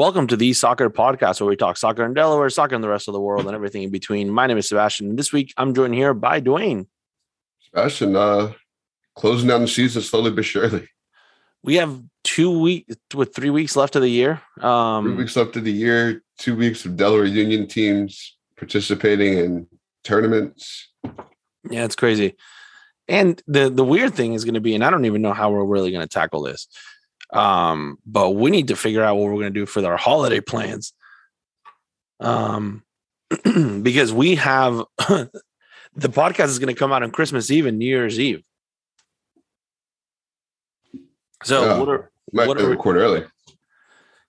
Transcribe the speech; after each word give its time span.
Welcome 0.00 0.28
to 0.28 0.36
the 0.38 0.54
Soccer 0.54 0.88
Podcast, 0.88 1.42
where 1.42 1.50
we 1.50 1.56
talk 1.56 1.76
soccer 1.76 2.02
in 2.06 2.14
Delaware, 2.14 2.48
soccer 2.48 2.74
in 2.74 2.80
the 2.80 2.88
rest 2.88 3.06
of 3.06 3.12
the 3.12 3.20
world, 3.20 3.44
and 3.44 3.54
everything 3.54 3.82
in 3.82 3.90
between. 3.90 4.30
My 4.30 4.46
name 4.46 4.56
is 4.56 4.66
Sebastian, 4.66 5.14
this 5.14 5.30
week 5.30 5.52
I'm 5.58 5.74
joined 5.74 5.92
here 5.92 6.14
by 6.14 6.40
Dwayne. 6.40 6.86
Sebastian, 7.60 8.16
uh, 8.16 8.54
closing 9.14 9.48
down 9.48 9.60
the 9.60 9.68
season 9.68 10.00
slowly 10.00 10.30
but 10.30 10.46
surely. 10.46 10.88
We 11.62 11.74
have 11.74 12.02
two 12.24 12.60
weeks 12.60 12.96
with 13.14 13.34
three 13.34 13.50
weeks 13.50 13.76
left 13.76 13.94
of 13.94 14.00
the 14.00 14.08
year. 14.08 14.40
Um, 14.62 15.04
Three 15.04 15.16
weeks 15.16 15.36
left 15.36 15.56
of 15.56 15.64
the 15.64 15.72
year, 15.72 16.22
two 16.38 16.56
weeks 16.56 16.86
of 16.86 16.96
Delaware 16.96 17.26
Union 17.26 17.66
teams 17.66 18.38
participating 18.56 19.36
in 19.36 19.66
tournaments. 20.02 20.88
Yeah, 21.70 21.84
it's 21.84 21.94
crazy. 21.94 22.36
And 23.06 23.42
the 23.46 23.68
the 23.68 23.84
weird 23.84 24.14
thing 24.14 24.32
is 24.32 24.46
going 24.46 24.54
to 24.54 24.60
be, 24.62 24.74
and 24.74 24.82
I 24.82 24.88
don't 24.88 25.04
even 25.04 25.20
know 25.20 25.34
how 25.34 25.50
we're 25.50 25.62
really 25.62 25.90
going 25.92 26.00
to 26.00 26.08
tackle 26.08 26.40
this. 26.40 26.68
Um, 27.32 27.98
but 28.04 28.30
we 28.30 28.50
need 28.50 28.68
to 28.68 28.76
figure 28.76 29.02
out 29.04 29.16
what 29.16 29.24
we're 29.26 29.34
going 29.40 29.52
to 29.54 29.60
do 29.60 29.66
for 29.66 29.84
our 29.86 29.96
holiday 29.96 30.40
plans. 30.40 30.92
Um, 32.20 32.82
because 33.82 34.12
we 34.12 34.34
have 34.36 34.82
the 34.98 35.30
podcast 35.94 36.46
is 36.46 36.58
going 36.58 36.74
to 36.74 36.78
come 36.78 36.92
out 36.92 37.02
on 37.02 37.10
Christmas 37.12 37.50
Eve 37.50 37.66
and 37.66 37.78
New 37.78 37.86
Year's 37.86 38.18
Eve. 38.18 38.42
So 41.44 41.64
Yeah. 41.64 41.78
what 41.78 41.88
are 41.88 42.10
Might 42.32 42.48
What 42.48 42.60
are 42.60 42.64
we- 42.64 42.70
record 42.70 42.96
early. 42.96 43.24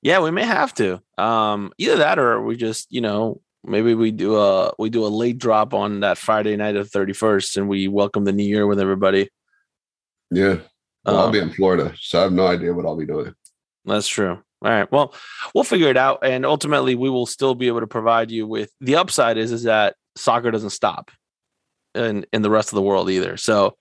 yeah, 0.01 0.19
we 0.21 0.31
may 0.31 0.45
have 0.45 0.73
to. 0.75 1.01
Um, 1.17 1.71
either 1.77 1.97
that 1.97 2.17
or 2.17 2.41
we 2.41 2.55
just, 2.55 2.87
you 2.91 3.01
know, 3.01 3.41
maybe 3.63 3.93
we 3.93 4.09
do 4.11 4.37
a 4.37 4.73
we 4.79 4.89
do 4.89 5.05
a 5.05 5.07
late 5.09 5.37
drop 5.37 5.73
on 5.73 5.99
that 5.99 6.17
Friday 6.17 6.55
night 6.55 6.75
of 6.75 6.89
thirty 6.89 7.13
first, 7.13 7.57
and 7.57 7.67
we 7.69 7.87
welcome 7.87 8.23
the 8.25 8.31
new 8.31 8.43
year 8.45 8.65
with 8.65 8.79
everybody. 8.79 9.29
Yeah. 10.31 10.59
Well, 11.05 11.17
I'll 11.17 11.25
Um, 11.27 11.31
be 11.31 11.39
in 11.39 11.51
Florida, 11.51 11.93
so 11.99 12.19
I 12.19 12.23
have 12.23 12.31
no 12.31 12.47
idea 12.47 12.73
what 12.73 12.85
I'll 12.85 12.97
be 12.97 13.05
doing. 13.05 13.33
That's 13.85 14.07
true. 14.07 14.31
All 14.63 14.69
right. 14.71 14.91
Well, 14.91 15.15
we'll 15.55 15.63
figure 15.63 15.89
it 15.89 15.97
out, 15.97 16.19
and 16.23 16.45
ultimately, 16.45 16.93
we 16.95 17.09
will 17.09 17.25
still 17.25 17.55
be 17.55 17.67
able 17.67 17.79
to 17.79 17.87
provide 17.87 18.29
you 18.29 18.45
with 18.45 18.71
the 18.79 18.95
upside. 18.97 19.37
Is 19.37 19.51
is 19.51 19.63
that 19.63 19.95
soccer 20.15 20.51
doesn't 20.51 20.69
stop, 20.69 21.09
in 21.95 22.25
in 22.31 22.43
the 22.43 22.49
rest 22.51 22.69
of 22.69 22.75
the 22.75 22.81
world 22.83 23.09
either. 23.09 23.37
So, 23.37 23.75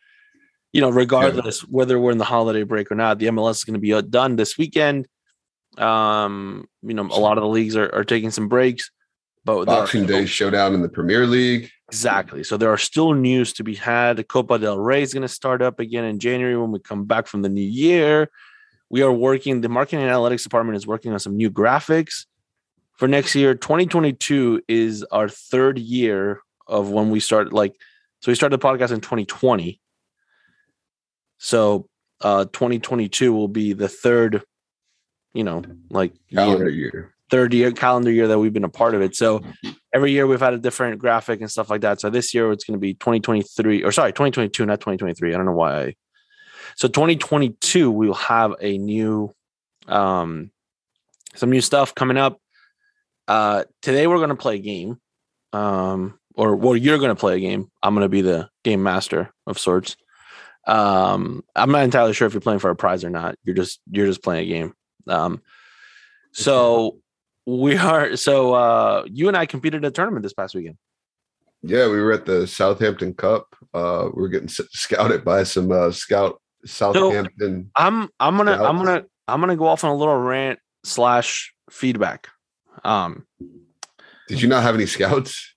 you 0.72 0.80
know, 0.80 0.88
regardless 0.90 1.60
whether 1.60 1.98
we're 1.98 2.12
in 2.12 2.18
the 2.18 2.24
holiday 2.24 2.62
break 2.62 2.90
or 2.90 2.94
not, 2.94 3.18
the 3.18 3.26
MLS 3.26 3.56
is 3.56 3.64
going 3.64 3.74
to 3.74 3.80
be 3.80 3.92
uh, 3.92 4.00
done 4.00 4.36
this 4.36 4.56
weekend. 4.56 5.06
Um, 5.76 6.66
you 6.82 6.94
know, 6.94 7.02
a 7.02 7.20
lot 7.20 7.36
of 7.38 7.42
the 7.42 7.48
leagues 7.48 7.76
are, 7.76 7.94
are 7.94 8.04
taking 8.04 8.30
some 8.30 8.48
breaks, 8.48 8.90
but 9.44 9.66
Boxing 9.66 10.06
Day 10.06 10.24
showdown 10.26 10.74
in 10.74 10.80
the 10.82 10.88
Premier 10.88 11.26
League. 11.26 11.70
Exactly. 11.90 12.44
So 12.44 12.56
there 12.56 12.70
are 12.70 12.78
still 12.78 13.14
news 13.14 13.52
to 13.54 13.64
be 13.64 13.74
had. 13.74 14.26
Copa 14.28 14.58
del 14.58 14.78
Rey 14.78 15.02
is 15.02 15.12
going 15.12 15.22
to 15.22 15.28
start 15.28 15.60
up 15.60 15.80
again 15.80 16.04
in 16.04 16.20
January 16.20 16.56
when 16.56 16.70
we 16.70 16.78
come 16.78 17.04
back 17.04 17.26
from 17.26 17.42
the 17.42 17.48
new 17.48 17.60
year. 17.60 18.30
We 18.90 19.02
are 19.02 19.12
working, 19.12 19.60
the 19.60 19.68
marketing 19.68 20.00
and 20.00 20.10
analytics 20.10 20.44
department 20.44 20.76
is 20.76 20.86
working 20.86 21.12
on 21.12 21.18
some 21.18 21.36
new 21.36 21.50
graphics 21.50 22.26
for 22.96 23.08
next 23.08 23.34
year. 23.34 23.54
2022 23.54 24.62
is 24.68 25.04
our 25.10 25.28
third 25.28 25.78
year 25.80 26.40
of 26.68 26.90
when 26.90 27.10
we 27.10 27.18
started, 27.18 27.52
like, 27.52 27.74
so 28.20 28.30
we 28.30 28.36
started 28.36 28.60
the 28.60 28.64
podcast 28.64 28.92
in 28.92 29.00
2020. 29.00 29.80
So 31.38 31.88
uh 32.20 32.44
2022 32.44 33.32
will 33.32 33.48
be 33.48 33.72
the 33.72 33.88
third, 33.88 34.42
you 35.32 35.42
know, 35.42 35.62
like 35.88 36.12
Calendar 36.32 36.68
year 36.68 36.90
year. 36.92 37.14
third 37.30 37.54
year 37.54 37.72
calendar 37.72 38.10
year 38.10 38.28
that 38.28 38.38
we've 38.38 38.52
been 38.52 38.64
a 38.64 38.68
part 38.68 38.94
of 38.94 39.00
it. 39.00 39.16
So 39.16 39.42
every 39.92 40.12
year 40.12 40.26
we've 40.26 40.40
had 40.40 40.54
a 40.54 40.58
different 40.58 40.98
graphic 40.98 41.40
and 41.40 41.50
stuff 41.50 41.70
like 41.70 41.80
that. 41.82 42.00
So 42.00 42.10
this 42.10 42.32
year 42.34 42.50
it's 42.52 42.64
going 42.64 42.78
to 42.78 42.80
be 42.80 42.94
2023 42.94 43.82
or 43.82 43.92
sorry, 43.92 44.12
2022, 44.12 44.66
not 44.66 44.80
2023. 44.80 45.34
I 45.34 45.36
don't 45.36 45.46
know 45.46 45.52
why. 45.52 45.80
I, 45.80 45.94
so 46.76 46.88
2022 46.88 47.90
we 47.90 48.06
will 48.06 48.14
have 48.14 48.54
a 48.60 48.78
new 48.78 49.34
um 49.88 50.50
some 51.34 51.50
new 51.50 51.60
stuff 51.60 51.94
coming 51.94 52.16
up. 52.16 52.40
Uh 53.26 53.64
today 53.82 54.06
we're 54.06 54.18
going 54.18 54.28
to 54.30 54.36
play 54.36 54.56
a 54.56 54.60
game. 54.60 55.00
Um 55.52 56.18
or 56.34 56.54
well 56.54 56.76
you're 56.76 56.98
going 56.98 57.14
to 57.14 57.20
play 57.20 57.36
a 57.36 57.40
game. 57.40 57.70
I'm 57.82 57.94
going 57.94 58.04
to 58.04 58.08
be 58.08 58.22
the 58.22 58.48
game 58.62 58.82
master 58.82 59.32
of 59.46 59.58
sorts. 59.58 59.96
Um 60.66 61.42
I'm 61.56 61.72
not 61.72 61.82
entirely 61.82 62.12
sure 62.12 62.26
if 62.26 62.34
you're 62.34 62.40
playing 62.40 62.60
for 62.60 62.70
a 62.70 62.76
prize 62.76 63.04
or 63.04 63.10
not. 63.10 63.36
You're 63.44 63.56
just 63.56 63.80
you're 63.90 64.06
just 64.06 64.22
playing 64.22 64.44
a 64.44 64.52
game. 64.52 64.74
Um 65.08 65.42
so 66.32 67.00
we 67.46 67.76
are 67.76 68.16
so 68.16 68.54
uh 68.54 69.04
you 69.06 69.28
and 69.28 69.36
I 69.36 69.46
competed 69.46 69.82
in 69.82 69.84
a 69.88 69.90
tournament 69.90 70.22
this 70.22 70.32
past 70.34 70.54
weekend. 70.54 70.76
Yeah, 71.62 71.88
we 71.88 72.00
were 72.00 72.12
at 72.12 72.24
the 72.24 72.46
Southampton 72.46 73.12
Cup. 73.12 73.54
Uh, 73.74 74.08
we 74.14 74.24
are 74.24 74.28
getting 74.28 74.48
scouted 74.48 75.24
by 75.26 75.42
some 75.42 75.70
uh, 75.70 75.90
scout 75.90 76.40
Southampton. 76.64 77.70
I'm 77.76 78.08
I'm 78.18 78.36
gonna 78.36 78.62
I'm 78.62 78.76
gonna 78.78 79.04
I'm 79.28 79.40
gonna 79.40 79.56
go 79.56 79.66
off 79.66 79.84
on 79.84 79.90
a 79.90 79.96
little 79.96 80.16
rant 80.16 80.58
slash 80.84 81.52
feedback. 81.70 82.28
Um 82.84 83.26
Did 84.28 84.40
you 84.40 84.48
not 84.48 84.62
have 84.62 84.74
any 84.74 84.86
scouts? 84.86 85.54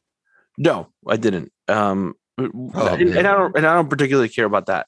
no, 0.57 0.89
I 1.07 1.17
didn't. 1.17 1.51
Um 1.67 2.15
and, 2.37 2.71
Oh, 2.75 2.87
and 2.87 3.09
man. 3.13 3.25
I 3.25 3.31
don't 3.31 3.55
and 3.57 3.65
I 3.65 3.73
don't 3.75 3.89
particularly 3.89 4.29
care 4.29 4.45
about 4.45 4.65
that. 4.67 4.87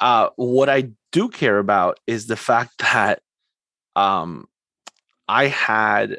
Uh 0.00 0.30
what 0.36 0.68
I 0.68 0.90
do 1.12 1.28
care 1.28 1.58
about 1.58 2.00
is 2.06 2.26
the 2.26 2.36
fact 2.36 2.78
that 2.78 3.20
um 3.96 4.46
I 5.30 5.46
had 5.46 6.18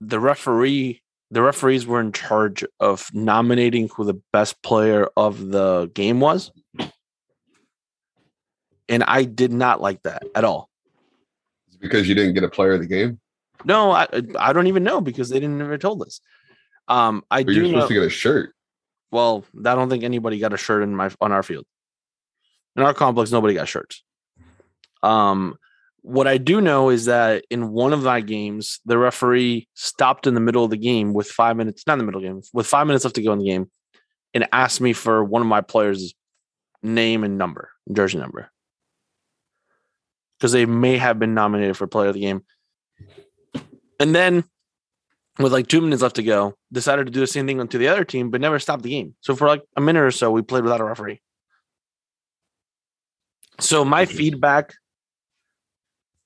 the 0.00 0.18
referee 0.18 1.02
the 1.30 1.42
referees 1.42 1.86
were 1.86 2.00
in 2.00 2.12
charge 2.12 2.64
of 2.80 3.08
nominating 3.12 3.88
who 3.88 4.04
the 4.04 4.20
best 4.32 4.62
player 4.62 5.08
of 5.16 5.48
the 5.48 5.90
game 5.92 6.20
was. 6.20 6.52
And 8.88 9.02
I 9.02 9.24
did 9.24 9.52
not 9.52 9.80
like 9.80 10.02
that 10.04 10.22
at 10.36 10.44
all. 10.44 10.70
It's 11.66 11.76
because 11.76 12.08
you 12.08 12.14
didn't 12.14 12.34
get 12.34 12.44
a 12.44 12.48
player 12.48 12.72
of 12.72 12.80
the 12.80 12.86
game. 12.86 13.18
No, 13.64 13.90
I 13.90 14.06
I 14.38 14.52
don't 14.52 14.68
even 14.68 14.84
know 14.84 15.00
because 15.00 15.28
they 15.28 15.40
didn't 15.40 15.60
ever 15.60 15.76
told 15.76 16.02
us. 16.02 16.20
Um, 16.88 17.24
I 17.30 17.42
Or 17.42 17.50
you're 17.50 17.64
supposed 17.66 17.74
know. 17.74 17.88
to 17.88 17.94
get 17.94 18.02
a 18.04 18.08
shirt. 18.08 18.54
well, 19.10 19.44
I 19.64 19.74
don't 19.74 19.90
think 19.90 20.04
anybody 20.04 20.38
got 20.38 20.54
a 20.54 20.56
shirt 20.56 20.82
in 20.84 20.94
my 20.94 21.10
on 21.20 21.32
our 21.32 21.42
field. 21.42 21.66
In 22.76 22.82
our 22.84 22.94
complex, 22.94 23.32
nobody 23.32 23.54
got 23.54 23.68
shirts. 23.68 24.04
Um, 25.02 25.58
what 26.06 26.28
I 26.28 26.38
do 26.38 26.60
know 26.60 26.90
is 26.90 27.06
that 27.06 27.44
in 27.50 27.72
one 27.72 27.92
of 27.92 28.04
my 28.04 28.20
games, 28.20 28.78
the 28.86 28.96
referee 28.96 29.68
stopped 29.74 30.28
in 30.28 30.34
the 30.34 30.40
middle 30.40 30.62
of 30.62 30.70
the 30.70 30.76
game 30.76 31.12
with 31.12 31.26
five 31.26 31.56
minutes, 31.56 31.84
not 31.84 31.94
in 31.94 31.98
the 31.98 32.04
middle 32.04 32.20
of 32.20 32.22
the 32.22 32.28
game, 32.28 32.42
with 32.52 32.68
five 32.68 32.86
minutes 32.86 33.04
left 33.04 33.16
to 33.16 33.22
go 33.22 33.32
in 33.32 33.40
the 33.40 33.44
game, 33.44 33.68
and 34.32 34.46
asked 34.52 34.80
me 34.80 34.92
for 34.92 35.24
one 35.24 35.42
of 35.42 35.48
my 35.48 35.62
players' 35.62 36.14
name 36.80 37.24
and 37.24 37.38
number, 37.38 37.70
jersey 37.92 38.18
number, 38.18 38.48
because 40.38 40.52
they 40.52 40.64
may 40.64 40.96
have 40.96 41.18
been 41.18 41.34
nominated 41.34 41.76
for 41.76 41.88
player 41.88 42.10
of 42.10 42.14
the 42.14 42.20
game. 42.20 42.44
And 43.98 44.14
then, 44.14 44.44
with 45.40 45.52
like 45.52 45.66
two 45.66 45.80
minutes 45.80 46.02
left 46.02 46.16
to 46.16 46.22
go, 46.22 46.54
decided 46.70 47.06
to 47.06 47.12
do 47.12 47.18
the 47.18 47.26
same 47.26 47.48
thing 47.48 47.66
to 47.66 47.78
the 47.78 47.88
other 47.88 48.04
team, 48.04 48.30
but 48.30 48.40
never 48.40 48.60
stopped 48.60 48.84
the 48.84 48.90
game. 48.90 49.16
So 49.22 49.34
for 49.34 49.48
like 49.48 49.62
a 49.76 49.80
minute 49.80 50.04
or 50.04 50.12
so, 50.12 50.30
we 50.30 50.42
played 50.42 50.62
without 50.62 50.80
a 50.80 50.84
referee. 50.84 51.20
So 53.58 53.84
my 53.84 54.04
mm-hmm. 54.04 54.16
feedback 54.16 54.74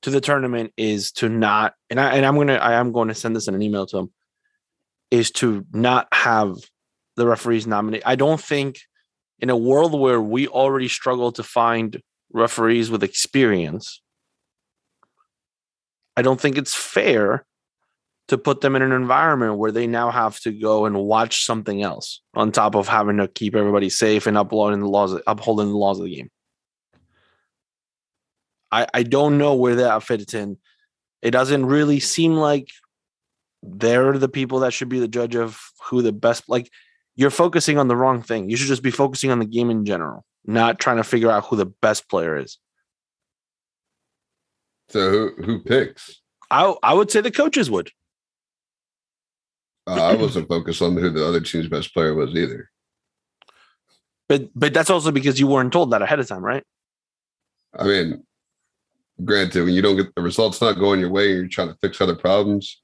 to 0.03 0.11
the 0.11 0.21
tournament 0.21 0.73
is 0.77 1.13
to 1.13 1.29
not, 1.29 1.75
and 1.91 2.01
I 2.01 2.17
and 2.17 2.25
I'm 2.25 2.37
gonna 2.37 2.55
I 2.55 2.75
am 2.75 2.93
going 2.93 3.09
to 3.09 3.15
send 3.15 3.37
this 3.37 3.49
in 3.49 3.55
an 3.55 3.63
email 3.63 3.87
to 3.87 3.97
them, 3.97 4.13
is 5.11 5.31
to 5.33 5.65
not 5.73 6.09
have 6.13 6.57
the 7.17 7.27
referees 7.27 7.67
nominate. 7.67 8.03
I 8.07 8.17
don't 8.17 8.41
think 8.41 8.81
in 9.39 9.51
a 9.51 9.57
world 9.57 9.99
where 9.99 10.21
we 10.21 10.49
already 10.49 10.89
struggle 10.89 11.33
to 11.33 11.43
find 11.43 12.01
referees 12.33 12.91
with 12.91 13.03
experience, 13.03 14.01
I 16.17 16.23
don't 16.23 16.41
think 16.41 16.57
it's 16.57 16.75
fair 16.75 17.45
to 18.29 18.39
put 18.39 18.61
them 18.61 18.77
in 18.77 18.83
an 18.83 18.93
environment 18.93 19.59
where 19.59 19.73
they 19.73 19.87
now 19.87 20.11
have 20.11 20.39
to 20.41 20.53
go 20.53 20.87
and 20.87 20.97
watch 20.97 21.45
something 21.45 21.83
else 21.83 22.21
on 22.35 22.53
top 22.53 22.77
of 22.77 22.87
having 22.87 23.17
to 23.17 23.27
keep 23.27 23.57
everybody 23.57 23.91
safe 23.91 24.27
and 24.27 24.39
uploading 24.39 24.81
the 24.81 24.89
laws, 24.89 25.19
upholding 25.27 25.69
the 25.69 25.77
laws 25.77 25.99
of 25.99 26.05
the 26.05 26.15
game. 26.15 26.31
I, 28.73 28.87
I 28.95 29.03
don't 29.03 29.39
know 29.39 29.55
where 29.55 29.77
that 29.77 30.03
fits 30.03 30.35
in. 30.35 30.57
It 31.23 31.33
doesn't 31.33 31.67
really 31.67 32.01
seem 32.01 32.35
like 32.35 32.71
they're 33.63 34.17
the 34.17 34.29
people 34.29 34.61
that 34.61 34.73
should 34.73 34.89
be 34.89 35.01
the 35.01 35.09
judge 35.09 35.35
of 35.35 35.61
who 35.85 36.03
the 36.03 36.13
best 36.13 36.49
like 36.49 36.71
you're 37.17 37.31
focusing 37.31 37.79
on 37.79 37.89
the 37.89 37.97
wrong 37.97 38.23
thing. 38.23 38.49
You 38.49 38.57
should 38.57 38.69
just 38.69 38.83
be 38.83 38.91
focusing 38.91 39.31
on 39.31 39.39
the 39.39 39.45
game 39.45 39.71
in 39.71 39.85
general, 39.85 40.25
not 40.47 40.79
trying 40.79 40.97
to 40.97 41.05
figure 41.05 41.31
out 41.31 41.47
who 41.47 41.57
the 41.57 41.67
best 41.67 42.09
player 42.09 42.39
is. 42.39 42.59
So 44.89 45.11
who 45.11 45.43
who 45.43 45.61
picks? 45.61 46.21
I 46.51 46.75
I 46.83 46.95
would 46.95 47.11
say 47.11 47.21
the 47.21 47.31
coaches 47.31 47.71
would. 47.71 47.91
Uh, 49.87 50.03
I 50.03 50.15
wasn't 50.15 50.49
focused 50.49 50.83
on 50.83 50.97
who 50.97 51.11
the 51.11 51.27
other 51.27 51.41
team's 51.41 51.69
best 51.69 51.93
player 51.93 52.15
was 52.15 52.35
either. 52.35 52.71
But 54.29 54.49
but 54.55 54.73
that's 54.73 54.91
also 54.91 55.11
because 55.11 55.41
you 55.41 55.47
weren't 55.47 55.73
told 55.73 55.91
that 55.91 56.03
ahead 56.03 56.21
of 56.21 56.29
time, 56.29 56.45
right? 56.45 56.63
I 57.77 57.85
mean, 57.85 58.25
granted, 59.25 59.65
when 59.65 59.75
you 59.75 59.83
don't 59.83 59.97
get 59.97 60.15
the 60.15 60.23
results 60.23 60.61
not 60.61 60.79
going 60.79 61.01
your 61.01 61.11
way, 61.11 61.29
you're 61.33 61.49
trying 61.49 61.69
to 61.69 61.77
fix 61.81 62.01
other 62.01 62.15
problems. 62.15 62.81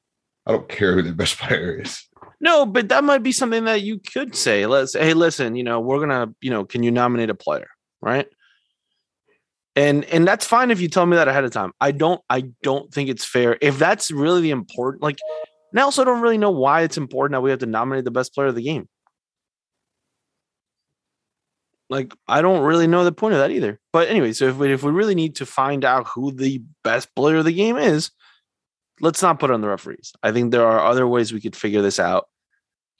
I 0.46 0.52
don't 0.52 0.68
care 0.68 0.94
who 0.94 1.02
the 1.02 1.12
best 1.12 1.38
player 1.40 1.80
is. 1.80 2.02
No, 2.40 2.66
but 2.66 2.88
that 2.90 3.04
might 3.04 3.22
be 3.22 3.32
something 3.32 3.64
that 3.64 3.82
you 3.82 3.98
could 3.98 4.36
say. 4.36 4.66
Let's 4.66 4.94
hey, 4.94 5.14
listen, 5.14 5.56
you 5.56 5.64
know, 5.64 5.80
we're 5.80 6.00
gonna, 6.00 6.34
you 6.40 6.50
know, 6.50 6.64
can 6.64 6.82
you 6.82 6.90
nominate 6.90 7.30
a 7.30 7.34
player, 7.34 7.68
right? 8.00 8.26
And 9.74 10.04
and 10.06 10.26
that's 10.26 10.46
fine 10.46 10.70
if 10.70 10.80
you 10.80 10.88
tell 10.88 11.06
me 11.06 11.16
that 11.16 11.28
ahead 11.28 11.44
of 11.44 11.50
time. 11.50 11.72
I 11.80 11.92
don't 11.92 12.20
I 12.28 12.50
don't 12.62 12.92
think 12.92 13.08
it's 13.08 13.24
fair. 13.24 13.56
If 13.60 13.78
that's 13.78 14.10
really 14.10 14.42
the 14.42 14.50
important 14.50 15.02
like 15.02 15.18
and 15.72 15.80
I 15.80 15.82
also 15.82 16.04
don't 16.04 16.22
really 16.22 16.38
know 16.38 16.50
why 16.50 16.82
it's 16.82 16.96
important 16.96 17.34
that 17.34 17.42
we 17.42 17.50
have 17.50 17.58
to 17.60 17.66
nominate 17.66 18.04
the 18.04 18.10
best 18.10 18.34
player 18.34 18.48
of 18.48 18.54
the 18.54 18.62
game. 18.62 18.88
Like 21.88 22.14
I 22.26 22.42
don't 22.42 22.62
really 22.62 22.86
know 22.86 23.04
the 23.04 23.12
point 23.12 23.34
of 23.34 23.40
that 23.40 23.50
either. 23.50 23.80
But 23.92 24.08
anyway, 24.08 24.32
so 24.32 24.46
if 24.46 24.56
we, 24.56 24.72
if 24.72 24.82
we 24.82 24.90
really 24.90 25.14
need 25.14 25.36
to 25.36 25.46
find 25.46 25.84
out 25.84 26.08
who 26.08 26.32
the 26.32 26.62
best 26.82 27.14
player 27.14 27.36
of 27.36 27.44
the 27.44 27.52
game 27.52 27.76
is, 27.76 28.10
let's 29.00 29.22
not 29.22 29.38
put 29.38 29.50
on 29.50 29.60
the 29.60 29.68
referees. 29.68 30.12
I 30.22 30.32
think 30.32 30.50
there 30.50 30.66
are 30.66 30.80
other 30.80 31.06
ways 31.06 31.32
we 31.32 31.40
could 31.40 31.56
figure 31.56 31.82
this 31.82 32.00
out. 32.00 32.28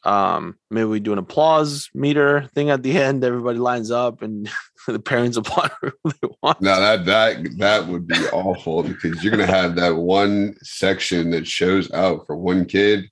Um, 0.04 0.56
maybe 0.70 0.84
we 0.84 1.00
do 1.00 1.12
an 1.12 1.18
applause 1.18 1.90
meter 1.92 2.48
thing 2.54 2.70
at 2.70 2.84
the 2.84 2.96
end. 2.98 3.24
Everybody 3.24 3.58
lines 3.58 3.90
up 3.90 4.22
and 4.22 4.48
the 4.86 5.00
parents 5.00 5.36
applaud 5.36 5.72
who 5.80 5.92
they 6.04 6.28
want. 6.42 6.60
No, 6.60 6.80
that 6.80 7.04
that 7.06 7.58
that 7.58 7.88
would 7.88 8.06
be 8.06 8.18
awful 8.32 8.82
because 8.84 9.22
you're 9.22 9.32
gonna 9.32 9.46
have 9.46 9.74
that 9.76 9.96
one 9.96 10.54
section 10.62 11.30
that 11.30 11.46
shows 11.46 11.90
out 11.92 12.24
for 12.26 12.36
one 12.36 12.66
kid 12.66 13.10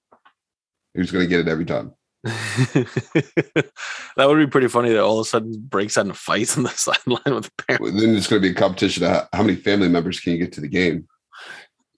who's 0.95 1.11
gonna 1.11 1.27
get 1.27 1.41
it 1.41 1.49
every 1.49 1.65
time. 1.65 1.93
that 2.75 3.71
would 4.17 4.39
be 4.39 4.47
pretty 4.47 4.69
funny 4.69 4.89
that 4.91 5.03
all 5.03 5.21
of 5.21 5.27
a 5.27 5.29
sudden 5.29 5.53
breaks 5.69 5.99
out 5.99 6.07
into 6.07 6.15
fights 6.15 6.57
on 6.57 6.63
the 6.63 6.69
sideline 6.75 7.35
with 7.35 7.45
the 7.45 7.63
parents. 7.67 7.83
Well, 7.83 7.93
then 7.93 8.17
it's 8.17 8.27
gonna 8.27 8.41
be 8.41 8.51
a 8.51 8.55
competition 8.55 9.05
of 9.05 9.11
how- 9.11 9.29
how 9.35 9.43
many 9.43 9.57
family 9.57 9.89
members 9.89 10.21
can 10.21 10.33
you 10.33 10.39
get 10.39 10.53
to 10.55 10.63
the 10.63 10.69
game. 10.69 11.07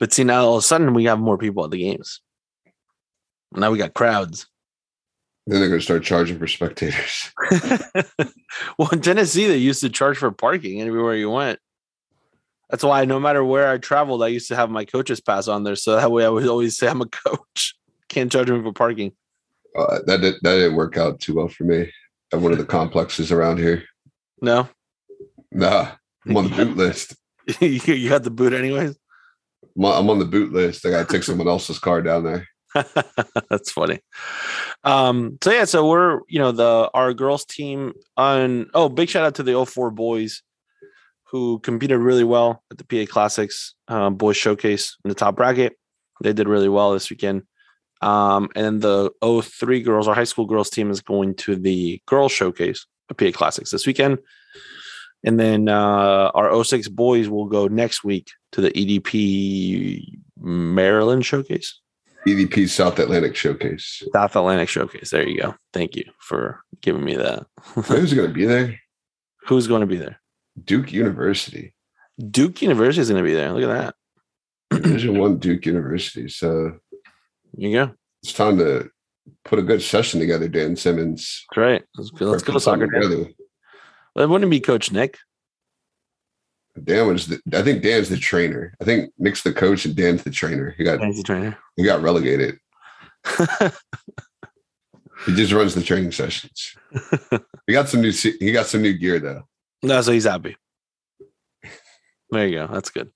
But 0.00 0.12
see, 0.12 0.24
now 0.24 0.44
all 0.44 0.56
of 0.56 0.58
a 0.58 0.66
sudden 0.66 0.94
we 0.94 1.04
have 1.04 1.20
more 1.20 1.38
people 1.38 1.64
at 1.64 1.70
the 1.70 1.78
games. 1.78 2.20
Now 3.52 3.70
we 3.70 3.78
got 3.78 3.94
crowds. 3.94 4.46
Then 5.46 5.60
they're 5.60 5.68
gonna 5.68 5.80
start 5.80 6.02
charging 6.02 6.40
for 6.40 6.48
spectators. 6.48 7.30
well, 8.78 8.88
in 8.90 9.00
Tennessee, 9.00 9.46
they 9.46 9.56
used 9.58 9.80
to 9.82 9.88
charge 9.88 10.18
for 10.18 10.32
parking 10.32 10.82
everywhere 10.82 11.14
you 11.14 11.30
went. 11.30 11.60
That's 12.68 12.82
why 12.82 13.04
no 13.04 13.20
matter 13.20 13.44
where 13.44 13.70
I 13.70 13.78
traveled, 13.78 14.24
I 14.24 14.28
used 14.28 14.48
to 14.48 14.56
have 14.56 14.70
my 14.70 14.84
coach's 14.84 15.20
pass 15.20 15.46
on 15.46 15.62
there. 15.62 15.76
So 15.76 15.94
that 15.94 16.10
way 16.10 16.26
I 16.26 16.28
would 16.30 16.48
always 16.48 16.76
say 16.76 16.88
I'm 16.88 17.00
a 17.00 17.06
coach. 17.06 17.76
Can't 18.08 18.30
charge 18.30 18.50
me 18.50 18.60
for 18.60 18.72
parking. 18.72 19.12
Uh, 19.76 19.98
that 20.06 20.20
did, 20.20 20.34
that 20.42 20.54
didn't 20.54 20.76
work 20.76 20.96
out 20.96 21.20
too 21.20 21.34
well 21.34 21.48
for 21.48 21.64
me 21.64 21.90
at 22.32 22.40
one 22.40 22.52
of 22.52 22.58
the 22.58 22.64
complexes 22.64 23.30
around 23.30 23.58
here. 23.58 23.84
No, 24.40 24.68
Nah, 25.56 25.92
I'm 26.26 26.36
on 26.36 26.50
the 26.50 26.56
boot 26.64 26.76
list. 26.76 27.16
you 27.60 28.10
had 28.10 28.24
the 28.24 28.30
boot 28.30 28.52
anyways. 28.52 28.96
I'm 29.78 30.10
on, 30.10 30.18
the 30.18 30.24
boot 30.24 30.52
list. 30.52 30.86
I 30.86 30.90
gotta 30.90 31.10
take 31.10 31.22
someone 31.22 31.48
else's 31.48 31.78
car 31.78 32.02
down 32.02 32.24
there. 32.24 32.46
That's 33.50 33.72
funny. 33.72 34.00
Um, 34.84 35.38
so 35.42 35.50
yeah, 35.50 35.64
so 35.64 35.88
we're 35.88 36.20
you 36.28 36.38
know 36.38 36.52
the 36.52 36.90
our 36.94 37.14
girls 37.14 37.44
team 37.44 37.92
on 38.16 38.68
oh 38.74 38.88
big 38.88 39.08
shout 39.08 39.24
out 39.24 39.34
to 39.36 39.42
the 39.42 39.64
04 39.64 39.90
boys 39.90 40.42
who 41.30 41.58
competed 41.60 41.98
really 41.98 42.24
well 42.24 42.62
at 42.70 42.78
the 42.78 42.84
PA 42.84 43.10
Classics 43.10 43.74
uh, 43.88 44.10
boys 44.10 44.36
showcase 44.36 44.96
in 45.04 45.08
the 45.08 45.14
top 45.14 45.36
bracket. 45.36 45.76
They 46.22 46.32
did 46.32 46.48
really 46.48 46.68
well 46.68 46.92
this 46.92 47.10
weekend. 47.10 47.42
Um, 48.06 48.48
and 48.54 48.64
then 48.64 48.78
the 48.80 49.42
03 49.42 49.82
girls, 49.82 50.06
our 50.06 50.14
high 50.14 50.24
school 50.24 50.46
girls 50.46 50.70
team 50.70 50.90
is 50.90 51.00
going 51.00 51.34
to 51.36 51.56
the 51.56 52.00
girls 52.06 52.32
showcase 52.32 52.86
at 53.10 53.16
PA 53.16 53.30
Classics 53.32 53.70
this 53.70 53.86
weekend. 53.86 54.18
And 55.24 55.40
then 55.40 55.68
uh, 55.68 56.30
our 56.34 56.62
06 56.62 56.88
boys 56.88 57.28
will 57.28 57.46
go 57.46 57.66
next 57.66 58.04
week 58.04 58.30
to 58.52 58.60
the 58.60 58.70
EDP 58.70 60.18
Maryland 60.38 61.26
showcase. 61.26 61.80
EDP 62.28 62.68
South 62.68 62.98
Atlantic 62.98 63.36
Showcase. 63.36 64.02
South 64.12 64.34
Atlantic 64.36 64.68
Showcase. 64.68 65.10
There 65.10 65.26
you 65.26 65.40
go. 65.40 65.54
Thank 65.72 65.96
you 65.96 66.04
for 66.18 66.60
giving 66.80 67.04
me 67.04 67.16
that. 67.16 67.46
Who's 67.74 68.12
gonna 68.12 68.28
be 68.28 68.44
there? 68.44 68.80
Who's 69.46 69.68
going 69.68 69.80
to 69.80 69.86
be 69.86 69.96
there? 69.96 70.20
Duke 70.62 70.92
University. 70.92 71.72
Duke 72.30 72.62
University 72.62 73.02
is 73.02 73.10
going 73.10 73.22
to 73.22 73.28
be 73.28 73.34
there. 73.34 73.52
Look 73.52 73.62
at 73.62 73.94
that. 74.70 74.82
Division 74.82 75.18
One 75.18 75.38
Duke 75.38 75.66
University. 75.66 76.28
So 76.28 76.78
you 77.56 77.72
go. 77.72 77.94
it's 78.22 78.32
time 78.32 78.58
to 78.58 78.88
put 79.44 79.58
a 79.58 79.62
good 79.62 79.82
session 79.82 80.20
together, 80.20 80.48
Dan 80.48 80.76
Simmons. 80.76 81.44
Right. 81.56 81.82
Let's 81.96 82.10
go. 82.10 82.26
Let's 82.26 82.42
go 82.42 82.58
soccer. 82.58 82.86
Together. 82.86 83.30
Well, 84.14 84.24
it 84.24 84.28
wouldn't 84.28 84.50
be 84.50 84.60
Coach 84.60 84.92
Nick. 84.92 85.18
Dan 86.82 87.06
was 87.08 87.26
the, 87.28 87.40
I 87.54 87.62
think 87.62 87.82
Dan's 87.82 88.10
the 88.10 88.18
trainer. 88.18 88.74
I 88.80 88.84
think 88.84 89.10
Nick's 89.18 89.42
the 89.42 89.52
coach 89.52 89.86
and 89.86 89.96
Dan's 89.96 90.22
the 90.24 90.30
trainer. 90.30 90.74
He 90.76 90.84
got 90.84 90.98
Fancy 90.98 91.22
trainer. 91.22 91.56
he 91.76 91.84
got 91.84 92.02
relegated. 92.02 92.58
He 95.24 95.34
just 95.34 95.52
runs 95.52 95.74
the 95.74 95.82
training 95.82 96.12
sessions. 96.12 96.76
he 97.66 97.72
got 97.72 97.88
some 97.88 98.02
new 98.02 98.12
he 98.12 98.52
got 98.52 98.66
some 98.66 98.82
new 98.82 98.92
gear 98.92 99.18
though. 99.18 99.42
no, 99.82 100.00
so 100.02 100.12
he's 100.12 100.24
happy. 100.24 100.56
There 102.30 102.46
you 102.46 102.58
go. 102.58 102.66
That's 102.72 102.90
good. 102.90 103.10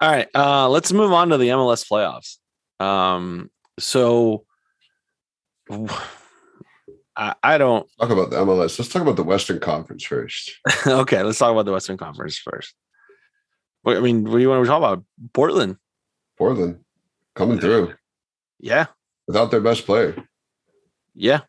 All 0.00 0.10
right. 0.10 0.28
Uh, 0.34 0.68
let's 0.68 0.92
move 0.92 1.12
on 1.12 1.28
to 1.28 1.38
the 1.38 1.48
MLS 1.48 1.86
playoffs. 1.88 2.36
Um, 2.84 3.50
so 3.80 4.44
I, 7.16 7.34
I 7.42 7.58
don't 7.58 7.86
Talk 8.00 8.10
about 8.10 8.30
the 8.30 8.36
MLS. 8.36 8.78
Let's 8.78 8.88
talk 8.88 9.02
about 9.02 9.16
the 9.16 9.24
Western 9.24 9.58
Conference 9.60 10.04
first. 10.04 10.52
okay, 10.86 11.22
let's 11.22 11.38
talk 11.38 11.52
about 11.52 11.66
the 11.66 11.72
Western 11.72 11.96
Conference 11.96 12.38
first. 12.38 12.74
What, 13.82 13.96
I 13.96 14.00
mean, 14.00 14.24
what 14.24 14.32
do 14.32 14.38
you 14.38 14.48
want 14.48 14.64
to 14.64 14.68
talk 14.68 14.78
about? 14.78 15.04
Portland. 15.32 15.76
Portland 16.38 16.80
coming 17.34 17.58
through 17.60 17.94
Yeah. 18.58 18.86
without 19.26 19.50
their 19.50 19.60
best 19.60 19.86
player 19.86 20.16
Yeah. 21.14 21.40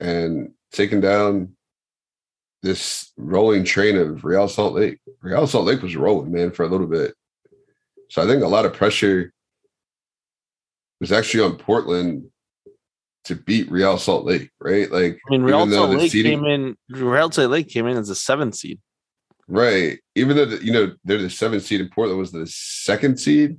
and 0.00 0.52
taking 0.72 1.00
down 1.00 1.56
this 2.62 3.12
rolling 3.16 3.64
train 3.64 3.96
of 3.96 4.24
Real 4.24 4.48
Salt 4.48 4.74
Lake. 4.74 4.98
Real 5.22 5.46
Salt 5.46 5.66
Lake 5.66 5.82
was 5.82 5.96
rolling, 5.96 6.32
man, 6.32 6.50
for 6.50 6.64
a 6.64 6.68
little 6.68 6.86
bit. 6.86 7.14
So 8.10 8.22
I 8.22 8.26
think 8.26 8.42
a 8.42 8.48
lot 8.48 8.64
of 8.64 8.72
pressure 8.72 9.32
was 11.00 11.12
actually 11.12 11.44
on 11.44 11.56
Portland 11.56 12.24
to 13.24 13.34
beat 13.34 13.70
Real 13.70 13.96
Salt 13.98 14.24
Lake, 14.26 14.50
right? 14.60 14.90
Like, 14.90 15.18
I 15.26 15.30
mean, 15.30 15.42
Real 15.42 15.68
Salt 15.70 15.90
Lake 15.90 16.12
seeding- 16.12 16.40
came 16.40 16.44
in. 16.44 16.76
Real 16.90 17.30
Salt 17.30 17.50
Lake 17.50 17.68
came 17.68 17.86
in 17.86 17.96
as 17.96 18.10
a 18.10 18.14
seventh 18.14 18.54
seed. 18.54 18.78
right? 19.48 19.98
Even 20.14 20.36
though 20.36 20.44
the, 20.46 20.64
you 20.64 20.72
know 20.72 20.92
they're 21.04 21.18
the 21.18 21.30
seventh 21.30 21.64
seed, 21.64 21.80
and 21.80 21.90
Portland 21.90 22.18
was 22.18 22.32
the 22.32 22.46
second 22.46 23.18
seed, 23.18 23.58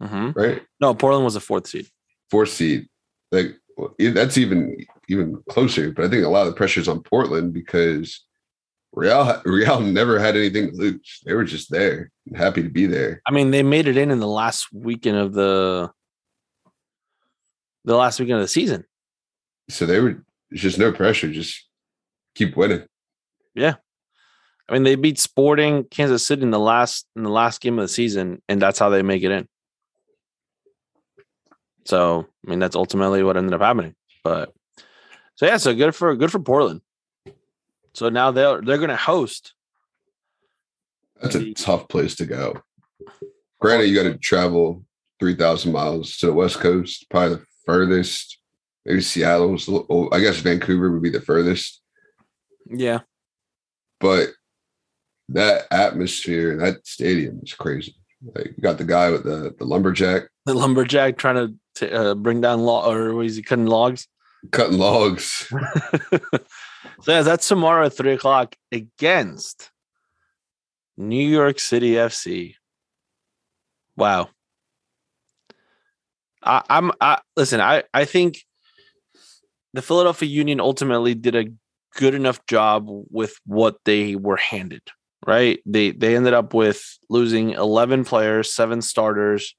hmm 0.00 0.30
right? 0.34 0.62
No, 0.80 0.94
Portland 0.94 1.24
was 1.24 1.36
a 1.36 1.40
fourth 1.40 1.66
seed. 1.66 1.86
Fourth 2.30 2.50
seed, 2.50 2.88
like 3.30 3.56
well, 3.76 3.94
that's 3.98 4.38
even 4.38 4.76
even 5.08 5.42
closer. 5.48 5.90
But 5.92 6.04
I 6.04 6.08
think 6.08 6.24
a 6.24 6.28
lot 6.28 6.42
of 6.46 6.48
the 6.48 6.56
pressure 6.56 6.80
is 6.80 6.88
on 6.88 7.02
Portland 7.02 7.52
because 7.52 8.24
Real 8.92 9.40
Real 9.44 9.80
never 9.80 10.18
had 10.18 10.36
anything 10.36 10.70
to 10.70 10.76
lose. 10.76 11.20
They 11.24 11.34
were 11.34 11.44
just 11.44 11.70
there, 11.70 12.10
and 12.26 12.36
happy 12.36 12.62
to 12.62 12.68
be 12.70 12.86
there. 12.86 13.20
I 13.26 13.32
mean, 13.32 13.50
they 13.50 13.62
made 13.62 13.88
it 13.88 13.96
in 13.96 14.10
in 14.10 14.18
the 14.20 14.26
last 14.28 14.68
weekend 14.72 15.16
of 15.18 15.32
the 15.34 15.90
the 17.84 17.96
last 17.96 18.20
weekend 18.20 18.38
of 18.38 18.44
the 18.44 18.48
season. 18.48 18.84
So 19.68 19.86
they 19.86 20.00
were 20.00 20.24
just 20.52 20.78
no 20.78 20.92
pressure, 20.92 21.30
just 21.32 21.66
keep 22.34 22.56
winning. 22.56 22.84
Yeah. 23.54 23.74
I 24.68 24.72
mean, 24.72 24.84
they 24.84 24.94
beat 24.94 25.18
Sporting 25.18 25.84
Kansas 25.84 26.26
City 26.26 26.42
in 26.42 26.50
the 26.50 26.58
last 26.58 27.06
in 27.16 27.22
the 27.24 27.30
last 27.30 27.60
game 27.60 27.78
of 27.78 27.82
the 27.82 27.88
season, 27.88 28.40
and 28.48 28.62
that's 28.62 28.78
how 28.78 28.88
they 28.88 29.02
make 29.02 29.22
it 29.22 29.30
in. 29.30 29.48
So, 31.84 32.26
I 32.46 32.50
mean, 32.50 32.58
that's 32.58 32.76
ultimately 32.76 33.22
what 33.22 33.36
ended 33.36 33.54
up 33.54 33.60
happening. 33.60 33.94
But 34.22 34.52
so 35.34 35.46
yeah, 35.46 35.56
so 35.56 35.74
good 35.74 35.94
for 35.94 36.14
good 36.14 36.30
for 36.30 36.38
Portland. 36.38 36.80
So 37.94 38.08
now 38.08 38.30
they're 38.30 38.62
they're 38.62 38.78
going 38.78 38.90
to 38.90 38.96
host. 38.96 39.54
That's 41.20 41.34
a 41.34 41.52
tough 41.54 41.88
place 41.88 42.14
to 42.16 42.26
go. 42.26 42.62
Granted, 43.60 43.88
you 43.88 43.94
got 43.94 44.10
to 44.10 44.18
travel 44.18 44.84
three 45.20 45.36
thousand 45.36 45.72
miles 45.72 46.16
to 46.18 46.26
the 46.26 46.32
West 46.32 46.60
Coast, 46.60 47.06
probably 47.10 47.36
the 47.36 47.46
furthest. 47.64 48.38
Maybe 48.84 49.00
Seattle 49.00 49.48
was. 49.52 49.68
little- 49.68 49.86
oh, 49.88 50.08
I 50.14 50.20
guess 50.20 50.38
Vancouver 50.38 50.90
would 50.92 51.02
be 51.02 51.10
the 51.10 51.20
furthest. 51.20 51.80
Yeah, 52.70 53.00
but 54.00 54.30
that 55.28 55.66
atmosphere, 55.70 56.56
that 56.58 56.86
stadium 56.86 57.40
is 57.42 57.54
crazy. 57.54 57.94
Like 58.34 58.54
you 58.56 58.62
got 58.62 58.78
the 58.78 58.84
guy 58.84 59.10
with 59.10 59.24
the 59.24 59.54
the 59.58 59.64
lumberjack 59.64 60.24
the 60.46 60.54
lumberjack 60.54 61.16
trying 61.18 61.34
to 61.34 61.54
t- 61.74 61.92
uh, 61.92 62.14
bring 62.14 62.40
down 62.40 62.60
log 62.60 62.92
or 62.92 63.14
was 63.14 63.36
he 63.36 63.42
cutting 63.42 63.66
logs? 63.66 64.06
cutting 64.52 64.78
logs. 64.78 65.52
So 67.02 67.12
yeah, 67.12 67.22
that's 67.22 67.48
tomorrow 67.48 67.86
at 67.86 67.94
three 67.94 68.12
o'clock 68.12 68.54
against 68.70 69.70
New 70.96 71.26
York 71.28 71.58
City 71.58 71.92
FC. 71.92 72.54
Wow. 73.96 74.28
I, 76.42 76.62
I'm 76.68 76.92
I 77.00 77.20
listen, 77.36 77.60
I, 77.60 77.84
I 77.94 78.04
think 78.04 78.38
the 79.72 79.82
Philadelphia 79.82 80.28
Union 80.28 80.60
ultimately 80.60 81.14
did 81.14 81.34
a 81.34 81.46
good 81.94 82.14
enough 82.14 82.44
job 82.46 82.86
with 82.88 83.34
what 83.46 83.76
they 83.84 84.16
were 84.16 84.36
handed, 84.36 84.82
right? 85.26 85.60
They 85.66 85.92
they 85.92 86.16
ended 86.16 86.34
up 86.34 86.54
with 86.54 86.82
losing 87.08 87.50
11 87.50 88.04
players, 88.04 88.52
seven 88.52 88.82
starters, 88.82 89.54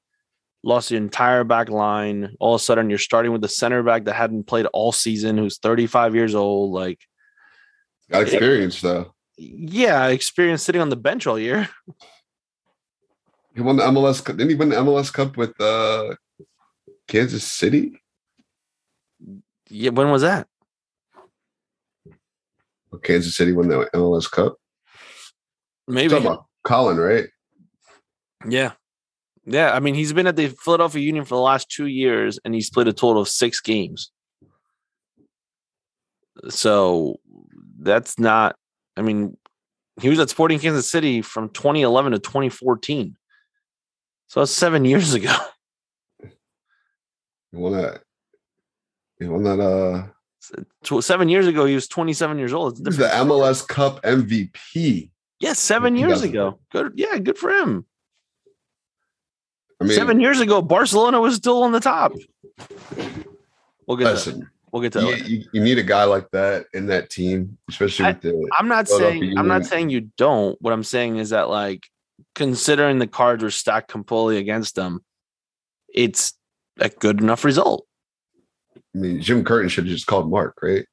lost 0.62 0.88
the 0.88 0.96
entire 0.96 1.44
back 1.44 1.68
line. 1.68 2.34
All 2.40 2.54
of 2.54 2.60
a 2.60 2.64
sudden, 2.64 2.90
you're 2.90 2.98
starting 2.98 3.32
with 3.32 3.42
the 3.42 3.48
center 3.48 3.82
back 3.82 4.04
that 4.04 4.14
hadn't 4.14 4.46
played 4.46 4.66
all 4.72 4.92
season, 4.92 5.38
who's 5.38 5.58
35 5.58 6.14
years 6.14 6.34
old. 6.34 6.72
Like, 6.72 7.00
Got 8.10 8.22
experience 8.22 8.80
though. 8.80 9.14
yeah, 9.36 10.06
experience 10.08 10.62
sitting 10.62 10.80
on 10.82 10.90
the 10.90 10.96
bench 10.96 11.26
all 11.26 11.38
year. 11.38 11.68
He 13.54 13.60
won 13.62 13.76
the 13.76 13.84
MLS 13.84 14.24
Cup. 14.24 14.36
Didn't 14.36 14.50
he 14.50 14.56
win 14.56 14.68
the 14.68 14.76
MLS 14.76 15.12
Cup 15.12 15.36
with 15.36 15.58
uh, 15.60 16.16
Kansas 17.08 17.44
City? 17.44 18.00
Yeah, 19.68 19.90
when 19.90 20.10
was 20.10 20.22
that? 20.22 20.46
Kansas 23.02 23.36
City 23.36 23.52
won 23.52 23.68
the 23.68 23.88
MLS 23.94 24.30
Cup. 24.30 24.56
Maybe. 25.86 26.14
About 26.14 26.46
Collin, 26.62 26.96
right? 26.96 27.26
Yeah. 28.48 28.72
Yeah. 29.44 29.72
I 29.72 29.80
mean, 29.80 29.94
he's 29.94 30.12
been 30.12 30.26
at 30.26 30.36
the 30.36 30.48
Philadelphia 30.48 31.02
Union 31.02 31.24
for 31.24 31.34
the 31.34 31.40
last 31.40 31.70
two 31.70 31.86
years 31.86 32.38
and 32.44 32.54
he's 32.54 32.70
played 32.70 32.88
a 32.88 32.92
total 32.92 33.22
of 33.22 33.28
six 33.28 33.60
games. 33.60 34.10
So 36.48 37.16
that's 37.78 38.18
not, 38.18 38.56
I 38.96 39.02
mean, 39.02 39.36
he 40.00 40.08
was 40.08 40.18
at 40.18 40.30
Sporting 40.30 40.58
Kansas 40.58 40.90
City 40.90 41.22
from 41.22 41.48
2011 41.50 42.12
to 42.12 42.18
2014. 42.18 43.16
So 44.26 44.40
that's 44.40 44.52
seven 44.52 44.84
years 44.84 45.14
ago. 45.14 45.34
He 47.54 47.60
won 47.60 47.72
that. 47.72 48.02
He 49.20 49.26
won 49.26 49.44
that. 49.44 49.60
Uh, 49.60 51.00
seven 51.00 51.28
years 51.28 51.46
ago, 51.46 51.64
he 51.64 51.74
was 51.74 51.86
27 51.86 52.38
years 52.38 52.52
old. 52.52 52.72
It's 52.72 52.80
a 52.80 52.82
he 52.82 52.88
was 52.88 52.96
the. 52.98 53.06
MLS 53.06 53.66
Cup 53.66 54.02
MVP. 54.02 55.10
Yeah, 55.38 55.52
seven 55.52 55.96
years 55.96 56.22
ago. 56.22 56.58
Good. 56.72 56.92
Yeah, 56.96 57.16
good 57.18 57.38
for 57.38 57.50
him. 57.50 57.86
I 59.80 59.84
mean, 59.84 59.94
seven 59.94 60.20
years 60.20 60.40
ago, 60.40 60.62
Barcelona 60.62 61.20
was 61.20 61.36
still 61.36 61.62
on 61.62 61.72
the 61.72 61.80
top. 61.80 62.12
We'll 63.86 63.96
get 63.98 64.16
to 64.16 64.48
We'll 64.72 64.82
get 64.82 64.92
to 64.94 65.02
you, 65.02 65.14
you, 65.14 65.44
you 65.52 65.62
need 65.62 65.78
a 65.78 65.84
guy 65.84 66.02
like 66.02 66.28
that 66.32 66.66
in 66.72 66.86
that 66.86 67.08
team, 67.08 67.58
especially 67.70 68.06
I- 68.06 68.10
with 68.10 68.22
the. 68.22 68.50
I'm 68.58 68.66
not 68.66 68.88
saying 68.88 69.38
I'm 69.38 69.46
not 69.46 69.66
saying 69.66 69.90
you 69.90 70.10
don't. 70.16 70.60
What 70.60 70.72
I'm 70.72 70.82
saying 70.82 71.18
is 71.18 71.30
that 71.30 71.48
like 71.48 71.86
considering 72.34 72.98
the 72.98 73.06
cards 73.06 73.44
were 73.44 73.52
stacked 73.52 73.88
completely 73.88 74.38
against 74.38 74.74
them, 74.74 75.04
it's 75.88 76.32
a 76.78 76.88
good 76.88 77.20
enough 77.20 77.44
result. 77.44 77.86
I 78.76 78.98
mean, 78.98 79.20
Jim 79.20 79.44
Curtin 79.44 79.68
should 79.68 79.84
have 79.84 79.92
just 79.94 80.06
called 80.06 80.30
Mark, 80.30 80.56
right? 80.62 80.86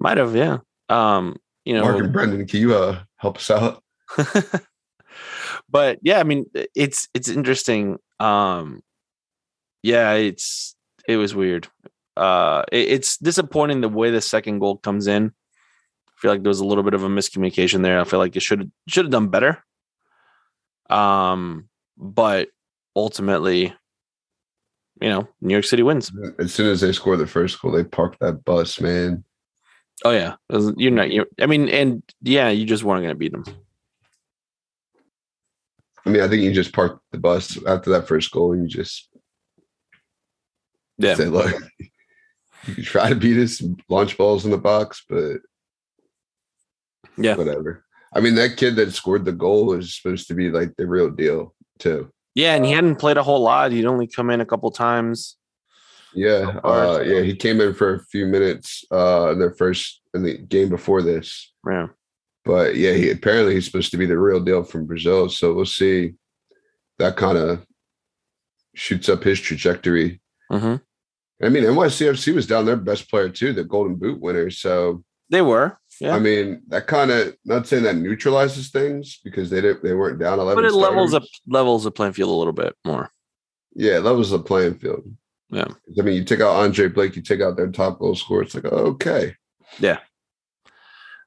Might 0.00 0.18
have, 0.18 0.34
yeah. 0.34 0.58
Um, 0.88 1.36
you 1.64 1.74
know, 1.74 1.82
Mark 1.82 1.98
and 2.04 2.12
Brendan, 2.12 2.46
can 2.46 2.60
you 2.60 2.74
uh, 2.74 3.00
help 3.16 3.36
us 3.38 3.50
out? 3.50 3.82
but 5.68 5.98
yeah, 6.02 6.20
I 6.20 6.24
mean, 6.24 6.46
it's 6.74 7.08
it's 7.14 7.28
interesting. 7.28 7.98
Um, 8.20 8.82
yeah, 9.82 10.12
it's 10.12 10.74
it 11.08 11.16
was 11.16 11.34
weird. 11.34 11.68
Uh, 12.16 12.64
it- 12.70 12.88
it's 12.90 13.16
disappointing 13.18 13.80
the 13.80 13.88
way 13.88 14.10
the 14.10 14.20
second 14.20 14.58
goal 14.58 14.76
comes 14.78 15.06
in. 15.06 15.32
I 16.08 16.12
feel 16.20 16.30
like 16.30 16.42
there 16.42 16.50
was 16.50 16.60
a 16.60 16.66
little 16.66 16.84
bit 16.84 16.94
of 16.94 17.02
a 17.02 17.08
miscommunication 17.08 17.82
there. 17.82 18.00
I 18.00 18.04
feel 18.04 18.18
like 18.18 18.36
it 18.36 18.42
should 18.42 18.70
should 18.88 19.06
have 19.06 19.12
done 19.12 19.28
better. 19.28 19.64
Um, 20.90 21.68
but 21.96 22.48
ultimately, 22.94 23.74
you 25.00 25.08
know, 25.08 25.28
New 25.40 25.54
York 25.54 25.64
City 25.64 25.82
wins. 25.82 26.12
As 26.38 26.54
soon 26.54 26.70
as 26.70 26.80
they 26.80 26.92
score 26.92 27.16
the 27.16 27.26
first 27.26 27.60
goal, 27.60 27.72
they 27.72 27.84
park 27.84 28.18
that 28.20 28.44
bus, 28.44 28.80
man. 28.80 29.24
Oh 30.04 30.10
yeah, 30.10 30.36
you're 30.76 30.90
not. 30.90 31.10
You're, 31.10 31.26
I 31.40 31.46
mean, 31.46 31.68
and 31.68 32.02
yeah, 32.22 32.48
you 32.48 32.66
just 32.66 32.84
weren't 32.84 33.02
going 33.02 33.14
to 33.14 33.18
beat 33.18 33.32
them. 33.32 33.44
I 36.06 36.10
mean, 36.10 36.22
I 36.22 36.28
think 36.28 36.42
you 36.42 36.52
just 36.52 36.72
parked 36.72 37.00
the 37.12 37.18
bus 37.18 37.58
after 37.66 37.90
that 37.90 38.06
first 38.06 38.30
goal 38.30 38.52
and 38.52 38.62
you 38.62 38.68
just 38.68 39.08
Yeah, 40.98 41.14
said, 41.14 41.28
look, 41.28 41.54
you 42.66 42.74
can 42.74 42.84
try 42.84 43.08
to 43.08 43.14
beat 43.14 43.42
us, 43.42 43.62
launch 43.88 44.18
balls 44.18 44.44
in 44.44 44.50
the 44.50 44.58
box, 44.58 45.04
but 45.08 45.38
yeah, 47.16 47.36
whatever. 47.36 47.84
I 48.14 48.20
mean, 48.20 48.34
that 48.36 48.56
kid 48.56 48.76
that 48.76 48.92
scored 48.92 49.24
the 49.24 49.32
goal 49.32 49.72
is 49.72 49.96
supposed 49.96 50.28
to 50.28 50.34
be 50.34 50.50
like 50.50 50.76
the 50.76 50.86
real 50.86 51.10
deal, 51.10 51.54
too. 51.78 52.10
Yeah. 52.34 52.54
And 52.54 52.64
he 52.64 52.72
hadn't 52.72 52.96
played 52.96 53.16
a 53.16 53.22
whole 53.22 53.40
lot. 53.40 53.72
He'd 53.72 53.86
only 53.86 54.06
come 54.06 54.30
in 54.30 54.40
a 54.40 54.46
couple 54.46 54.70
times. 54.70 55.36
Yeah, 56.16 56.52
So 56.54 56.60
far, 56.60 56.78
uh, 56.84 56.94
so- 56.96 57.02
yeah, 57.02 57.22
he 57.22 57.34
came 57.34 57.60
in 57.60 57.74
for 57.74 57.94
a 57.94 58.04
few 58.06 58.26
minutes 58.26 58.84
uh, 58.92 59.30
in 59.32 59.38
their 59.40 59.52
first 59.54 60.00
in 60.14 60.22
the 60.22 60.38
game 60.38 60.68
before 60.68 61.02
this, 61.02 61.52
Yeah. 61.68 61.88
but 62.44 62.76
yeah, 62.76 62.92
he 62.92 63.10
apparently 63.10 63.54
he's 63.54 63.64
supposed 63.66 63.90
to 63.90 63.96
be 63.96 64.06
the 64.06 64.16
real 64.18 64.38
deal 64.38 64.62
from 64.62 64.86
Brazil. 64.86 65.28
So 65.28 65.52
we'll 65.54 65.64
see. 65.66 66.14
That 66.98 67.16
kind 67.16 67.36
of 67.36 67.66
shoots 68.74 69.08
up 69.08 69.24
his 69.24 69.40
trajectory. 69.40 70.20
hmm 70.50 70.76
I 71.42 71.48
mean, 71.48 71.64
NYCFC 71.64 72.32
was 72.32 72.46
down 72.46 72.64
their 72.64 72.76
best 72.76 73.10
player 73.10 73.28
too, 73.28 73.52
the 73.52 73.64
Golden 73.64 73.96
Boot 73.96 74.20
winner. 74.20 74.50
So 74.50 75.02
They 75.30 75.42
were. 75.42 75.78
Yeah. 76.00 76.14
I 76.14 76.18
mean, 76.18 76.62
that 76.68 76.86
kind 76.86 77.10
of 77.10 77.36
not 77.44 77.66
saying 77.66 77.84
that 77.84 77.96
neutralizes 77.96 78.70
things 78.70 79.20
because 79.22 79.50
they 79.50 79.60
didn't 79.60 79.82
they 79.82 79.94
weren't 79.94 80.18
down 80.18 80.38
eleven. 80.38 80.62
but 80.62 80.68
it 80.68 80.74
levels 80.74 81.14
up 81.14 81.22
levels 81.46 81.84
the 81.84 81.90
playing 81.90 82.12
field 82.12 82.30
a 82.30 82.34
little 82.34 82.52
bit 82.52 82.74
more. 82.84 83.10
Yeah, 83.74 84.00
that 84.00 84.14
was 84.14 84.30
the 84.30 84.38
playing 84.38 84.78
field. 84.78 85.04
Yeah. 85.50 85.66
I 85.98 86.02
mean, 86.02 86.16
you 86.16 86.24
take 86.24 86.40
out 86.40 86.56
Andre 86.56 86.88
Blake, 86.88 87.16
you 87.16 87.22
take 87.22 87.40
out 87.40 87.56
their 87.56 87.70
top 87.70 87.98
goal 87.98 88.14
scorer. 88.14 88.42
It's 88.42 88.54
like 88.54 88.64
okay, 88.64 89.34
Yeah. 89.78 89.98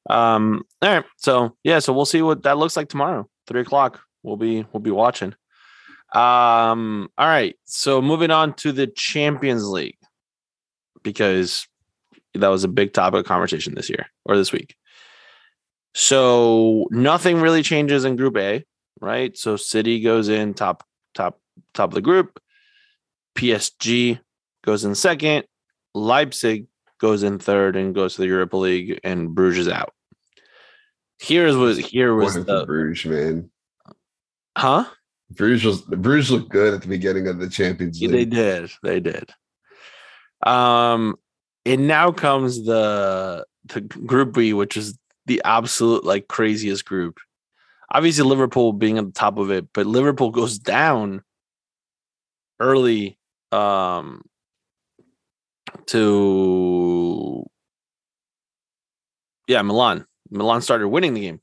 Um, 0.09 0.63
all 0.81 0.89
right. 0.89 1.05
So 1.17 1.55
yeah, 1.63 1.79
so 1.79 1.93
we'll 1.93 2.05
see 2.05 2.21
what 2.21 2.43
that 2.43 2.57
looks 2.57 2.77
like 2.77 2.89
tomorrow. 2.89 3.29
Three 3.47 3.61
o'clock. 3.61 4.01
We'll 4.23 4.37
be 4.37 4.65
we'll 4.71 4.81
be 4.81 4.91
watching. 4.91 5.33
Um, 6.13 7.09
all 7.17 7.27
right. 7.27 7.55
So 7.65 8.01
moving 8.01 8.31
on 8.31 8.53
to 8.55 8.71
the 8.71 8.87
Champions 8.87 9.67
League. 9.67 9.97
Because 11.03 11.67
that 12.37 12.49
was 12.49 12.63
a 12.63 12.69
big 12.69 12.93
topic 12.93 13.21
of 13.21 13.25
conversation 13.25 13.75
this 13.75 13.89
year 13.89 14.07
or 14.25 14.37
this 14.37 14.51
week. 14.51 14.75
So 15.93 16.87
nothing 16.91 17.41
really 17.41 17.63
changes 17.63 18.05
in 18.05 18.15
group 18.15 18.37
A, 18.37 18.63
right? 19.01 19.35
So 19.37 19.55
City 19.55 19.99
goes 19.99 20.29
in 20.29 20.53
top, 20.53 20.83
top, 21.15 21.39
top 21.73 21.89
of 21.89 21.95
the 21.95 22.01
group. 22.01 22.39
PSG 23.35 24.19
goes 24.63 24.85
in 24.85 24.95
second. 24.95 25.45
Leipzig 25.93 26.67
goes 26.99 27.23
in 27.23 27.39
third 27.39 27.75
and 27.75 27.95
goes 27.95 28.15
to 28.15 28.21
the 28.21 28.27
Europa 28.27 28.57
League, 28.57 28.99
and 29.03 29.33
Bruges 29.33 29.67
is 29.67 29.73
out. 29.73 29.93
Here's 31.19 31.55
what 31.55 31.77
here 31.77 32.13
was 32.13 32.35
One 32.35 32.45
the 32.45 32.65
Bruges, 32.65 33.05
man. 33.05 33.49
huh? 34.55 34.85
Bruges 35.31 35.65
was 35.65 35.81
Bruges 35.81 36.31
looked 36.31 36.49
good 36.49 36.73
at 36.73 36.81
the 36.81 36.87
beginning 36.87 37.27
of 37.27 37.39
the 37.39 37.49
Champions 37.49 37.99
League. 37.99 38.11
They 38.11 38.25
did. 38.25 38.71
They 38.83 38.99
did. 38.99 39.31
Um, 40.45 41.17
and 41.67 41.87
now 41.87 42.11
comes 42.11 42.65
the 42.65 43.45
the 43.65 43.81
group 43.81 44.33
B, 44.33 44.53
which 44.53 44.77
is 44.77 44.97
the 45.25 45.41
absolute 45.43 46.03
like 46.03 46.27
craziest 46.27 46.85
group. 46.85 47.19
Obviously, 47.91 48.23
Liverpool 48.23 48.73
being 48.73 48.97
at 48.97 49.05
the 49.05 49.11
top 49.11 49.37
of 49.37 49.51
it, 49.51 49.67
but 49.73 49.85
Liverpool 49.85 50.31
goes 50.31 50.57
down 50.57 51.23
early 52.59 53.17
um 53.51 54.23
to 55.85 57.45
yeah, 59.47 59.61
Milan. 59.61 60.05
Milan 60.29 60.61
started 60.61 60.89
winning 60.89 61.13
the 61.13 61.21
game. 61.21 61.41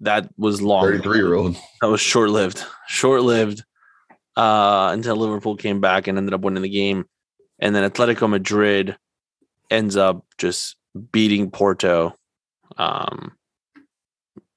That 0.00 0.28
was 0.36 0.60
long. 0.60 0.84
Thirty-three 0.84 1.18
year 1.18 1.34
old. 1.34 1.56
that 1.80 1.88
was 1.88 2.00
short 2.00 2.30
lived. 2.30 2.62
Short 2.88 3.22
lived 3.22 3.64
uh, 4.36 4.90
until 4.92 5.16
Liverpool 5.16 5.56
came 5.56 5.80
back 5.80 6.06
and 6.06 6.18
ended 6.18 6.34
up 6.34 6.42
winning 6.42 6.62
the 6.62 6.68
game. 6.68 7.06
And 7.58 7.74
then 7.74 7.88
Atletico 7.88 8.28
Madrid 8.28 8.96
ends 9.70 9.96
up 9.96 10.24
just 10.38 10.76
beating 11.12 11.50
Porto 11.50 12.14
um, 12.76 13.32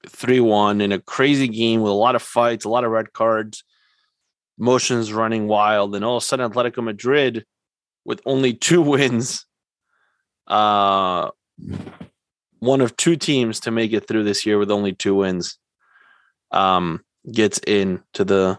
3 0.06 0.40
1 0.40 0.80
in 0.80 0.92
a 0.92 1.00
crazy 1.00 1.48
game 1.48 1.80
with 1.80 1.92
a 1.92 1.94
lot 1.94 2.14
of 2.14 2.22
fights, 2.22 2.64
a 2.64 2.68
lot 2.68 2.84
of 2.84 2.90
red 2.90 3.12
cards, 3.12 3.64
motions 4.58 5.12
running 5.12 5.46
wild. 5.46 5.94
And 5.94 6.04
all 6.04 6.16
of 6.16 6.22
a 6.22 6.26
sudden, 6.26 6.50
Atletico 6.50 6.82
Madrid, 6.82 7.44
with 8.04 8.20
only 8.26 8.54
two 8.54 8.82
wins, 8.82 9.46
uh, 10.46 11.30
one 12.58 12.80
of 12.80 12.96
two 12.96 13.16
teams 13.16 13.60
to 13.60 13.70
make 13.70 13.92
it 13.92 14.06
through 14.06 14.24
this 14.24 14.44
year 14.44 14.58
with 14.58 14.70
only 14.70 14.92
two 14.92 15.14
wins 15.14 15.58
um 16.50 17.04
gets 17.30 17.60
in 17.66 18.02
to 18.14 18.24
the 18.24 18.58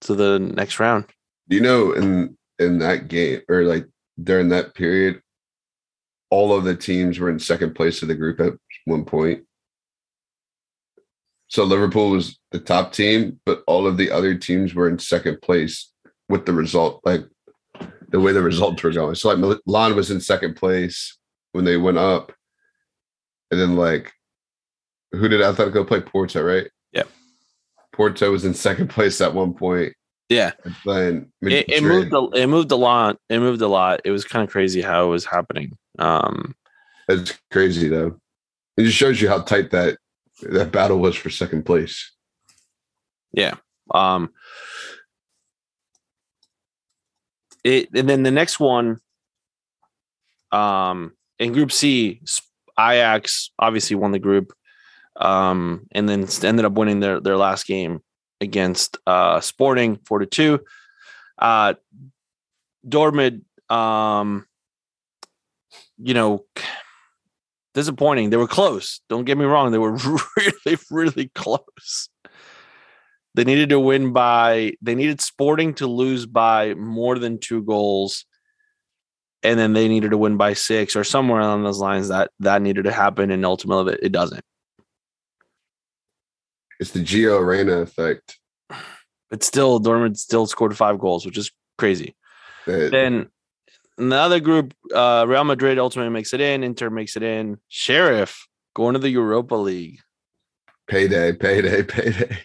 to 0.00 0.14
the 0.14 0.38
next 0.38 0.80
round. 0.80 1.04
You 1.48 1.60
know 1.60 1.92
in 1.92 2.36
in 2.58 2.78
that 2.78 3.08
game 3.08 3.42
or 3.48 3.62
like 3.62 3.86
during 4.22 4.48
that 4.48 4.74
period, 4.74 5.20
all 6.30 6.52
of 6.56 6.64
the 6.64 6.76
teams 6.76 7.18
were 7.18 7.30
in 7.30 7.38
second 7.38 7.74
place 7.74 8.02
of 8.02 8.08
the 8.08 8.14
group 8.14 8.40
at 8.40 8.52
one 8.84 9.04
point. 9.04 9.44
So 11.48 11.64
Liverpool 11.64 12.10
was 12.10 12.38
the 12.50 12.58
top 12.58 12.92
team, 12.92 13.40
but 13.46 13.62
all 13.66 13.86
of 13.86 13.96
the 13.96 14.10
other 14.10 14.34
teams 14.34 14.74
were 14.74 14.88
in 14.88 14.98
second 14.98 15.40
place 15.42 15.92
with 16.28 16.44
the 16.44 16.52
result, 16.52 17.00
like 17.04 17.22
the 18.08 18.18
way 18.18 18.32
the 18.32 18.42
results 18.42 18.82
were 18.82 18.90
going. 18.90 19.14
So 19.14 19.28
like 19.28 19.60
Milan 19.66 19.94
was 19.94 20.10
in 20.10 20.20
second 20.20 20.56
place 20.56 21.16
when 21.52 21.64
they 21.64 21.76
went 21.76 21.98
up, 21.98 22.32
and 23.50 23.60
then 23.60 23.76
like 23.76 24.12
who 25.12 25.28
did 25.28 25.40
Atletico 25.40 25.86
play? 25.86 26.00
Porto, 26.00 26.42
right? 26.42 26.68
Yep. 26.92 27.08
Porto 27.92 28.30
was 28.30 28.44
in 28.44 28.54
second 28.54 28.88
place 28.90 29.20
at 29.20 29.34
one 29.34 29.54
point. 29.54 29.94
Yeah, 30.28 30.52
it, 30.64 31.66
it 31.68 31.82
moved. 31.84 32.12
A, 32.12 32.42
it 32.42 32.46
moved 32.48 32.72
a 32.72 32.76
lot. 32.76 33.18
It 33.28 33.38
moved 33.38 33.62
a 33.62 33.68
lot. 33.68 34.00
It 34.04 34.10
was 34.10 34.24
kind 34.24 34.42
of 34.42 34.50
crazy 34.50 34.82
how 34.82 35.04
it 35.04 35.08
was 35.08 35.24
happening. 35.24 35.78
Um, 35.98 36.54
That's 37.06 37.38
crazy 37.52 37.88
though. 37.88 38.18
It 38.76 38.82
just 38.82 38.96
shows 38.96 39.20
you 39.20 39.28
how 39.28 39.42
tight 39.42 39.70
that 39.70 39.98
that 40.42 40.72
battle 40.72 40.98
was 40.98 41.16
for 41.16 41.30
second 41.30 41.64
place. 41.64 42.12
Yeah. 43.32 43.54
Um 43.94 44.30
it 47.64 47.88
and 47.94 48.08
then 48.08 48.22
the 48.22 48.30
next 48.30 48.60
one 48.60 48.98
um 50.52 51.12
in 51.38 51.52
group 51.52 51.72
C 51.72 52.20
Ajax 52.78 53.50
obviously 53.58 53.96
won 53.96 54.12
the 54.12 54.18
group 54.18 54.52
um 55.16 55.86
and 55.92 56.08
then 56.08 56.26
ended 56.42 56.64
up 56.64 56.72
winning 56.72 57.00
their 57.00 57.20
their 57.20 57.36
last 57.36 57.66
game 57.66 58.00
against 58.40 58.98
uh 59.06 59.40
Sporting 59.40 59.98
4 60.04 60.20
to 60.20 60.26
2 60.26 60.60
uh 61.38 61.74
Dortmund 62.86 63.42
um 63.70 64.46
you 65.98 66.14
know 66.14 66.44
disappointing 67.74 68.30
they 68.30 68.36
were 68.36 68.46
close 68.46 69.00
don't 69.08 69.24
get 69.24 69.36
me 69.36 69.44
wrong 69.44 69.70
they 69.70 69.78
were 69.78 69.96
really 70.36 70.78
really 70.90 71.30
close 71.34 72.08
they 73.36 73.44
needed 73.44 73.68
to 73.68 73.78
win 73.78 74.14
by 74.14 74.72
they 74.80 74.94
needed 74.94 75.20
Sporting 75.20 75.74
to 75.74 75.86
lose 75.86 76.24
by 76.24 76.72
more 76.72 77.18
than 77.18 77.38
two 77.38 77.62
goals, 77.62 78.24
and 79.42 79.58
then 79.58 79.74
they 79.74 79.88
needed 79.88 80.12
to 80.12 80.18
win 80.18 80.38
by 80.38 80.54
six 80.54 80.96
or 80.96 81.04
somewhere 81.04 81.40
along 81.40 81.62
those 81.62 81.78
lines. 81.78 82.08
That 82.08 82.30
that 82.40 82.62
needed 82.62 82.84
to 82.84 82.92
happen, 82.92 83.30
and 83.30 83.44
ultimately 83.44 83.98
it 84.02 84.10
doesn't. 84.10 84.42
It's 86.78 86.90
the 86.90 87.00
Gio 87.00 87.44
Reyna 87.44 87.78
effect. 87.78 88.38
But 89.30 89.42
still, 89.42 89.80
Dortmund 89.80 90.16
still 90.16 90.46
scored 90.46 90.76
five 90.76 90.98
goals, 90.98 91.26
which 91.26 91.38
is 91.38 91.50
crazy. 91.78 92.14
That, 92.66 92.90
Then 92.90 93.28
in 93.98 94.08
the 94.10 94.16
other 94.16 94.40
group, 94.40 94.74
uh, 94.94 95.24
Real 95.26 95.44
Madrid 95.44 95.78
ultimately 95.78 96.12
makes 96.12 96.32
it 96.32 96.40
in. 96.40 96.62
Inter 96.62 96.90
makes 96.90 97.16
it 97.16 97.22
in. 97.22 97.58
Sheriff 97.68 98.46
going 98.74 98.92
to 98.92 98.98
the 98.98 99.08
Europa 99.08 99.54
League. 99.54 100.00
payday, 100.86 101.32
payday, 101.32 101.82
payday. 101.82 102.38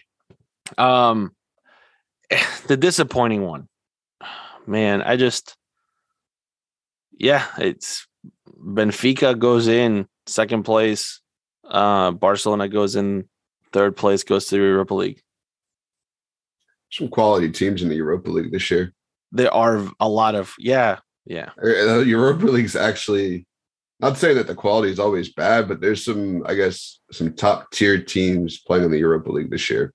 Um, 0.78 1.32
the 2.66 2.76
disappointing 2.76 3.42
one, 3.42 3.68
man. 4.66 5.02
I 5.02 5.16
just, 5.16 5.56
yeah, 7.12 7.46
it's 7.58 8.06
Benfica 8.48 9.38
goes 9.38 9.68
in 9.68 10.08
second 10.26 10.62
place. 10.64 11.20
Uh, 11.64 12.10
Barcelona 12.10 12.68
goes 12.68 12.96
in 12.96 13.28
third 13.72 13.96
place, 13.96 14.22
goes 14.24 14.46
to 14.46 14.56
the 14.56 14.62
Europa 14.62 14.94
League. 14.94 15.22
Some 16.90 17.08
quality 17.08 17.50
teams 17.50 17.82
in 17.82 17.88
the 17.88 17.94
Europa 17.96 18.30
League 18.30 18.52
this 18.52 18.70
year. 18.70 18.92
There 19.32 19.52
are 19.52 19.88
a 19.98 20.08
lot 20.08 20.34
of, 20.34 20.54
yeah, 20.58 20.98
yeah, 21.24 21.50
Uh, 21.56 21.98
The 21.98 22.04
Europa 22.06 22.46
League's 22.46 22.76
actually 22.76 23.46
not 24.00 24.18
saying 24.18 24.36
that 24.36 24.48
the 24.48 24.54
quality 24.54 24.90
is 24.90 24.98
always 24.98 25.32
bad, 25.32 25.68
but 25.68 25.80
there's 25.80 26.04
some, 26.04 26.42
I 26.46 26.54
guess, 26.54 26.98
some 27.12 27.32
top 27.34 27.70
tier 27.70 28.02
teams 28.02 28.58
playing 28.58 28.84
in 28.84 28.90
the 28.90 28.98
Europa 28.98 29.30
League 29.30 29.50
this 29.50 29.70
year. 29.70 29.94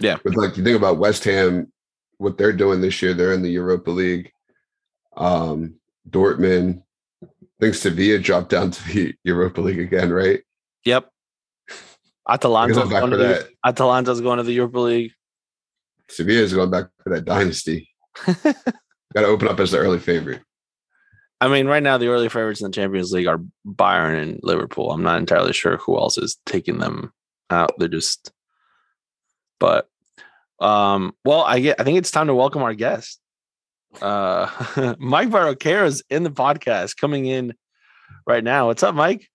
Yeah. 0.00 0.18
But 0.22 0.36
like 0.36 0.56
you 0.56 0.62
think 0.64 0.76
about 0.76 0.98
West 0.98 1.24
Ham, 1.24 1.70
what 2.18 2.38
they're 2.38 2.52
doing 2.52 2.80
this 2.80 3.02
year, 3.02 3.12
they're 3.12 3.32
in 3.34 3.42
the 3.42 3.50
Europa 3.50 3.90
League. 3.90 4.30
Um, 5.16 5.74
Dortmund, 6.08 6.82
I 7.22 7.26
think 7.60 7.74
Sevilla 7.74 8.18
dropped 8.20 8.50
down 8.50 8.70
to 8.70 8.88
the 8.88 9.14
Europa 9.24 9.60
League 9.60 9.80
again, 9.80 10.10
right? 10.10 10.40
yep. 10.84 11.09
Atalanta's 12.30 12.78
I'm 12.78 12.88
going, 12.88 13.10
to 13.10 13.16
for 13.16 13.22
the. 13.22 13.48
Atalanta's 13.64 14.20
going 14.20 14.36
to 14.38 14.44
the 14.44 14.52
Europa 14.52 14.78
League. 14.78 15.12
Sevilla's 16.08 16.54
going 16.54 16.70
back 16.70 16.86
for 17.02 17.10
that 17.10 17.24
dynasty. 17.24 17.88
Got 18.26 19.22
to 19.22 19.26
open 19.26 19.48
up 19.48 19.58
as 19.58 19.72
the 19.72 19.78
early 19.78 19.98
favorite. 19.98 20.40
I 21.40 21.48
mean, 21.48 21.66
right 21.66 21.82
now 21.82 21.98
the 21.98 22.08
early 22.08 22.28
favorites 22.28 22.60
in 22.60 22.66
the 22.66 22.74
Champions 22.74 23.12
League 23.12 23.26
are 23.26 23.40
Bayern 23.66 24.20
and 24.20 24.40
Liverpool. 24.42 24.90
I'm 24.90 25.02
not 25.02 25.18
entirely 25.18 25.52
sure 25.52 25.78
who 25.78 25.96
else 25.96 26.18
is 26.18 26.38
taking 26.46 26.78
them 26.78 27.12
out. 27.48 27.72
They're 27.78 27.88
just, 27.88 28.30
but, 29.58 29.88
um, 30.60 31.14
well, 31.24 31.42
I 31.42 31.60
get. 31.60 31.80
I 31.80 31.84
think 31.84 31.96
it's 31.98 32.10
time 32.10 32.26
to 32.26 32.34
welcome 32.34 32.62
our 32.62 32.74
guest. 32.74 33.20
Uh, 34.02 34.94
Mike 34.98 35.30
Barroquero 35.30 35.86
is 35.86 36.04
in 36.10 36.22
the 36.22 36.30
podcast, 36.30 36.98
coming 36.98 37.24
in 37.24 37.54
right 38.26 38.44
now. 38.44 38.66
What's 38.66 38.82
up, 38.82 38.94
Mike? 38.94 39.29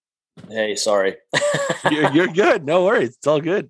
Hey, 0.50 0.76
sorry. 0.76 1.16
You're, 1.90 2.12
you're 2.12 2.28
good. 2.28 2.66
No 2.66 2.86
worries. 2.86 3.10
It's 3.10 3.28
all 3.28 3.40
good. 3.42 3.70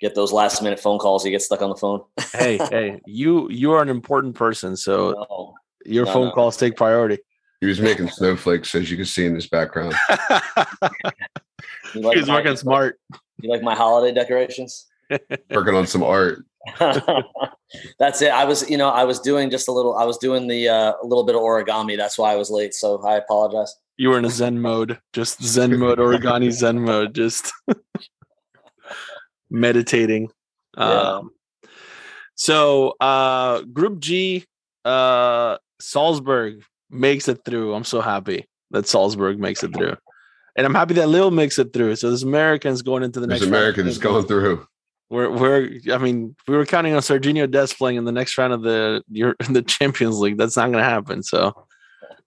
Get 0.00 0.14
those 0.14 0.32
last 0.32 0.62
minute 0.62 0.78
phone 0.78 0.98
calls. 0.98 1.24
You 1.24 1.30
get 1.30 1.42
stuck 1.42 1.62
on 1.62 1.70
the 1.70 1.76
phone. 1.76 2.02
Hey, 2.34 2.58
hey, 2.58 3.00
you 3.06 3.48
you 3.50 3.72
are 3.72 3.80
an 3.80 3.88
important 3.88 4.34
person, 4.34 4.76
so 4.76 5.12
No. 5.12 5.54
your 5.86 6.04
No, 6.04 6.12
phone 6.12 6.26
no. 6.26 6.32
calls 6.32 6.56
take 6.58 6.76
priority. 6.76 7.18
He 7.60 7.66
was 7.66 7.80
making 7.80 8.10
snowflakes, 8.10 8.74
as 8.74 8.90
you 8.90 8.96
can 8.98 9.06
see 9.06 9.24
in 9.24 9.34
this 9.34 9.48
background. 9.48 9.94
You 11.94 12.02
like 12.02 12.18
He's 12.18 12.28
working 12.28 12.56
smart. 12.56 13.00
You 13.40 13.48
like 13.50 13.62
my 13.62 13.74
holiday 13.74 14.12
decorations? 14.14 14.86
Working 15.50 15.74
on 15.74 15.86
some 15.86 16.02
art. 16.02 16.44
That's 17.98 18.22
it. 18.22 18.30
I 18.30 18.44
was, 18.44 18.68
you 18.68 18.76
know, 18.76 18.88
I 18.88 19.04
was 19.04 19.20
doing 19.20 19.50
just 19.50 19.68
a 19.68 19.72
little. 19.72 19.96
I 19.96 20.04
was 20.04 20.18
doing 20.18 20.46
the 20.46 20.68
uh, 20.68 20.92
a 21.02 21.06
little 21.06 21.24
bit 21.24 21.34
of 21.34 21.40
origami. 21.40 21.96
That's 21.96 22.18
why 22.18 22.32
I 22.32 22.36
was 22.36 22.50
late. 22.50 22.74
So 22.74 23.02
I 23.06 23.16
apologize. 23.16 23.74
You 23.96 24.10
were 24.10 24.18
in 24.18 24.24
a 24.24 24.30
Zen 24.30 24.60
mode, 24.60 24.98
just 25.12 25.42
Zen 25.42 25.78
mode, 25.78 25.98
origami 25.98 26.50
Zen 26.52 26.80
mode, 26.80 27.14
just 27.14 27.52
meditating. 29.50 30.30
Yeah. 30.76 30.84
Um, 30.84 31.30
so 32.34 32.94
uh 33.00 33.62
Group 33.62 34.00
G, 34.00 34.44
uh 34.84 35.56
Salzburg 35.80 36.62
makes 36.90 37.28
it 37.28 37.44
through. 37.44 37.74
I'm 37.74 37.84
so 37.84 38.00
happy 38.00 38.46
that 38.70 38.86
Salzburg 38.86 39.38
makes 39.38 39.62
it 39.64 39.72
through. 39.72 39.96
And 40.56 40.66
I'm 40.66 40.74
happy 40.74 40.94
that 40.94 41.08
Lille 41.08 41.30
makes 41.30 41.58
it 41.58 41.72
through. 41.72 41.96
So 41.96 42.08
there's 42.08 42.22
Americans 42.22 42.82
going 42.82 43.02
into 43.02 43.20
the 43.20 43.26
There's 43.26 43.42
next 43.42 43.50
round 43.50 43.62
Americans 43.62 43.98
Champions 43.98 43.98
going 43.98 44.26
through. 44.26 44.66
We're 45.08 45.30
we're 45.30 45.70
I 45.92 45.98
mean, 45.98 46.34
we 46.48 46.56
were 46.56 46.66
counting 46.66 46.94
on 46.94 47.00
Sergiño 47.00 47.48
Dest 47.50 47.78
playing 47.78 47.96
in 47.96 48.04
the 48.04 48.12
next 48.12 48.36
round 48.38 48.52
of 48.52 48.62
the 48.62 49.02
your 49.10 49.36
the 49.50 49.62
Champions 49.62 50.18
League. 50.18 50.36
That's 50.36 50.56
not 50.56 50.70
gonna 50.70 50.82
happen. 50.84 51.22
So 51.22 51.66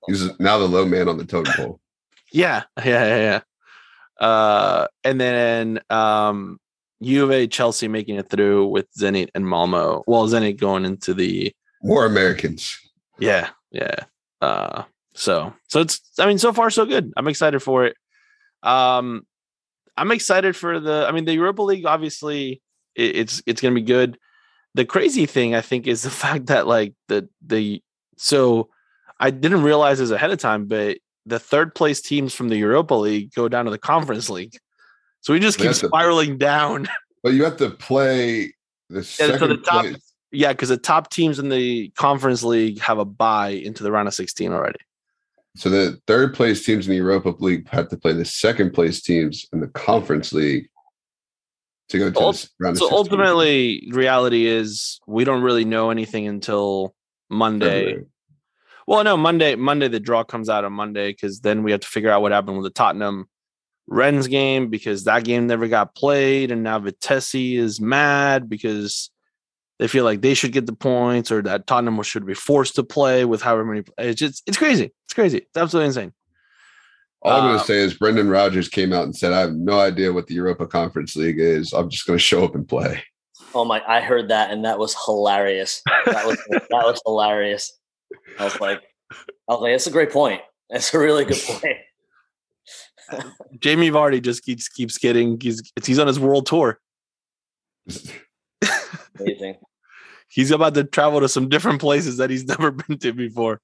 He's 0.08 0.28
now 0.40 0.58
the 0.58 0.66
low 0.68 0.86
man 0.86 1.10
on 1.10 1.18
the 1.18 1.26
totem 1.26 1.54
pole. 1.54 1.80
yeah, 2.32 2.64
yeah, 2.78 3.06
yeah, 3.06 3.42
yeah. 4.20 4.26
Uh 4.26 4.88
and 5.04 5.20
then 5.20 5.80
um 5.90 6.58
Juve 7.04 7.50
Chelsea 7.50 7.88
making 7.88 8.16
it 8.16 8.30
through 8.30 8.68
with 8.68 8.88
Zenit 8.98 9.30
and 9.36 9.46
Malmo. 9.48 10.04
Well, 10.08 10.28
Zenit 10.28 10.58
going 10.60 10.86
into 10.86 11.14
the 11.14 11.54
More 11.84 12.06
Americans. 12.06 12.78
yeah, 13.20 13.50
yeah. 13.72 13.96
Uh 14.42 14.84
so 15.16 15.54
so 15.68 15.82
it's 15.82 16.00
I 16.18 16.28
mean, 16.28 16.38
so 16.38 16.54
far 16.54 16.70
so 16.70 16.86
good. 16.86 17.12
I'm 17.18 17.28
excited 17.28 17.60
for 17.62 17.86
it. 17.86 17.98
Um 18.64 19.26
I'm 19.98 20.12
excited 20.12 20.56
for 20.56 20.80
the 20.80 21.06
I 21.10 21.12
mean 21.12 21.26
the 21.26 21.34
Europa 21.34 21.62
League 21.62 21.86
obviously 21.86 22.62
it, 23.00 23.16
it's 23.16 23.42
it's 23.46 23.62
gonna 23.62 23.76
be 23.76 23.82
good. 23.82 24.18
The 24.76 24.86
crazy 24.86 25.26
thing 25.26 25.56
I 25.56 25.62
think 25.62 25.88
is 25.88 26.04
the 26.04 26.10
fact 26.24 26.48
that 26.48 26.68
like 26.68 26.94
the 27.08 27.28
the 27.46 27.82
so 28.18 28.70
I 29.20 29.32
didn't 29.32 29.64
realize 29.64 30.00
this 30.00 30.12
ahead 30.12 30.32
of 30.32 30.40
time, 30.40 30.66
but 30.66 30.98
the 31.26 31.40
third 31.40 31.76
place 31.76 32.02
teams 32.02 32.34
from 32.34 32.50
the 32.50 32.58
Europa 32.58 32.94
League 32.96 33.34
go 33.34 33.48
down 33.48 33.66
to 33.66 33.72
the 33.72 33.78
conference 33.78 34.30
league. 34.30 34.58
So 35.22 35.34
we 35.34 35.40
just 35.40 35.60
keep 35.60 35.74
spiraling 35.74 36.38
down. 36.38 36.88
But 37.22 37.34
you 37.34 37.44
have 37.44 37.58
to 37.58 37.72
play 37.72 38.54
the 38.90 39.04
so 39.04 39.28
the 39.28 39.38
second 39.38 39.64
top- 39.64 39.82
place. 39.82 40.14
yeah, 40.32 40.54
because 40.54 40.70
the 40.70 40.78
top 40.78 41.12
teams 41.12 41.38
in 41.38 41.50
the 41.50 41.90
conference 41.98 42.44
league 42.44 42.80
have 42.80 42.98
a 42.98 43.04
bye 43.04 43.50
into 43.50 43.84
the 43.84 43.92
round 43.92 44.08
of 44.08 44.14
16 44.14 44.54
already. 44.54 44.80
So 45.58 45.70
the 45.70 46.00
third 46.08 46.34
place 46.34 46.64
teams 46.64 46.88
in 46.88 46.92
the 46.92 46.96
Europa 46.96 47.36
League 47.40 47.68
have 47.68 47.90
to 47.90 47.98
play 47.98 48.14
the 48.14 48.24
second 48.24 48.72
place 48.72 49.02
teams 49.02 49.46
in 49.52 49.60
the 49.60 49.68
Conference 49.68 50.32
League 50.32 50.70
to 51.90 51.98
go 51.98 52.12
to 52.12 52.20
Ul- 52.20 52.32
this 52.32 52.50
round 52.60 52.78
So 52.78 52.86
16. 52.86 52.98
ultimately, 52.98 53.90
reality 53.92 54.46
is 54.46 55.00
we 55.08 55.24
don't 55.24 55.42
really 55.42 55.66
know 55.66 55.90
anything 55.90 56.28
until 56.28 56.96
Monday. 57.30 57.86
February. 57.86 58.06
Well, 58.88 59.04
no, 59.04 59.18
Monday. 59.18 59.56
Monday 59.56 59.88
the 59.88 60.00
draw 60.00 60.24
comes 60.24 60.50
out 60.50 60.66
on 60.66 60.74
Monday 60.74 61.12
because 61.12 61.42
then 61.42 61.62
we 61.64 61.72
have 61.72 61.82
to 61.82 61.88
figure 61.88 62.10
out 62.10 62.22
what 62.22 62.32
happened 62.32 62.58
with 62.58 62.66
the 62.66 62.72
Tottenham 62.72 63.28
Rennes 63.88 64.28
game 64.28 64.70
because 64.70 65.04
that 65.04 65.24
game 65.24 65.46
never 65.48 65.68
got 65.68 65.94
played, 65.96 66.52
and 66.52 66.64
now 66.64 66.80
Vitesse 66.80 67.36
is 67.36 67.80
mad 67.80 68.50
because 68.50 69.12
they 69.78 69.88
feel 69.88 70.04
like 70.04 70.22
they 70.22 70.34
should 70.34 70.52
get 70.52 70.66
the 70.66 70.74
points 70.74 71.32
or 71.32 71.42
that 71.44 71.68
Tottenham 71.68 72.02
should 72.04 72.26
be 72.26 72.34
forced 72.34 72.76
to 72.76 72.84
play 72.84 73.26
with 73.26 73.42
however 73.42 73.66
many. 73.66 73.84
It's 73.98 74.20
just 74.20 74.44
it's 74.48 74.58
crazy. 74.58 74.92
It's 75.06 75.14
crazy. 75.14 75.38
It's 75.38 75.58
absolutely 75.58 75.88
insane. 75.88 76.14
All 77.22 77.32
I'm 77.34 77.44
going 77.44 77.56
Uh, 77.56 77.60
to 77.60 77.66
say 77.66 77.78
is 77.80 77.94
Brendan 77.96 78.30
Rodgers 78.30 78.70
came 78.70 78.94
out 78.94 79.04
and 79.04 79.16
said, 79.16 79.34
"I 79.34 79.42
have 79.42 79.54
no 79.54 79.80
idea 79.80 80.14
what 80.14 80.28
the 80.28 80.36
Europa 80.36 80.66
Conference 80.66 81.16
League 81.16 81.40
is. 81.40 81.74
I'm 81.74 81.90
just 81.90 82.06
going 82.08 82.18
to 82.18 82.24
show 82.24 82.44
up 82.46 82.56
and 82.56 82.68
play." 82.68 83.04
Oh 83.54 83.66
my! 83.66 83.82
I 83.88 84.00
heard 84.02 84.30
that, 84.30 84.52
and 84.52 84.64
that 84.66 84.80
was 84.80 84.96
hilarious. 85.06 85.82
That 86.06 86.26
was 86.26 86.38
that 86.50 86.70
was 86.72 87.02
hilarious. 87.06 87.78
I 88.40 88.46
was 88.46 88.60
like, 88.62 88.82
I 89.12 89.16
was 89.54 89.62
like, 89.62 89.72
it's 89.74 89.88
a 89.88 89.92
great 89.92 90.12
point. 90.12 90.42
That's 90.70 90.94
a 90.94 91.00
really 91.00 91.26
good 91.26 91.38
point. 91.48 91.78
Jamie 93.60 93.90
Vardy 93.92 94.22
just 94.22 94.44
keeps 94.44 94.70
keeps 94.70 94.98
getting 94.98 95.40
he's 95.42 95.62
he's 95.84 96.00
on 96.00 96.08
his 96.08 96.20
world 96.20 96.46
tour. 96.46 96.80
Amazing. 99.20 99.56
He's 100.32 100.52
about 100.52 100.76
to 100.76 100.84
travel 100.84 101.22
to 101.22 101.28
some 101.28 101.50
different 101.50 101.82
places 101.82 102.18
that 102.18 102.30
he's 102.30 102.46
never 102.46 102.70
been 102.70 103.00
to 103.00 103.14
before. 103.14 103.60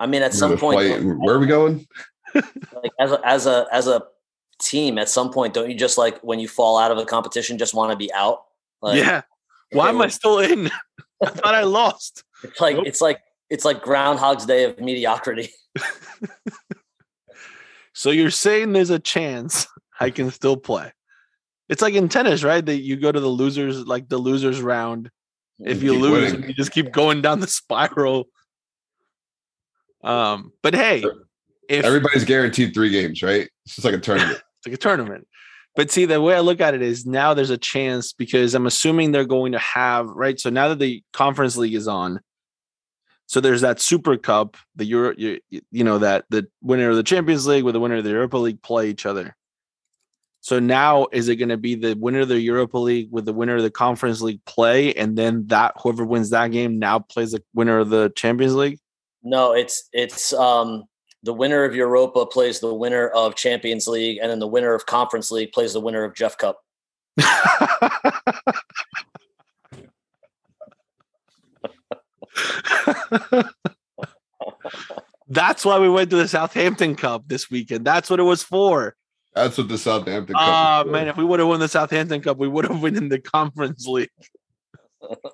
I 0.00 0.06
mean, 0.06 0.22
at 0.22 0.32
some 0.32 0.56
point, 0.56 0.80
fly- 0.80 1.00
where 1.00 1.34
are 1.34 1.38
we 1.38 1.46
going? 1.46 1.86
Like 2.34 2.92
as 2.98 3.12
a 3.12 3.20
as 3.24 3.46
a 3.46 3.66
as 3.72 3.86
a 3.86 4.02
team 4.60 4.98
at 4.98 5.08
some 5.08 5.30
point, 5.30 5.54
don't 5.54 5.70
you 5.70 5.76
just 5.76 5.98
like 5.98 6.18
when 6.20 6.38
you 6.38 6.48
fall 6.48 6.78
out 6.78 6.90
of 6.90 6.98
a 6.98 7.04
competition, 7.04 7.58
just 7.58 7.74
want 7.74 7.90
to 7.90 7.96
be 7.96 8.12
out? 8.12 8.44
Like, 8.82 8.98
yeah. 8.98 9.22
Why 9.72 9.90
am 9.90 10.00
I 10.00 10.08
still 10.08 10.38
in? 10.38 10.70
I 11.22 11.30
thought 11.30 11.54
I 11.54 11.64
lost. 11.64 12.24
It's 12.42 12.60
like 12.60 12.76
nope. 12.76 12.86
it's 12.86 13.00
like 13.00 13.20
it's 13.50 13.64
like 13.64 13.82
Groundhog's 13.82 14.46
Day 14.46 14.64
of 14.64 14.78
mediocrity. 14.78 15.50
so 17.92 18.10
you're 18.10 18.30
saying 18.30 18.72
there's 18.72 18.90
a 18.90 18.98
chance 18.98 19.66
I 20.00 20.10
can 20.10 20.30
still 20.30 20.56
play? 20.56 20.92
It's 21.68 21.82
like 21.82 21.94
in 21.94 22.08
tennis, 22.08 22.44
right? 22.44 22.64
That 22.64 22.78
you 22.78 22.96
go 22.96 23.12
to 23.12 23.20
the 23.20 23.28
losers, 23.28 23.86
like 23.86 24.08
the 24.08 24.18
losers 24.18 24.62
round. 24.62 25.10
If 25.58 25.82
you, 25.82 25.92
you 25.92 25.98
lose, 25.98 26.32
you 26.32 26.54
just 26.54 26.70
keep 26.70 26.92
going 26.92 27.20
down 27.20 27.40
the 27.40 27.48
spiral. 27.48 28.28
Um, 30.04 30.52
but 30.62 30.74
hey, 30.74 31.04
if 31.68 31.84
everybody's 31.84 32.24
guaranteed 32.24 32.74
three 32.74 32.90
games, 32.90 33.22
right? 33.22 33.48
It's 33.66 33.76
just 33.76 33.84
like 33.84 33.94
a 33.94 33.98
tournament. 34.00 34.40
it's 34.58 34.66
like 34.66 34.74
a 34.74 34.78
tournament. 34.78 35.26
But 35.76 35.90
see, 35.90 36.06
the 36.06 36.20
way 36.20 36.34
I 36.34 36.40
look 36.40 36.60
at 36.60 36.74
it 36.74 36.82
is 36.82 37.06
now 37.06 37.34
there's 37.34 37.50
a 37.50 37.58
chance 37.58 38.12
because 38.12 38.54
I'm 38.54 38.66
assuming 38.66 39.12
they're 39.12 39.24
going 39.24 39.52
to 39.52 39.58
have 39.58 40.08
right. 40.08 40.38
So 40.40 40.50
now 40.50 40.68
that 40.68 40.80
the 40.80 41.04
conference 41.12 41.56
league 41.56 41.74
is 41.74 41.86
on, 41.86 42.20
so 43.26 43.40
there's 43.40 43.60
that 43.60 43.78
Super 43.78 44.16
Cup, 44.16 44.56
the 44.74 44.86
Euro, 44.86 45.14
you, 45.16 45.38
you 45.50 45.84
know 45.84 45.98
that 45.98 46.24
the 46.30 46.48
winner 46.62 46.90
of 46.90 46.96
the 46.96 47.02
Champions 47.02 47.46
League 47.46 47.62
with 47.62 47.74
the 47.74 47.80
winner 47.80 47.96
of 47.96 48.04
the 48.04 48.10
Europa 48.10 48.38
League 48.38 48.62
play 48.62 48.88
each 48.88 49.06
other. 49.06 49.36
So 50.40 50.58
now 50.58 51.08
is 51.12 51.28
it 51.28 51.36
going 51.36 51.50
to 51.50 51.58
be 51.58 51.74
the 51.74 51.94
winner 51.94 52.20
of 52.20 52.28
the 52.28 52.40
Europa 52.40 52.78
League 52.78 53.08
with 53.12 53.26
the 53.26 53.32
winner 53.32 53.56
of 53.56 53.62
the 53.62 53.70
Conference 53.70 54.22
League 54.22 54.44
play, 54.46 54.94
and 54.94 55.16
then 55.16 55.46
that 55.48 55.74
whoever 55.76 56.04
wins 56.04 56.30
that 56.30 56.52
game 56.52 56.78
now 56.78 57.00
plays 57.00 57.32
the 57.32 57.42
winner 57.54 57.78
of 57.78 57.90
the 57.90 58.10
Champions 58.16 58.54
League? 58.54 58.78
No, 59.22 59.52
it's 59.52 59.88
it's 59.92 60.32
um 60.32 60.84
the 61.28 61.34
winner 61.34 61.62
of 61.62 61.74
Europa 61.74 62.24
plays 62.24 62.58
the 62.60 62.72
winner 62.72 63.08
of 63.08 63.34
Champions 63.34 63.86
League, 63.86 64.18
and 64.22 64.30
then 64.30 64.38
the 64.38 64.46
winner 64.46 64.72
of 64.72 64.86
Conference 64.86 65.30
League 65.30 65.52
plays 65.52 65.74
the 65.74 65.80
winner 65.80 66.02
of 66.02 66.14
Jeff 66.14 66.38
Cup. 66.38 66.64
That's 75.28 75.66
why 75.66 75.78
we 75.78 75.90
went 75.90 76.08
to 76.08 76.16
the 76.16 76.26
Southampton 76.26 76.94
Cup 76.96 77.24
this 77.26 77.50
weekend. 77.50 77.84
That's 77.84 78.08
what 78.08 78.20
it 78.20 78.22
was 78.22 78.42
for. 78.42 78.96
That's 79.34 79.58
what 79.58 79.68
the 79.68 79.76
Southampton 79.76 80.34
Cup. 80.34 80.42
Ah, 80.42 80.82
man, 80.86 81.08
if 81.08 81.18
we 81.18 81.26
would 81.26 81.40
have 81.40 81.48
won 81.50 81.60
the 81.60 81.68
Southampton 81.68 82.22
Cup, 82.22 82.38
we 82.38 82.48
would 82.48 82.64
have 82.64 82.80
won 82.80 82.96
in 82.96 83.10
the 83.10 83.18
Conference 83.18 83.86
League. 83.86 84.08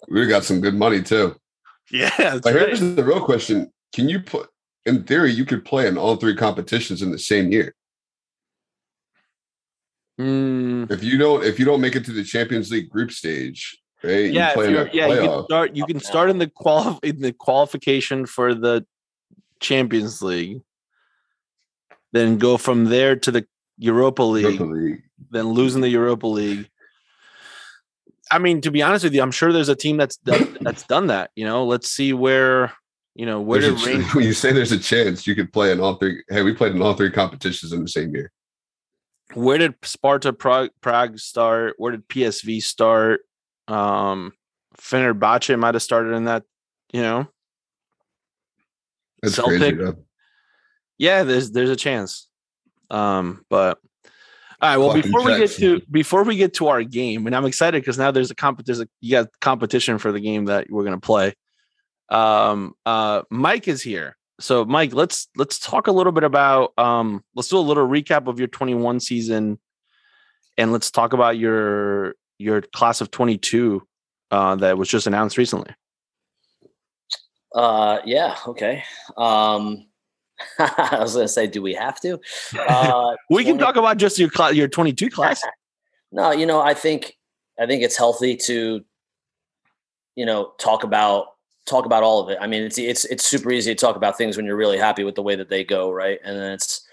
we 0.08 0.26
got 0.26 0.42
some 0.42 0.60
good 0.60 0.74
money 0.74 1.02
too. 1.02 1.36
Yeah. 1.92 2.40
But 2.42 2.54
here's 2.54 2.80
the 2.80 3.04
real 3.04 3.22
question: 3.24 3.70
Can 3.92 4.08
you 4.08 4.18
put? 4.18 4.48
In 4.86 5.04
theory, 5.04 5.32
you 5.32 5.44
could 5.44 5.64
play 5.64 5.86
in 5.86 5.96
all 5.96 6.16
three 6.16 6.36
competitions 6.36 7.00
in 7.02 7.10
the 7.10 7.18
same 7.18 7.50
year. 7.50 7.74
Mm. 10.20 10.90
If 10.90 11.02
you 11.02 11.18
don't, 11.18 11.44
if 11.44 11.58
you 11.58 11.64
don't 11.64 11.80
make 11.80 11.96
it 11.96 12.04
to 12.04 12.12
the 12.12 12.22
Champions 12.22 12.70
League 12.70 12.88
group 12.88 13.10
stage, 13.10 13.76
right? 14.02 14.30
Yeah, 14.30 14.54
you 14.56 14.88
yeah, 14.92 15.08
you 15.08 15.28
can 15.28 15.44
start. 15.44 15.76
You 15.76 15.86
can 15.86 16.00
start 16.00 16.30
in 16.30 16.38
the 16.38 16.48
qual 16.48 17.00
in 17.02 17.20
the 17.20 17.32
qualification 17.32 18.26
for 18.26 18.54
the 18.54 18.86
Champions 19.60 20.22
League, 20.22 20.60
then 22.12 22.38
go 22.38 22.56
from 22.56 22.84
there 22.84 23.16
to 23.16 23.30
the 23.32 23.46
Europa 23.78 24.22
League, 24.22 24.44
Europa 24.44 24.64
League, 24.64 25.02
then 25.30 25.48
losing 25.48 25.80
the 25.80 25.88
Europa 25.88 26.26
League. 26.26 26.68
I 28.30 28.38
mean, 28.38 28.60
to 28.62 28.70
be 28.70 28.82
honest 28.82 29.04
with 29.04 29.14
you, 29.14 29.22
I'm 29.22 29.32
sure 29.32 29.52
there's 29.52 29.68
a 29.68 29.76
team 29.76 29.96
that's 29.96 30.16
done, 30.16 30.58
that's 30.60 30.84
done 30.84 31.08
that. 31.08 31.30
You 31.34 31.44
know, 31.44 31.64
let's 31.64 31.90
see 31.90 32.12
where 32.12 32.72
you 33.14 33.26
know 33.26 33.40
where 33.40 33.60
did 33.60 33.80
Rain- 33.82 34.02
when 34.12 34.24
you 34.24 34.32
say 34.32 34.52
there's 34.52 34.72
a 34.72 34.78
chance 34.78 35.26
you 35.26 35.34
could 35.34 35.52
play 35.52 35.72
in 35.72 35.80
all 35.80 35.94
three. 35.94 36.22
Hey, 36.28 36.42
we 36.42 36.52
played 36.52 36.74
in 36.74 36.82
all 36.82 36.94
three 36.94 37.10
competitions 37.10 37.72
in 37.72 37.82
the 37.82 37.88
same 37.88 38.14
year. 38.14 38.32
Where 39.34 39.58
did 39.58 39.74
Sparta 39.82 40.32
Prague, 40.32 40.70
Prague 40.80 41.18
start? 41.18 41.74
Where 41.78 41.92
did 41.92 42.08
PSV 42.08 42.62
start? 42.62 43.22
Um, 43.68 44.32
Fenerbahce 44.76 45.58
might 45.58 45.74
have 45.74 45.82
started 45.82 46.12
in 46.12 46.24
that. 46.24 46.44
You 46.92 47.02
know, 47.02 47.28
that's 49.22 49.36
Celtic. 49.36 49.78
Crazy, 49.78 49.92
yeah, 50.98 51.22
there's 51.22 51.50
there's 51.50 51.70
a 51.70 51.76
chance. 51.76 52.28
Um, 52.90 53.44
but 53.48 53.78
all 54.60 54.70
right. 54.70 54.76
Well, 54.76 54.88
Fucking 54.90 55.02
before 55.02 55.24
we 55.24 55.38
get 55.38 55.50
to 55.52 55.80
before 55.90 56.22
we 56.24 56.36
get 56.36 56.54
to 56.54 56.68
our 56.68 56.82
game, 56.82 57.26
and 57.26 57.34
I'm 57.34 57.46
excited 57.46 57.80
because 57.80 57.98
now 57.98 58.10
there's 58.10 58.30
a 58.30 58.34
competition. 58.34 58.88
You 59.00 59.10
got 59.12 59.40
competition 59.40 59.98
for 59.98 60.12
the 60.12 60.20
game 60.20 60.46
that 60.46 60.68
we're 60.70 60.84
gonna 60.84 61.00
play. 61.00 61.34
Um, 62.08 62.74
uh, 62.84 63.22
Mike 63.30 63.68
is 63.68 63.82
here. 63.82 64.16
So, 64.40 64.64
Mike, 64.64 64.92
let's 64.92 65.28
let's 65.36 65.58
talk 65.58 65.86
a 65.86 65.92
little 65.92 66.12
bit 66.12 66.24
about. 66.24 66.72
Um, 66.76 67.22
let's 67.34 67.48
do 67.48 67.58
a 67.58 67.60
little 67.60 67.86
recap 67.86 68.26
of 68.26 68.38
your 68.38 68.48
21 68.48 69.00
season, 69.00 69.58
and 70.58 70.72
let's 70.72 70.90
talk 70.90 71.12
about 71.12 71.38
your 71.38 72.14
your 72.38 72.62
class 72.62 73.00
of 73.00 73.10
22 73.10 73.86
uh, 74.30 74.56
that 74.56 74.76
was 74.76 74.88
just 74.88 75.06
announced 75.06 75.38
recently. 75.38 75.72
Uh, 77.54 77.98
yeah. 78.04 78.36
Okay. 78.48 78.82
Um, 79.16 79.86
I 80.58 80.98
was 81.00 81.14
going 81.14 81.26
to 81.26 81.32
say, 81.32 81.46
do 81.46 81.62
we 81.62 81.74
have 81.74 82.00
to? 82.00 82.18
Uh, 82.58 83.14
we 83.30 83.44
20, 83.44 83.44
can 83.44 83.58
talk 83.58 83.76
about 83.76 83.96
just 83.98 84.18
your 84.18 84.28
class, 84.28 84.54
your 84.54 84.66
22 84.66 85.10
class. 85.10 85.42
no, 86.12 86.32
you 86.32 86.46
know, 86.46 86.60
I 86.60 86.74
think 86.74 87.16
I 87.58 87.66
think 87.66 87.84
it's 87.84 87.96
healthy 87.96 88.36
to, 88.36 88.84
you 90.16 90.26
know, 90.26 90.52
talk 90.58 90.82
about 90.82 91.26
talk 91.66 91.86
about 91.86 92.02
all 92.02 92.20
of 92.20 92.30
it. 92.30 92.38
I 92.40 92.46
mean, 92.46 92.62
it's 92.62 92.78
it's 92.78 93.04
it's 93.06 93.24
super 93.24 93.50
easy 93.50 93.74
to 93.74 93.80
talk 93.80 93.96
about 93.96 94.18
things 94.18 94.36
when 94.36 94.46
you're 94.46 94.56
really 94.56 94.78
happy 94.78 95.04
with 95.04 95.14
the 95.14 95.22
way 95.22 95.36
that 95.36 95.48
they 95.48 95.64
go, 95.64 95.90
right? 95.90 96.18
And 96.24 96.36
then 96.36 96.52
it's 96.52 96.86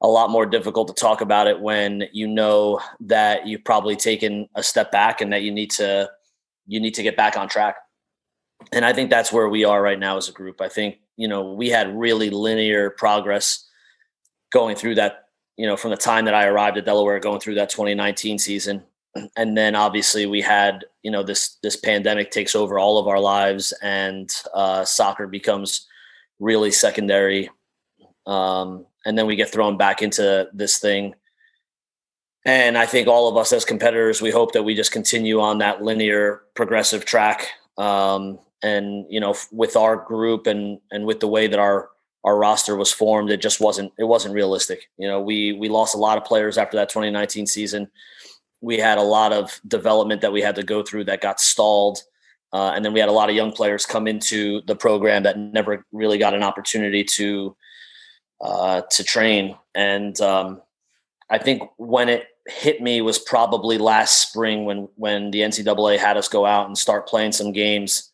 a 0.00 0.08
lot 0.08 0.30
more 0.30 0.46
difficult 0.46 0.88
to 0.88 0.94
talk 0.94 1.20
about 1.20 1.48
it 1.48 1.60
when 1.60 2.04
you 2.12 2.26
know 2.26 2.80
that 3.00 3.46
you've 3.46 3.64
probably 3.64 3.96
taken 3.96 4.48
a 4.54 4.62
step 4.62 4.92
back 4.92 5.20
and 5.20 5.32
that 5.32 5.42
you 5.42 5.50
need 5.50 5.70
to 5.72 6.10
you 6.66 6.80
need 6.80 6.94
to 6.94 7.02
get 7.02 7.16
back 7.16 7.36
on 7.36 7.48
track. 7.48 7.76
And 8.72 8.84
I 8.84 8.92
think 8.92 9.10
that's 9.10 9.32
where 9.32 9.48
we 9.48 9.64
are 9.64 9.80
right 9.80 9.98
now 9.98 10.16
as 10.16 10.28
a 10.28 10.32
group. 10.32 10.60
I 10.60 10.68
think 10.68 10.98
you 11.18 11.26
know, 11.28 11.52
we 11.52 11.68
had 11.68 11.94
really 11.94 12.30
linear 12.30 12.90
progress 12.90 13.68
going 14.52 14.76
through 14.76 14.94
that, 14.94 15.24
you 15.56 15.66
know, 15.66 15.76
from 15.76 15.90
the 15.90 15.96
time 15.96 16.24
that 16.24 16.34
I 16.34 16.46
arrived 16.46 16.78
at 16.78 16.84
Delaware, 16.86 17.18
going 17.18 17.40
through 17.40 17.56
that 17.56 17.68
2019 17.68 18.38
season. 18.38 18.84
And 19.36 19.56
then 19.56 19.74
obviously 19.74 20.26
we 20.26 20.40
had, 20.40 20.84
you 21.02 21.10
know, 21.10 21.22
this 21.22 21.56
this 21.62 21.76
pandemic 21.76 22.30
takes 22.30 22.54
over 22.54 22.78
all 22.78 22.98
of 22.98 23.08
our 23.08 23.20
lives 23.20 23.72
and 23.82 24.30
uh, 24.54 24.84
soccer 24.84 25.26
becomes 25.26 25.86
really 26.38 26.70
secondary. 26.70 27.50
Um, 28.26 28.86
and 29.06 29.16
then 29.16 29.26
we 29.26 29.36
get 29.36 29.50
thrown 29.50 29.76
back 29.76 30.02
into 30.02 30.48
this 30.52 30.78
thing. 30.78 31.14
And 32.44 32.78
I 32.78 32.86
think 32.86 33.08
all 33.08 33.28
of 33.28 33.36
us 33.36 33.52
as 33.52 33.64
competitors, 33.64 34.22
we 34.22 34.30
hope 34.30 34.52
that 34.52 34.62
we 34.62 34.74
just 34.74 34.92
continue 34.92 35.40
on 35.40 35.58
that 35.58 35.82
linear 35.82 36.42
progressive 36.54 37.04
track. 37.04 37.48
Um, 37.76 38.38
and 38.62 39.06
you 39.08 39.20
know 39.20 39.34
with 39.52 39.76
our 39.76 39.96
group 39.96 40.46
and 40.46 40.80
and 40.90 41.04
with 41.04 41.20
the 41.20 41.28
way 41.28 41.46
that 41.46 41.58
our 41.58 41.90
our 42.24 42.36
roster 42.36 42.76
was 42.76 42.92
formed 42.92 43.30
it 43.30 43.40
just 43.40 43.60
wasn't 43.60 43.92
it 43.98 44.04
wasn't 44.04 44.34
realistic 44.34 44.90
you 44.96 45.06
know 45.06 45.20
we 45.20 45.52
we 45.52 45.68
lost 45.68 45.94
a 45.94 45.98
lot 45.98 46.18
of 46.18 46.24
players 46.24 46.58
after 46.58 46.76
that 46.76 46.88
2019 46.88 47.46
season 47.46 47.88
we 48.60 48.78
had 48.78 48.98
a 48.98 49.02
lot 49.02 49.32
of 49.32 49.60
development 49.66 50.20
that 50.20 50.32
we 50.32 50.42
had 50.42 50.56
to 50.56 50.62
go 50.62 50.82
through 50.82 51.04
that 51.04 51.20
got 51.20 51.40
stalled 51.40 52.02
uh, 52.52 52.72
and 52.74 52.84
then 52.84 52.92
we 52.92 53.00
had 53.00 53.08
a 53.08 53.12
lot 53.12 53.28
of 53.28 53.36
young 53.36 53.52
players 53.52 53.84
come 53.84 54.06
into 54.06 54.62
the 54.62 54.74
program 54.74 55.22
that 55.22 55.38
never 55.38 55.84
really 55.92 56.18
got 56.18 56.34
an 56.34 56.42
opportunity 56.42 57.04
to 57.04 57.54
uh, 58.40 58.82
to 58.90 59.02
train 59.04 59.56
and 59.74 60.20
um, 60.20 60.60
i 61.30 61.38
think 61.38 61.62
when 61.76 62.08
it 62.08 62.26
hit 62.46 62.80
me 62.80 63.02
was 63.02 63.18
probably 63.18 63.76
last 63.76 64.22
spring 64.22 64.64
when 64.64 64.88
when 64.96 65.30
the 65.30 65.40
ncaa 65.40 65.98
had 65.98 66.16
us 66.16 66.28
go 66.28 66.46
out 66.46 66.66
and 66.66 66.78
start 66.78 67.06
playing 67.06 67.32
some 67.32 67.52
games 67.52 68.12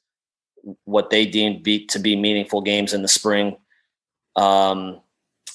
what 0.84 1.10
they 1.10 1.26
deemed 1.26 1.62
be, 1.62 1.86
to 1.86 1.98
be 1.98 2.16
meaningful 2.16 2.60
games 2.60 2.94
in 2.94 3.02
the 3.02 3.08
spring. 3.08 3.56
Um, 4.36 5.00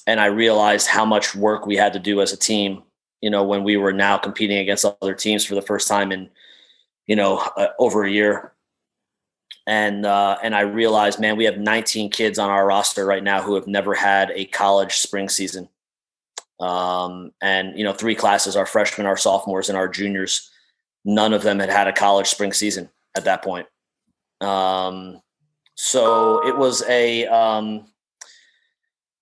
and 0.06 0.20
I 0.20 0.26
realized 0.26 0.86
how 0.86 1.04
much 1.04 1.34
work 1.34 1.66
we 1.66 1.76
had 1.76 1.92
to 1.92 1.98
do 1.98 2.20
as 2.20 2.32
a 2.32 2.36
team, 2.36 2.82
you 3.20 3.30
know, 3.30 3.44
when 3.44 3.64
we 3.64 3.76
were 3.76 3.92
now 3.92 4.18
competing 4.18 4.58
against 4.58 4.84
other 4.84 5.14
teams 5.14 5.44
for 5.44 5.54
the 5.54 5.62
first 5.62 5.88
time 5.88 6.12
in, 6.12 6.30
you 7.06 7.16
know, 7.16 7.38
uh, 7.56 7.68
over 7.78 8.04
a 8.04 8.10
year. 8.10 8.52
And, 9.66 10.06
uh, 10.06 10.38
and 10.42 10.54
I 10.54 10.60
realized, 10.60 11.20
man, 11.20 11.36
we 11.36 11.44
have 11.44 11.58
19 11.58 12.10
kids 12.10 12.38
on 12.38 12.50
our 12.50 12.66
roster 12.66 13.04
right 13.04 13.22
now 13.22 13.42
who 13.42 13.54
have 13.54 13.66
never 13.66 13.94
had 13.94 14.30
a 14.34 14.46
college 14.46 14.96
spring 14.96 15.28
season. 15.28 15.68
Um, 16.58 17.32
and, 17.40 17.76
you 17.78 17.84
know, 17.84 17.92
three 17.92 18.14
classes, 18.14 18.56
our 18.56 18.66
freshmen, 18.66 19.06
our 19.06 19.16
sophomores, 19.16 19.68
and 19.68 19.78
our 19.78 19.88
juniors, 19.88 20.50
none 21.04 21.32
of 21.32 21.42
them 21.42 21.58
had 21.58 21.70
had 21.70 21.88
a 21.88 21.92
college 21.92 22.26
spring 22.26 22.52
season 22.52 22.90
at 23.16 23.24
that 23.24 23.42
point. 23.42 23.66
Um, 24.40 25.20
so 25.74 26.46
it 26.46 26.56
was 26.56 26.82
a 26.88 27.26
um, 27.26 27.86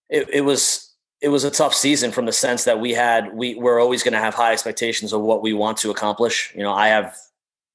it, 0.08 0.28
it 0.28 0.40
was 0.40 0.87
it 1.20 1.28
was 1.28 1.44
a 1.44 1.50
tough 1.50 1.74
season 1.74 2.12
from 2.12 2.26
the 2.26 2.32
sense 2.32 2.64
that 2.64 2.80
we 2.80 2.92
had 2.92 3.34
we 3.34 3.56
we're 3.56 3.80
always 3.80 4.02
going 4.02 4.14
to 4.14 4.20
have 4.20 4.34
high 4.34 4.52
expectations 4.52 5.12
of 5.12 5.20
what 5.20 5.42
we 5.42 5.52
want 5.52 5.78
to 5.78 5.90
accomplish. 5.90 6.52
You 6.54 6.62
know, 6.62 6.72
I 6.72 6.88
have 6.88 7.16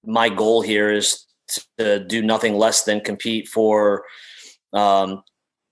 my 0.06 0.30
goal 0.30 0.62
here 0.62 0.92
is 0.92 1.26
to 1.78 2.04
do 2.04 2.22
nothing 2.22 2.56
less 2.56 2.84
than 2.84 3.02
compete 3.02 3.48
for 3.48 4.06
um, 4.72 5.24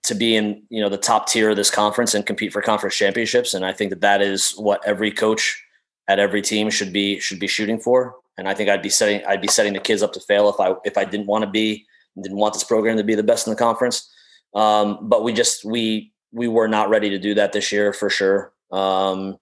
to 0.04 0.16
be 0.16 0.36
in 0.36 0.64
you 0.70 0.82
know 0.82 0.90
the 0.90 0.98
top 0.98 1.28
tier 1.28 1.52
of 1.52 1.56
this 1.56 1.70
conference 1.70 2.14
and 2.14 2.26
compete 2.26 2.52
for 2.52 2.62
conference 2.62 2.96
championships. 2.96 3.54
And 3.54 3.66
I 3.66 3.72
think 3.72 3.90
that 3.92 4.02
that 4.02 4.22
is 4.22 4.52
what 4.52 4.86
every 4.86 5.12
coach 5.12 5.64
at 6.08 6.20
every 6.20 6.42
team 6.42 6.70
should 6.70 6.92
be 6.92 7.20
should 7.20 7.40
be 7.40 7.48
shooting 7.48 7.80
for. 7.80 8.16
And 8.38 8.50
I 8.50 8.54
think 8.54 8.70
I'd 8.70 8.82
be 8.82 8.90
setting 8.90 9.26
I'd 9.26 9.42
be 9.42 9.48
setting 9.48 9.74
the 9.74 9.80
kids 9.80 10.04
up 10.04 10.12
to 10.14 10.20
fail 10.20 10.50
if 10.50 10.60
I 10.60 10.76
if 10.84 10.98
I 10.98 11.06
didn't 11.06 11.28
want 11.28 11.44
to 11.44 11.50
be 11.50 11.86
didn't 12.22 12.38
want 12.38 12.54
this 12.54 12.66
program 12.66 12.98
to 12.98 13.04
be 13.04 13.16
the 13.16 13.24
best 13.24 13.48
in 13.48 13.52
the 13.52 13.58
conference. 13.58 14.10
Um, 14.54 15.08
but 15.08 15.24
we 15.24 15.32
just 15.32 15.64
we 15.64 16.12
we 16.32 16.48
were 16.48 16.68
not 16.68 16.90
ready 16.90 17.10
to 17.10 17.20
do 17.20 17.34
that 17.36 17.54
this 17.54 17.72
year 17.72 17.94
for 17.94 18.10
sure. 18.10 18.54
Um, 18.72 19.38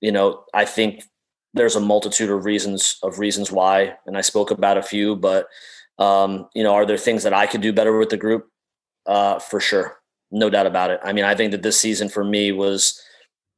you 0.00 0.12
know, 0.12 0.44
I 0.52 0.64
think 0.64 1.04
there's 1.54 1.76
a 1.76 1.80
multitude 1.80 2.30
of 2.30 2.44
reasons 2.44 2.98
of 3.02 3.18
reasons 3.18 3.50
why, 3.50 3.96
and 4.06 4.16
I 4.16 4.20
spoke 4.20 4.50
about 4.50 4.76
a 4.76 4.82
few. 4.82 5.16
But 5.16 5.48
um, 5.98 6.48
you 6.54 6.62
know, 6.62 6.74
are 6.74 6.86
there 6.86 6.98
things 6.98 7.22
that 7.22 7.32
I 7.32 7.46
could 7.46 7.60
do 7.60 7.72
better 7.72 7.96
with 7.96 8.10
the 8.10 8.16
group? 8.16 8.48
Uh, 9.06 9.38
for 9.38 9.60
sure, 9.60 9.98
no 10.30 10.50
doubt 10.50 10.66
about 10.66 10.90
it. 10.90 11.00
I 11.04 11.12
mean, 11.12 11.24
I 11.24 11.34
think 11.34 11.52
that 11.52 11.62
this 11.62 11.78
season 11.78 12.08
for 12.08 12.24
me 12.24 12.52
was 12.52 13.00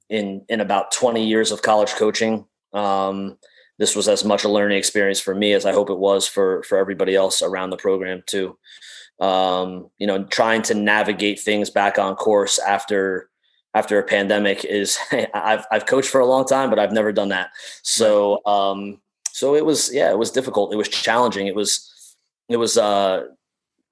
in 0.08 0.44
in 0.48 0.60
about 0.60 0.92
20 0.92 1.26
years 1.26 1.50
of 1.50 1.62
college 1.62 1.92
coaching. 1.92 2.46
Um, 2.72 3.38
this 3.78 3.94
was 3.94 4.08
as 4.08 4.24
much 4.24 4.44
a 4.44 4.48
learning 4.48 4.78
experience 4.78 5.20
for 5.20 5.34
me 5.34 5.52
as 5.52 5.66
I 5.66 5.72
hope 5.72 5.90
it 5.90 5.98
was 5.98 6.26
for 6.26 6.62
for 6.64 6.78
everybody 6.78 7.14
else 7.14 7.42
around 7.42 7.70
the 7.70 7.76
program 7.76 8.22
too. 8.26 8.58
Um, 9.18 9.90
you 9.98 10.06
know, 10.06 10.24
trying 10.24 10.62
to 10.62 10.74
navigate 10.74 11.40
things 11.40 11.70
back 11.70 11.98
on 11.98 12.16
course 12.16 12.58
after 12.58 13.30
after 13.74 13.98
a 13.98 14.02
pandemic 14.02 14.64
is 14.64 14.98
I've 15.34 15.64
I've 15.70 15.86
coached 15.86 16.10
for 16.10 16.20
a 16.20 16.26
long 16.26 16.46
time, 16.46 16.70
but 16.70 16.78
I've 16.78 16.92
never 16.92 17.12
done 17.12 17.28
that. 17.30 17.50
So 17.82 18.44
um, 18.46 19.00
so 19.30 19.54
it 19.54 19.64
was 19.64 19.92
yeah, 19.94 20.10
it 20.10 20.18
was 20.18 20.30
difficult. 20.30 20.72
It 20.72 20.76
was 20.76 20.88
challenging. 20.88 21.46
It 21.46 21.54
was 21.54 21.92
it 22.48 22.56
was 22.56 22.78
uh, 22.78 23.24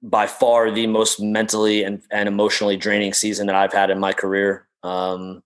by 0.01 0.27
far 0.27 0.71
the 0.71 0.87
most 0.87 1.19
mentally 1.19 1.83
and, 1.83 2.01
and 2.11 2.27
emotionally 2.27 2.77
draining 2.77 3.13
season 3.13 3.47
that 3.47 3.55
I've 3.55 3.73
had 3.73 3.89
in 3.89 3.99
my 3.99 4.13
career. 4.13 4.67
Um, 4.83 5.43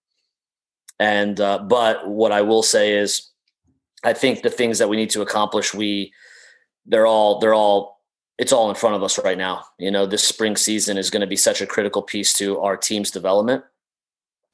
and 0.99 1.39
uh, 1.39 1.59
but 1.59 2.07
what 2.07 2.31
I 2.31 2.41
will 2.41 2.63
say 2.63 2.93
is, 2.97 3.29
I 4.03 4.13
think 4.13 4.41
the 4.41 4.49
things 4.49 4.79
that 4.79 4.89
we 4.89 4.97
need 4.97 5.09
to 5.11 5.21
accomplish, 5.21 5.73
we 5.73 6.13
they're 6.85 7.07
all 7.07 7.39
they're 7.39 7.53
all 7.53 7.98
it's 8.39 8.53
all 8.53 8.69
in 8.69 8.75
front 8.75 8.95
of 8.95 9.03
us 9.03 9.19
right 9.23 9.37
now. 9.37 9.65
You 9.77 9.91
know, 9.91 10.05
this 10.05 10.23
spring 10.23 10.55
season 10.55 10.97
is 10.97 11.09
going 11.09 11.21
to 11.21 11.27
be 11.27 11.35
such 11.35 11.61
a 11.61 11.67
critical 11.67 12.01
piece 12.01 12.33
to 12.35 12.57
our 12.59 12.77
team's 12.77 13.11
development 13.11 13.65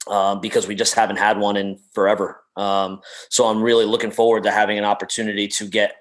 um, 0.08 0.42
because 0.42 0.68
we 0.68 0.74
just 0.74 0.96
haven't 0.96 1.18
had 1.18 1.38
one 1.38 1.56
in 1.56 1.80
forever. 1.94 2.44
Um, 2.58 3.02
so 3.30 3.46
I'm 3.46 3.62
really 3.62 3.86
looking 3.86 4.12
forward 4.12 4.44
to 4.44 4.52
having 4.52 4.80
an 4.80 4.86
opportunity 4.86 5.48
to 5.50 5.68
get 5.68 5.98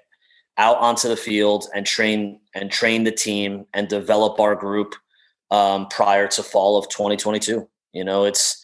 out 0.57 0.77
onto 0.77 1.07
the 1.07 1.15
field 1.15 1.67
and 1.75 1.85
train 1.85 2.39
and 2.55 2.71
train 2.71 3.03
the 3.03 3.11
team 3.11 3.67
and 3.73 3.87
develop 3.87 4.39
our 4.39 4.55
group 4.55 4.95
um, 5.51 5.87
prior 5.87 6.27
to 6.29 6.41
fall 6.41 6.77
of 6.77 6.89
2022. 6.89 7.67
You 7.93 8.03
know, 8.03 8.23
it's 8.23 8.63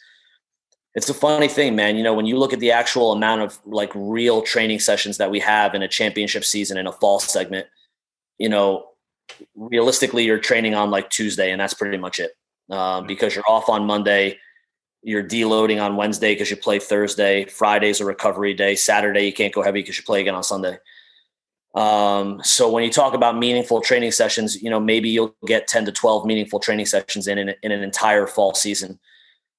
it's 0.96 1.10
a 1.10 1.14
funny 1.14 1.48
thing, 1.48 1.76
man. 1.76 1.96
You 1.96 2.04
know, 2.04 2.16
when 2.16 2.26
you 2.26 2.40
look 2.40 2.54
at 2.54 2.60
the 2.60 2.72
actual 2.72 3.12
amount 3.12 3.42
of 3.42 3.60
like 3.66 3.92
real 3.94 4.42
training 4.42 4.80
sessions 4.80 5.18
that 5.18 5.30
we 5.30 5.40
have 5.42 5.76
in 5.76 5.84
a 5.84 5.88
championship 5.88 6.44
season 6.44 6.78
in 6.78 6.88
a 6.88 6.92
fall 6.92 7.20
segment, 7.20 7.68
you 8.40 8.50
know, 8.50 8.88
realistically, 9.56 10.26
you're 10.26 10.40
training 10.40 10.76
on 10.76 10.92
like 10.92 11.10
Tuesday, 11.10 11.52
and 11.52 11.60
that's 11.60 11.74
pretty 11.74 11.98
much 11.98 12.20
it. 12.20 12.32
Uh, 12.70 13.02
because 13.02 13.36
you're 13.36 13.50
off 13.50 13.68
on 13.70 13.86
Monday, 13.86 14.38
you're 15.04 15.24
deloading 15.24 15.82
on 15.84 15.96
Wednesday 15.96 16.34
because 16.34 16.50
you 16.50 16.56
play 16.56 16.80
Thursday. 16.80 17.46
Friday's 17.46 18.00
a 18.00 18.06
recovery 18.06 18.54
day. 18.54 18.76
Saturday 18.76 19.26
you 19.26 19.34
can't 19.34 19.54
go 19.54 19.62
heavy 19.62 19.82
because 19.82 19.98
you 19.98 20.04
play 20.04 20.22
again 20.22 20.36
on 20.36 20.44
Sunday. 20.44 20.78
Um, 21.74 22.42
so 22.44 22.70
when 22.70 22.84
you 22.84 22.92
talk 22.92 23.14
about 23.14 23.38
meaningful 23.38 23.82
training 23.82 24.12
sessions, 24.12 24.62
you 24.62 24.70
know, 24.70 24.80
maybe 24.80 25.10
you'll 25.10 25.36
get 25.46 25.68
10 25.68 25.86
to 25.86 25.92
12 25.92 26.26
meaningful 26.26 26.60
training 26.60 26.86
sessions 26.86 27.28
in, 27.28 27.38
in, 27.38 27.56
in 27.64 27.72
an 27.72 27.82
entire 27.82 28.28
fall 28.28 28.54
season. 28.54 29.00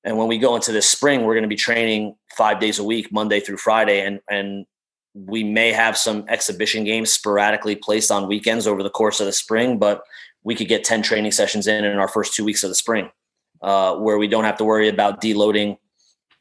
And 0.04 0.18
when 0.18 0.28
we 0.28 0.38
go 0.38 0.54
into 0.54 0.72
this 0.72 0.88
spring, 0.88 1.22
we're 1.22 1.34
going 1.34 1.42
to 1.42 1.48
be 1.48 1.56
training 1.56 2.16
five 2.36 2.60
days 2.60 2.78
a 2.78 2.84
week, 2.84 3.12
Monday 3.12 3.40
through 3.40 3.56
Friday. 3.56 4.04
And, 4.04 4.20
and 4.28 4.66
we 5.14 5.44
may 5.44 5.72
have 5.72 5.96
some 5.96 6.24
exhibition 6.28 6.84
games 6.84 7.12
sporadically 7.12 7.76
placed 7.76 8.10
on 8.10 8.28
weekends 8.28 8.66
over 8.66 8.82
the 8.82 8.90
course 8.90 9.20
of 9.20 9.26
the 9.26 9.32
spring, 9.32 9.78
but 9.78 10.02
we 10.42 10.54
could 10.54 10.68
get 10.68 10.84
10 10.84 11.02
training 11.02 11.32
sessions 11.32 11.66
in 11.66 11.84
in 11.84 11.98
our 11.98 12.08
first 12.08 12.34
two 12.34 12.44
weeks 12.44 12.64
of 12.64 12.70
the 12.70 12.74
spring, 12.74 13.10
uh, 13.62 13.96
where 13.96 14.18
we 14.18 14.26
don't 14.26 14.44
have 14.44 14.56
to 14.56 14.64
worry 14.64 14.88
about 14.88 15.20
deloading, 15.20 15.78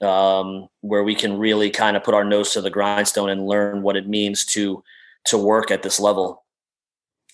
um, 0.01 0.67
where 0.81 1.03
we 1.03 1.15
can 1.15 1.37
really 1.37 1.69
kind 1.69 1.97
of 1.97 2.03
put 2.03 2.13
our 2.13 2.23
nose 2.23 2.53
to 2.53 2.61
the 2.61 2.69
grindstone 2.69 3.29
and 3.29 3.45
learn 3.45 3.81
what 3.81 3.97
it 3.97 4.07
means 4.07 4.45
to 4.45 4.83
to 5.25 5.37
work 5.37 5.69
at 5.69 5.83
this 5.83 5.99
level. 5.99 6.43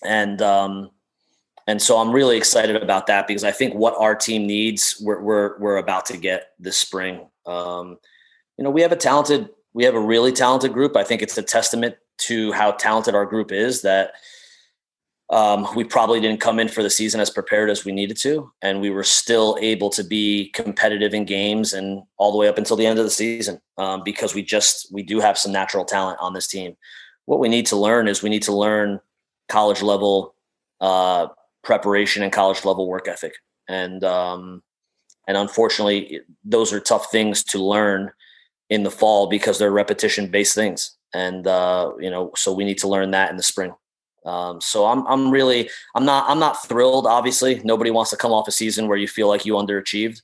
And 0.04 0.42
um, 0.42 0.90
and 1.68 1.82
so 1.82 1.98
I'm 1.98 2.12
really 2.12 2.38
excited 2.38 2.76
about 2.76 3.06
that 3.08 3.26
because 3.26 3.44
I 3.44 3.50
think 3.52 3.74
what 3.74 3.94
our 3.98 4.14
team 4.14 4.46
needs, 4.46 5.00
we're 5.00 5.20
we're, 5.20 5.58
we're 5.58 5.76
about 5.76 6.06
to 6.06 6.16
get 6.16 6.52
this 6.58 6.78
spring. 6.78 7.28
Um, 7.46 7.98
you 8.56 8.64
know, 8.64 8.70
we 8.70 8.82
have 8.82 8.90
a 8.90 8.96
talented, 8.96 9.50
we 9.74 9.84
have 9.84 9.94
a 9.94 10.00
really 10.00 10.32
talented 10.32 10.72
group. 10.72 10.96
I 10.96 11.04
think 11.04 11.22
it's 11.22 11.38
a 11.38 11.42
testament 11.42 11.96
to 12.18 12.52
how 12.52 12.72
talented 12.72 13.14
our 13.14 13.26
group 13.26 13.52
is 13.52 13.82
that 13.82 14.12
um, 15.30 15.68
we 15.76 15.84
probably 15.84 16.20
didn't 16.20 16.40
come 16.40 16.58
in 16.58 16.68
for 16.68 16.82
the 16.82 16.88
season 16.88 17.20
as 17.20 17.28
prepared 17.28 17.68
as 17.68 17.84
we 17.84 17.92
needed 17.92 18.16
to, 18.18 18.50
and 18.62 18.80
we 18.80 18.88
were 18.88 19.04
still 19.04 19.58
able 19.60 19.90
to 19.90 20.02
be 20.02 20.50
competitive 20.54 21.12
in 21.12 21.26
games 21.26 21.74
and 21.74 22.02
all 22.16 22.32
the 22.32 22.38
way 22.38 22.48
up 22.48 22.56
until 22.56 22.76
the 22.76 22.86
end 22.86 22.98
of 22.98 23.04
the 23.04 23.10
season 23.10 23.60
um, 23.76 24.02
because 24.04 24.34
we 24.34 24.42
just 24.42 24.88
we 24.90 25.02
do 25.02 25.20
have 25.20 25.36
some 25.36 25.52
natural 25.52 25.84
talent 25.84 26.18
on 26.20 26.32
this 26.32 26.46
team 26.46 26.74
what 27.28 27.40
we 27.40 27.48
need 27.50 27.66
to 27.66 27.76
learn 27.76 28.08
is 28.08 28.22
we 28.22 28.30
need 28.30 28.42
to 28.42 28.56
learn 28.56 28.98
college 29.50 29.82
level 29.82 30.34
uh, 30.80 31.26
preparation 31.62 32.22
and 32.22 32.32
college 32.32 32.64
level 32.64 32.88
work 32.88 33.06
ethic. 33.06 33.34
And 33.68 34.02
um, 34.02 34.62
and 35.26 35.36
unfortunately, 35.36 36.22
those 36.42 36.72
are 36.72 36.80
tough 36.80 37.10
things 37.12 37.44
to 37.44 37.58
learn 37.58 38.12
in 38.70 38.82
the 38.82 38.90
fall 38.90 39.28
because 39.28 39.58
they're 39.58 39.70
repetition 39.70 40.28
based 40.28 40.54
things. 40.54 40.96
And 41.14 41.46
uh, 41.46 41.92
you 41.98 42.10
know, 42.10 42.32
so 42.36 42.52
we 42.52 42.64
need 42.64 42.78
to 42.78 42.88
learn 42.88 43.10
that 43.12 43.30
in 43.30 43.36
the 43.36 43.42
spring. 43.42 43.74
Um, 44.26 44.60
so 44.60 44.86
I'm 44.86 45.06
I'm 45.06 45.30
really 45.30 45.70
I'm 45.94 46.04
not 46.04 46.28
I'm 46.28 46.38
not 46.38 46.66
thrilled. 46.66 47.06
Obviously, 47.06 47.60
nobody 47.64 47.90
wants 47.90 48.10
to 48.10 48.16
come 48.16 48.32
off 48.32 48.48
a 48.48 48.52
season 48.52 48.88
where 48.88 48.98
you 48.98 49.08
feel 49.08 49.28
like 49.28 49.46
you 49.46 49.54
underachieved, 49.54 50.20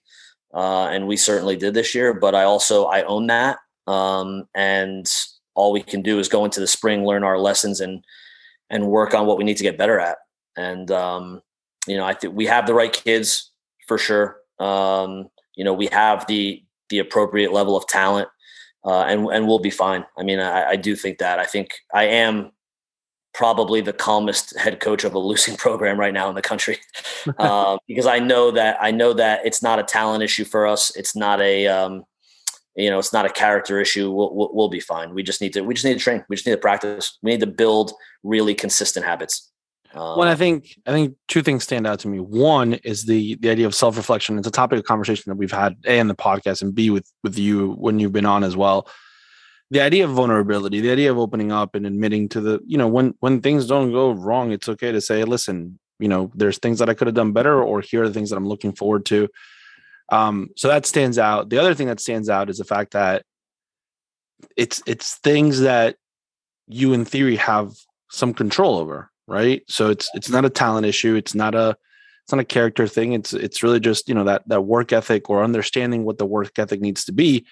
uh, 0.52 0.88
and 0.88 1.06
we 1.06 1.16
certainly 1.16 1.56
did 1.56 1.74
this 1.74 1.94
year. 1.94 2.12
But 2.12 2.34
I 2.34 2.42
also 2.42 2.84
I 2.84 3.02
own 3.04 3.28
that, 3.28 3.58
um, 3.86 4.46
and 4.54 5.10
all 5.54 5.72
we 5.72 5.82
can 5.82 6.02
do 6.02 6.18
is 6.18 6.28
go 6.28 6.44
into 6.44 6.60
the 6.60 6.66
spring, 6.66 7.06
learn 7.06 7.24
our 7.24 7.38
lessons, 7.38 7.80
and 7.80 8.04
and 8.68 8.88
work 8.88 9.14
on 9.14 9.26
what 9.26 9.38
we 9.38 9.44
need 9.44 9.56
to 9.56 9.62
get 9.62 9.78
better 9.78 9.98
at. 9.98 10.18
And 10.56 10.90
um, 10.90 11.40
you 11.86 11.96
know, 11.96 12.04
I 12.04 12.12
think 12.12 12.34
we 12.34 12.46
have 12.46 12.66
the 12.66 12.74
right 12.74 12.92
kids 12.92 13.52
for 13.86 13.96
sure. 13.96 14.38
Um, 14.58 15.30
you 15.54 15.64
know, 15.64 15.72
we 15.72 15.86
have 15.86 16.26
the 16.26 16.62
the 16.90 16.98
appropriate 16.98 17.52
level 17.52 17.76
of 17.76 17.86
talent, 17.86 18.28
uh, 18.84 19.02
and 19.02 19.26
and 19.28 19.46
we'll 19.46 19.58
be 19.58 19.70
fine. 19.70 20.04
I 20.18 20.22
mean, 20.22 20.40
I, 20.40 20.70
I 20.70 20.76
do 20.76 20.96
think 20.96 21.18
that. 21.18 21.38
I 21.38 21.44
think 21.44 21.70
I 21.92 22.04
am 22.04 22.52
probably 23.32 23.80
the 23.80 23.92
calmest 23.92 24.56
head 24.58 24.78
coach 24.80 25.04
of 25.04 25.14
a 25.14 25.18
losing 25.18 25.56
program 25.64 25.98
right 25.98 26.14
now 26.14 26.28
in 26.28 26.34
the 26.34 26.42
country 26.42 26.78
uh, 27.38 27.76
because 27.88 28.06
I 28.06 28.20
know 28.20 28.50
that 28.52 28.76
I 28.80 28.90
know 28.90 29.12
that 29.14 29.44
it's 29.44 29.62
not 29.62 29.78
a 29.78 29.82
talent 29.82 30.22
issue 30.22 30.44
for 30.44 30.66
us. 30.66 30.94
It's 30.96 31.16
not 31.16 31.40
a 31.40 31.66
um, 31.66 32.04
you 32.76 32.90
know, 32.90 32.98
it's 32.98 33.12
not 33.12 33.26
a 33.26 33.30
character 33.30 33.80
issue. 33.80 34.10
We'll, 34.10 34.34
we'll, 34.34 34.50
we'll, 34.52 34.68
be 34.68 34.80
fine. 34.80 35.14
We 35.14 35.22
just 35.22 35.40
need 35.40 35.52
to, 35.52 35.60
we 35.60 35.74
just 35.74 35.84
need 35.84 35.94
to 35.94 36.00
train. 36.00 36.24
We 36.28 36.36
just 36.36 36.46
need 36.46 36.54
to 36.54 36.58
practice. 36.58 37.18
We 37.22 37.30
need 37.30 37.40
to 37.40 37.46
build 37.46 37.92
really 38.24 38.54
consistent 38.54 39.06
habits. 39.06 39.52
Um, 39.94 40.18
well, 40.18 40.28
I 40.28 40.34
think, 40.34 40.78
I 40.86 40.90
think 40.90 41.16
two 41.28 41.42
things 41.42 41.64
stand 41.64 41.86
out 41.86 42.00
to 42.00 42.08
me. 42.08 42.18
One 42.18 42.74
is 42.74 43.06
the, 43.06 43.36
the 43.36 43.50
idea 43.50 43.66
of 43.66 43.74
self-reflection. 43.74 44.38
It's 44.38 44.48
a 44.48 44.50
topic 44.50 44.78
of 44.78 44.84
conversation 44.84 45.30
that 45.30 45.36
we've 45.36 45.52
had 45.52 45.76
A 45.86 45.98
in 45.98 46.08
the 46.08 46.14
podcast 46.14 46.62
and 46.62 46.74
B 46.74 46.90
with, 46.90 47.10
with 47.22 47.38
you 47.38 47.72
when 47.72 47.98
you've 47.98 48.12
been 48.12 48.26
on 48.26 48.44
as 48.44 48.56
well. 48.56 48.88
The 49.70 49.80
idea 49.80 50.04
of 50.04 50.10
vulnerability, 50.10 50.80
the 50.80 50.90
idea 50.90 51.10
of 51.10 51.18
opening 51.18 51.52
up 51.52 51.74
and 51.74 51.86
admitting 51.86 52.28
to 52.30 52.40
the, 52.40 52.60
you 52.66 52.76
know, 52.76 52.88
when, 52.88 53.14
when 53.20 53.40
things 53.40 53.66
don't 53.66 53.92
go 53.92 54.12
wrong, 54.12 54.52
it's 54.52 54.68
okay 54.68 54.92
to 54.92 55.00
say, 55.00 55.24
listen, 55.24 55.78
you 55.98 56.08
know, 56.08 56.30
there's 56.34 56.58
things 56.58 56.80
that 56.80 56.90
I 56.90 56.94
could 56.94 57.06
have 57.06 57.14
done 57.14 57.32
better, 57.32 57.62
or 57.62 57.80
here 57.80 58.02
are 58.02 58.08
the 58.08 58.14
things 58.14 58.30
that 58.30 58.36
I'm 58.36 58.48
looking 58.48 58.72
forward 58.72 59.06
to 59.06 59.28
um, 60.10 60.50
so 60.56 60.68
that 60.68 60.86
stands 60.86 61.18
out. 61.18 61.50
The 61.50 61.58
other 61.58 61.74
thing 61.74 61.86
that 61.86 62.00
stands 62.00 62.28
out 62.28 62.50
is 62.50 62.58
the 62.58 62.64
fact 62.64 62.92
that 62.92 63.24
it's 64.56 64.82
it's 64.86 65.16
things 65.18 65.60
that 65.60 65.96
you 66.66 66.92
in 66.92 67.04
theory 67.04 67.36
have 67.36 67.72
some 68.10 68.34
control 68.34 68.78
over, 68.78 69.10
right? 69.26 69.62
So 69.68 69.90
it's 69.90 70.08
it's 70.14 70.30
not 70.30 70.44
a 70.44 70.50
talent 70.50 70.86
issue. 70.86 71.14
It's 71.14 71.34
not 71.34 71.54
a 71.54 71.76
it's 72.24 72.32
not 72.32 72.40
a 72.40 72.44
character 72.44 72.86
thing. 72.86 73.12
It's 73.12 73.32
it's 73.32 73.62
really 73.62 73.80
just 73.80 74.08
you 74.08 74.14
know 74.14 74.24
that 74.24 74.48
that 74.48 74.62
work 74.62 74.92
ethic 74.92 75.28
or 75.28 75.42
understanding 75.42 76.04
what 76.04 76.18
the 76.18 76.26
work 76.26 76.58
ethic 76.58 76.80
needs 76.80 77.04
to 77.04 77.12
be. 77.12 77.46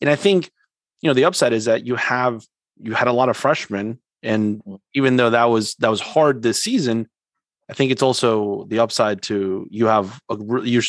And 0.00 0.10
I 0.10 0.16
think 0.16 0.50
you 1.00 1.08
know 1.08 1.14
the 1.14 1.24
upside 1.24 1.52
is 1.52 1.64
that 1.66 1.86
you 1.86 1.96
have 1.96 2.44
you 2.78 2.94
had 2.94 3.08
a 3.08 3.12
lot 3.12 3.28
of 3.28 3.36
freshmen, 3.36 3.98
and 4.22 4.62
mm. 4.64 4.78
even 4.94 5.16
though 5.16 5.30
that 5.30 5.44
was 5.44 5.74
that 5.76 5.90
was 5.90 6.00
hard 6.00 6.42
this 6.42 6.62
season, 6.62 7.08
I 7.68 7.74
think 7.74 7.90
it's 7.92 8.02
also 8.02 8.66
the 8.68 8.78
upside 8.80 9.22
to 9.22 9.66
you 9.70 9.86
have 9.86 10.20
a 10.30 10.36
you 10.62 10.82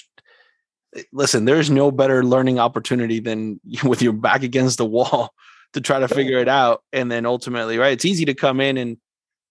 listen, 1.12 1.46
there's 1.46 1.70
no 1.70 1.92
better 1.92 2.24
learning 2.24 2.60
opportunity 2.60 3.20
than 3.20 3.60
with 3.84 4.02
your 4.02 4.14
back 4.14 4.44
against 4.44 4.78
the 4.78 4.86
wall 4.86 5.34
to 5.74 5.82
try 5.82 6.00
to 6.00 6.08
figure 6.08 6.38
it 6.38 6.48
out. 6.48 6.84
And 6.92 7.12
then 7.12 7.26
ultimately, 7.26 7.78
right, 7.78 7.94
it's 7.94 8.06
easy 8.06 8.26
to 8.26 8.34
come 8.34 8.60
in 8.60 8.78
and 8.78 8.98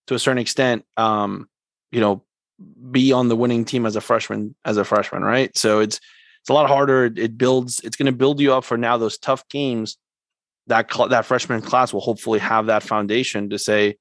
to 0.07 0.15
a 0.15 0.19
certain 0.19 0.39
extent, 0.39 0.85
um, 0.97 1.49
you 1.91 2.01
know, 2.01 2.23
be 2.91 3.13
on 3.13 3.29
the 3.29 3.37
winning 3.37 3.65
team 3.65 3.87
as 3.87 3.97
a 3.97 4.01
freshman 4.01 4.55
as 4.65 4.77
a 4.77 4.85
freshman, 4.85 5.23
right? 5.23 5.57
So 5.57 5.81
it's 5.81 6.01
it's 6.41 6.51
a 6.51 6.55
lot 6.55 6.69
harder. 6.69 7.05
It 7.05 7.39
builds. 7.39 7.81
It's 7.81 7.97
going 7.97 8.07
to 8.07 8.13
build 8.13 8.41
you 8.41 8.53
up 8.53 8.65
for 8.65 8.77
now 8.77 8.97
those 8.97 9.19
tough 9.19 9.49
games. 9.49 9.97
That 10.67 10.93
cl- 10.93 11.09
that 11.09 11.27
freshman 11.27 11.61
class 11.61 11.93
will 11.93 12.01
hopefully 12.01 12.39
have 12.39 12.67
that 12.67 12.83
foundation 12.83 13.51
to 13.51 13.59
say 13.59 13.97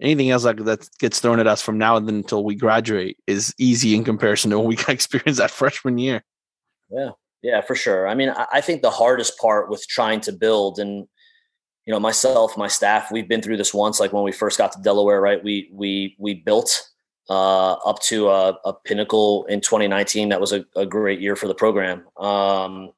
anything 0.00 0.30
else 0.30 0.44
like 0.44 0.64
that 0.64 0.88
gets 0.98 1.20
thrown 1.20 1.40
at 1.40 1.46
us 1.46 1.62
from 1.62 1.78
now 1.78 1.96
and 1.96 2.08
then 2.08 2.16
until 2.16 2.42
we 2.42 2.54
graduate 2.54 3.18
is 3.26 3.54
easy 3.58 3.94
in 3.94 4.02
comparison 4.02 4.50
to 4.50 4.58
when 4.58 4.68
we 4.68 4.76
got 4.76 4.88
experience 4.90 5.38
that 5.38 5.50
freshman 5.50 5.98
year. 5.98 6.24
Yeah, 6.90 7.10
yeah, 7.42 7.60
for 7.60 7.74
sure. 7.74 8.08
I 8.08 8.14
mean, 8.14 8.32
I 8.52 8.60
think 8.60 8.82
the 8.82 8.90
hardest 8.90 9.38
part 9.38 9.70
with 9.70 9.86
trying 9.88 10.20
to 10.22 10.32
build 10.32 10.78
and 10.78 11.06
you 11.86 11.92
know 11.92 12.00
myself, 12.00 12.56
my 12.56 12.68
staff, 12.68 13.10
we've 13.10 13.28
been 13.28 13.42
through 13.42 13.56
this 13.56 13.74
once. 13.74 14.00
Like 14.00 14.12
when 14.12 14.22
we 14.22 14.32
first 14.32 14.58
got 14.58 14.72
to 14.72 14.80
Delaware, 14.82 15.20
right? 15.20 15.42
We 15.42 15.70
we 15.72 16.16
we 16.18 16.34
built 16.34 16.88
uh, 17.28 17.72
up 17.72 18.00
to 18.00 18.28
a, 18.28 18.58
a, 18.64 18.72
pinnacle 18.72 19.44
in 19.46 19.60
2019. 19.60 20.30
That 20.30 20.40
was 20.40 20.52
a, 20.52 20.64
a 20.74 20.84
great 20.84 21.20
year 21.20 21.36
for 21.36 21.46
the 21.46 21.54
program. 21.54 22.04
Um, 22.18 22.90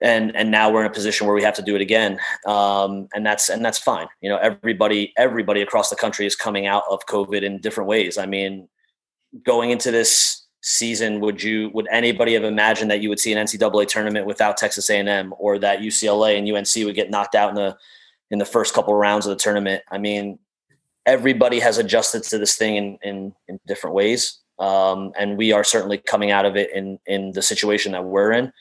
and 0.00 0.36
and 0.36 0.50
now 0.50 0.70
we're 0.70 0.80
in 0.80 0.90
a 0.90 0.94
position 0.94 1.26
where 1.26 1.34
we 1.34 1.42
have 1.42 1.54
to 1.54 1.62
do 1.62 1.74
it 1.74 1.80
again 1.80 2.18
um, 2.46 3.08
and 3.14 3.24
that's 3.24 3.48
and 3.48 3.64
that's 3.64 3.78
fine 3.78 4.06
you 4.20 4.28
know 4.28 4.36
everybody 4.38 5.12
everybody 5.16 5.62
across 5.62 5.90
the 5.90 5.96
country 5.96 6.26
is 6.26 6.36
coming 6.36 6.66
out 6.66 6.82
of 6.90 7.06
covid 7.06 7.42
in 7.42 7.60
different 7.60 7.88
ways 7.88 8.18
i 8.18 8.26
mean 8.26 8.68
going 9.44 9.70
into 9.70 9.90
this 9.90 10.43
season 10.66 11.20
would 11.20 11.42
you 11.42 11.70
would 11.74 11.86
anybody 11.90 12.32
have 12.32 12.44
imagined 12.44 12.90
that 12.90 13.00
you 13.00 13.08
would 13.08 13.20
see 13.20 13.32
an 13.32 13.46
ncaa 13.46 13.86
tournament 13.86 14.26
without 14.26 14.56
texas 14.56 14.88
a&m 14.88 15.34
or 15.38 15.58
that 15.58 15.80
ucla 15.80 16.36
and 16.36 16.48
unc 16.48 16.86
would 16.86 16.94
get 16.94 17.10
knocked 17.10 17.34
out 17.34 17.50
in 17.50 17.54
the 17.54 17.76
in 18.30 18.38
the 18.38 18.44
first 18.44 18.72
couple 18.72 18.94
rounds 18.94 19.26
of 19.26 19.30
the 19.30 19.42
tournament 19.42 19.82
i 19.90 19.98
mean 19.98 20.38
everybody 21.04 21.60
has 21.60 21.76
adjusted 21.76 22.22
to 22.22 22.38
this 22.38 22.56
thing 22.56 22.76
in 22.76 22.98
in, 23.02 23.34
in 23.48 23.60
different 23.66 23.94
ways 23.94 24.38
um, 24.58 25.12
and 25.18 25.36
we 25.36 25.52
are 25.52 25.64
certainly 25.64 25.98
coming 25.98 26.30
out 26.30 26.46
of 26.46 26.56
it 26.56 26.72
in 26.72 26.98
in 27.06 27.32
the 27.32 27.42
situation 27.42 27.92
that 27.92 28.04
we're 28.04 28.32
in 28.32 28.52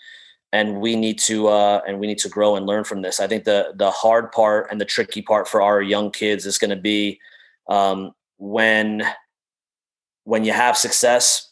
and 0.54 0.80
we 0.80 0.96
need 0.96 1.18
to 1.18 1.48
uh, 1.48 1.82
and 1.88 2.00
we 2.00 2.08
need 2.08 2.20
to 2.20 2.30
grow 2.30 2.56
and 2.56 2.68
learn 2.68 2.84
from 2.84 3.02
this. 3.02 3.20
I 3.20 3.28
think 3.28 3.44
the 3.44 3.74
the 3.76 3.90
hard 3.90 4.32
part 4.32 4.68
and 4.72 4.80
the 4.80 4.86
tricky 4.86 5.22
part 5.22 5.48
for 5.48 5.62
our 5.62 5.82
young 5.82 6.12
kids 6.12 6.46
is 6.46 6.60
going 6.60 6.70
to 6.70 6.76
be 6.76 7.20
um, 7.68 8.14
when 8.38 9.04
when 10.24 10.46
you 10.46 10.54
have 10.54 10.78
success. 10.78 11.50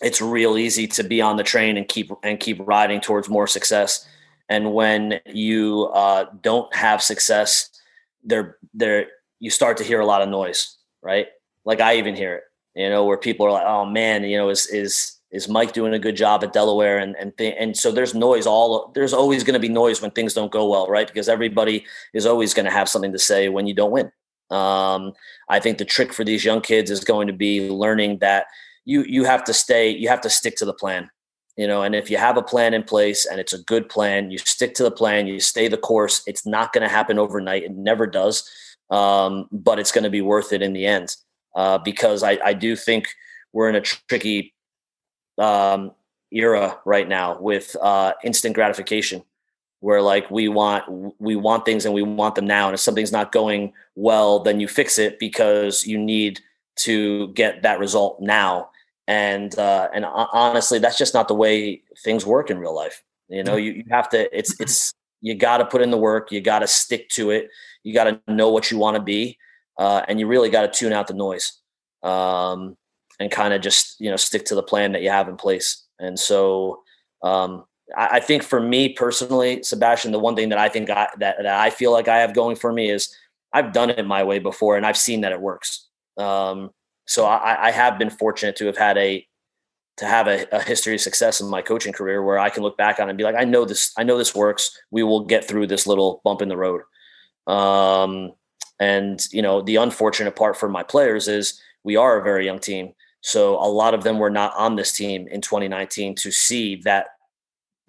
It's 0.00 0.20
real 0.20 0.56
easy 0.56 0.86
to 0.88 1.02
be 1.02 1.20
on 1.20 1.36
the 1.36 1.42
train 1.42 1.76
and 1.76 1.88
keep 1.88 2.10
and 2.22 2.38
keep 2.38 2.58
riding 2.60 3.00
towards 3.00 3.28
more 3.28 3.46
success. 3.46 4.06
And 4.48 4.72
when 4.72 5.20
you 5.26 5.90
uh, 5.92 6.26
don't 6.40 6.72
have 6.74 7.02
success, 7.02 7.70
there 8.22 8.56
there 8.74 9.06
you 9.40 9.50
start 9.50 9.76
to 9.78 9.84
hear 9.84 10.00
a 10.00 10.06
lot 10.06 10.22
of 10.22 10.28
noise, 10.28 10.76
right? 11.02 11.28
Like 11.64 11.80
I 11.80 11.96
even 11.96 12.14
hear 12.14 12.36
it, 12.36 12.44
you 12.74 12.88
know, 12.88 13.04
where 13.04 13.16
people 13.16 13.46
are 13.46 13.52
like, 13.52 13.66
"Oh 13.66 13.84
man, 13.84 14.24
you 14.24 14.36
know, 14.36 14.48
is 14.48 14.66
is 14.66 15.18
is 15.30 15.48
Mike 15.48 15.72
doing 15.72 15.92
a 15.92 15.98
good 15.98 16.16
job 16.16 16.42
at 16.42 16.52
Delaware? 16.52 16.98
And 16.98 17.16
and 17.16 17.36
th- 17.36 17.56
and 17.58 17.76
so 17.76 17.90
there's 17.90 18.14
noise 18.14 18.46
all 18.46 18.90
there's 18.94 19.12
always 19.12 19.44
going 19.44 19.54
to 19.54 19.60
be 19.60 19.68
noise 19.68 20.00
when 20.00 20.10
things 20.12 20.34
don't 20.34 20.52
go 20.52 20.68
well, 20.68 20.88
right? 20.88 21.06
Because 21.06 21.28
everybody 21.28 21.84
is 22.14 22.26
always 22.26 22.54
going 22.54 22.66
to 22.66 22.72
have 22.72 22.88
something 22.88 23.12
to 23.12 23.18
say 23.18 23.48
when 23.48 23.66
you 23.66 23.74
don't 23.74 23.90
win. 23.90 24.10
Um, 24.50 25.12
I 25.48 25.60
think 25.60 25.76
the 25.78 25.84
trick 25.84 26.12
for 26.12 26.24
these 26.24 26.44
young 26.44 26.62
kids 26.62 26.90
is 26.90 27.04
going 27.04 27.26
to 27.26 27.34
be 27.34 27.68
learning 27.68 28.18
that 28.18 28.46
you 28.88 29.04
you 29.06 29.24
have 29.24 29.44
to 29.44 29.52
stay, 29.52 29.90
you 29.90 30.08
have 30.08 30.22
to 30.22 30.30
stick 30.30 30.56
to 30.56 30.64
the 30.64 30.72
plan. 30.72 31.10
You 31.58 31.66
know, 31.66 31.82
and 31.82 31.94
if 31.94 32.10
you 32.10 32.16
have 32.16 32.36
a 32.36 32.42
plan 32.42 32.72
in 32.72 32.84
place 32.84 33.26
and 33.26 33.38
it's 33.38 33.52
a 33.52 33.62
good 33.64 33.88
plan, 33.88 34.30
you 34.30 34.38
stick 34.38 34.74
to 34.76 34.82
the 34.82 34.90
plan, 34.90 35.26
you 35.26 35.40
stay 35.40 35.68
the 35.68 35.76
course. 35.76 36.22
It's 36.26 36.46
not 36.46 36.72
going 36.72 36.82
to 36.82 36.88
happen 36.88 37.18
overnight. 37.18 37.64
It 37.64 37.72
never 37.72 38.06
does, 38.06 38.48
um, 38.90 39.48
but 39.52 39.78
it's 39.78 39.92
going 39.92 40.04
to 40.04 40.10
be 40.10 40.22
worth 40.22 40.52
it 40.52 40.62
in 40.62 40.72
the 40.72 40.86
end. 40.86 41.16
Uh, 41.54 41.78
because 41.78 42.22
I, 42.22 42.38
I 42.44 42.52
do 42.54 42.76
think 42.76 43.08
we're 43.52 43.68
in 43.68 43.74
a 43.74 43.80
tricky 43.80 44.54
um, 45.36 45.90
era 46.30 46.78
right 46.86 47.08
now 47.08 47.38
with 47.40 47.76
uh, 47.82 48.12
instant 48.24 48.54
gratification 48.54 49.22
where 49.80 50.00
like 50.00 50.30
we 50.30 50.48
want 50.48 50.84
we 51.20 51.36
want 51.36 51.64
things 51.64 51.84
and 51.84 51.94
we 51.94 52.02
want 52.02 52.34
them 52.34 52.46
now 52.46 52.66
and 52.66 52.74
if 52.74 52.80
something's 52.80 53.12
not 53.12 53.30
going 53.30 53.72
well 53.94 54.40
then 54.40 54.58
you 54.58 54.66
fix 54.66 54.98
it 54.98 55.20
because 55.20 55.86
you 55.86 55.96
need 55.96 56.40
to 56.74 57.28
get 57.28 57.62
that 57.62 57.78
result 57.78 58.20
now 58.20 58.68
and 59.08 59.58
uh, 59.58 59.88
and 59.92 60.04
honestly 60.04 60.78
that's 60.78 60.98
just 60.98 61.14
not 61.14 61.26
the 61.26 61.34
way 61.34 61.82
things 62.04 62.24
work 62.24 62.50
in 62.50 62.58
real 62.58 62.74
life 62.74 63.02
you 63.28 63.42
know 63.42 63.56
you, 63.56 63.72
you 63.72 63.84
have 63.90 64.08
to 64.08 64.28
it's 64.36 64.58
it's 64.60 64.94
you 65.20 65.34
got 65.34 65.58
to 65.58 65.64
put 65.64 65.82
in 65.82 65.90
the 65.90 65.98
work 65.98 66.30
you 66.30 66.40
got 66.40 66.60
to 66.60 66.68
stick 66.68 67.08
to 67.08 67.30
it 67.30 67.48
you 67.82 67.92
got 67.92 68.04
to 68.04 68.32
know 68.32 68.50
what 68.50 68.70
you 68.70 68.78
want 68.78 68.96
to 68.96 69.02
be 69.02 69.36
uh, 69.78 70.02
and 70.08 70.20
you 70.20 70.26
really 70.26 70.50
got 70.50 70.62
to 70.62 70.78
tune 70.78 70.92
out 70.92 71.06
the 71.06 71.14
noise 71.14 71.58
um, 72.02 72.76
and 73.20 73.30
kind 73.30 73.54
of 73.54 73.60
just 73.60 74.00
you 74.00 74.10
know 74.10 74.16
stick 74.16 74.44
to 74.46 74.54
the 74.54 74.62
plan 74.62 74.92
that 74.92 75.02
you 75.02 75.10
have 75.10 75.28
in 75.28 75.36
place. 75.36 75.84
And 75.98 76.18
so 76.18 76.82
um, 77.22 77.64
I, 77.96 78.08
I, 78.12 78.20
think 78.20 78.42
for 78.42 78.60
me 78.60 78.90
personally, 78.90 79.62
Sebastian, 79.62 80.12
the 80.12 80.18
one 80.18 80.36
thing 80.36 80.50
that 80.50 80.58
I 80.58 80.68
think 80.68 80.90
I, 80.90 81.08
that 81.18 81.36
that 81.38 81.46
I 81.46 81.70
feel 81.70 81.92
like 81.92 82.08
I 82.08 82.18
have 82.18 82.34
going 82.34 82.56
for 82.56 82.72
me 82.72 82.90
is 82.90 83.14
I've 83.52 83.72
done 83.72 83.90
it 83.90 84.06
my 84.06 84.22
way 84.22 84.38
before, 84.38 84.76
and 84.76 84.86
I've 84.86 84.96
seen 84.96 85.22
that 85.22 85.32
it 85.32 85.40
works. 85.40 85.86
Um, 86.16 86.70
so 87.08 87.24
I, 87.24 87.68
I, 87.68 87.70
have 87.70 87.98
been 87.98 88.10
fortunate 88.10 88.54
to 88.56 88.66
have 88.66 88.76
had 88.76 88.98
a 88.98 89.26
to 89.96 90.06
have 90.06 90.28
a, 90.28 90.46
a, 90.52 90.62
history 90.62 90.94
of 90.94 91.00
success 91.00 91.40
in 91.40 91.48
my 91.48 91.62
coaching 91.62 91.92
career 91.92 92.22
where 92.22 92.38
I 92.38 92.50
can 92.50 92.62
look 92.62 92.76
back 92.76 93.00
on 93.00 93.08
and 93.08 93.16
be 93.16 93.24
like, 93.24 93.34
I 93.34 93.44
know 93.44 93.64
this, 93.64 93.92
I 93.96 94.04
know 94.04 94.18
this 94.18 94.34
works. 94.34 94.78
We 94.90 95.02
will 95.02 95.24
get 95.24 95.48
through 95.48 95.68
this 95.68 95.86
little 95.86 96.20
bump 96.22 96.42
in 96.42 96.48
the 96.48 96.56
road. 96.56 96.82
Um, 97.46 98.32
and 98.78 99.20
you 99.32 99.40
know, 99.40 99.62
the 99.62 99.76
unfortunate 99.76 100.36
part 100.36 100.56
for 100.56 100.68
my 100.68 100.82
players 100.82 101.28
is 101.28 101.60
we 101.82 101.96
are 101.96 102.18
a 102.18 102.22
very 102.22 102.44
young 102.44 102.58
team. 102.58 102.92
So 103.22 103.54
a 103.56 103.66
lot 103.66 103.94
of 103.94 104.04
them 104.04 104.18
were 104.18 104.30
not 104.30 104.52
on 104.56 104.76
this 104.76 104.92
team 104.92 105.26
in 105.28 105.40
2019 105.40 106.14
to 106.16 106.30
see 106.30 106.76
that 106.84 107.06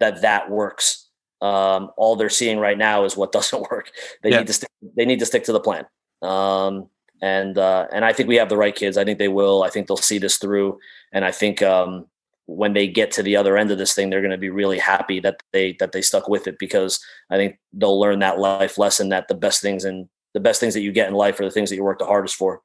that 0.00 0.22
that 0.22 0.50
works. 0.50 1.08
Um, 1.42 1.90
all 1.98 2.16
they're 2.16 2.30
seeing 2.30 2.58
right 2.58 2.78
now 2.78 3.04
is 3.04 3.18
what 3.18 3.32
doesn't 3.32 3.70
work. 3.70 3.92
They 4.22 4.30
yeah. 4.30 4.38
need 4.38 4.46
to 4.46 4.52
stick, 4.54 4.70
they 4.96 5.04
need 5.04 5.20
to 5.20 5.26
stick 5.26 5.44
to 5.44 5.52
the 5.52 5.60
plan. 5.60 5.84
Um, 6.22 6.88
and 7.22 7.58
uh, 7.58 7.86
and 7.92 8.04
I 8.04 8.12
think 8.12 8.28
we 8.28 8.36
have 8.36 8.48
the 8.48 8.56
right 8.56 8.74
kids. 8.74 8.96
I 8.96 9.04
think 9.04 9.18
they 9.18 9.28
will. 9.28 9.62
I 9.62 9.70
think 9.70 9.86
they'll 9.86 9.96
see 9.96 10.18
this 10.18 10.38
through. 10.38 10.78
And 11.12 11.24
I 11.24 11.32
think 11.32 11.62
um, 11.62 12.06
when 12.46 12.72
they 12.72 12.88
get 12.88 13.10
to 13.12 13.22
the 13.22 13.36
other 13.36 13.56
end 13.56 13.70
of 13.70 13.78
this 13.78 13.94
thing, 13.94 14.10
they're 14.10 14.20
going 14.20 14.30
to 14.30 14.38
be 14.38 14.50
really 14.50 14.78
happy 14.78 15.20
that 15.20 15.42
they 15.52 15.76
that 15.80 15.92
they 15.92 16.02
stuck 16.02 16.28
with 16.28 16.46
it 16.46 16.58
because 16.58 16.98
I 17.30 17.36
think 17.36 17.58
they'll 17.72 18.00
learn 18.00 18.20
that 18.20 18.38
life 18.38 18.78
lesson 18.78 19.10
that 19.10 19.28
the 19.28 19.34
best 19.34 19.60
things 19.60 19.84
and 19.84 20.08
the 20.34 20.40
best 20.40 20.60
things 20.60 20.74
that 20.74 20.80
you 20.80 20.92
get 20.92 21.08
in 21.08 21.14
life 21.14 21.38
are 21.40 21.44
the 21.44 21.50
things 21.50 21.70
that 21.70 21.76
you 21.76 21.84
work 21.84 21.98
the 21.98 22.06
hardest 22.06 22.36
for. 22.36 22.62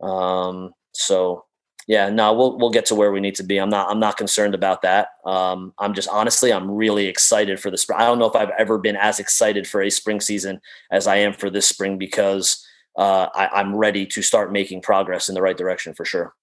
Um, 0.00 0.72
so 0.92 1.44
yeah, 1.88 2.10
no, 2.10 2.34
we'll 2.34 2.58
we'll 2.58 2.70
get 2.70 2.86
to 2.86 2.94
where 2.94 3.10
we 3.10 3.20
need 3.20 3.34
to 3.36 3.42
be. 3.42 3.58
I'm 3.58 3.70
not 3.70 3.90
I'm 3.90 3.98
not 3.98 4.18
concerned 4.18 4.54
about 4.54 4.82
that. 4.82 5.08
Um, 5.24 5.72
I'm 5.78 5.94
just 5.94 6.08
honestly 6.08 6.52
I'm 6.52 6.70
really 6.70 7.06
excited 7.06 7.58
for 7.58 7.70
the 7.70 7.78
spring. 7.78 7.98
I 7.98 8.04
don't 8.04 8.18
know 8.18 8.26
if 8.26 8.36
I've 8.36 8.52
ever 8.58 8.78
been 8.78 8.96
as 8.96 9.18
excited 9.18 9.66
for 9.66 9.82
a 9.82 9.90
spring 9.90 10.20
season 10.20 10.60
as 10.90 11.06
I 11.06 11.16
am 11.16 11.32
for 11.32 11.50
this 11.50 11.66
spring 11.66 11.98
because 11.98 12.64
uh, 12.98 13.28
I, 13.32 13.60
am 13.60 13.76
ready 13.76 14.04
to 14.06 14.22
start 14.22 14.52
making 14.52 14.82
progress 14.82 15.28
in 15.28 15.36
the 15.36 15.40
right 15.40 15.56
direction 15.56 15.94
for 15.94 16.04
sure. 16.04 16.34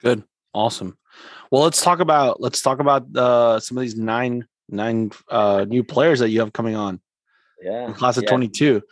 Good, 0.00 0.22
awesome. 0.54 0.96
Well, 1.50 1.62
let's 1.62 1.82
talk 1.82 1.98
about 1.98 2.40
let's 2.40 2.62
talk 2.62 2.78
about 2.78 3.04
uh, 3.16 3.58
some 3.58 3.76
of 3.76 3.82
these 3.82 3.96
nine 3.96 4.46
nine 4.68 5.10
uh, 5.28 5.66
new 5.68 5.82
players 5.82 6.20
that 6.20 6.30
you 6.30 6.40
have 6.40 6.52
coming 6.52 6.76
on. 6.76 7.00
Yeah, 7.60 7.92
class 7.92 8.16
of 8.16 8.22
yeah. 8.22 8.30
22. 8.30 8.82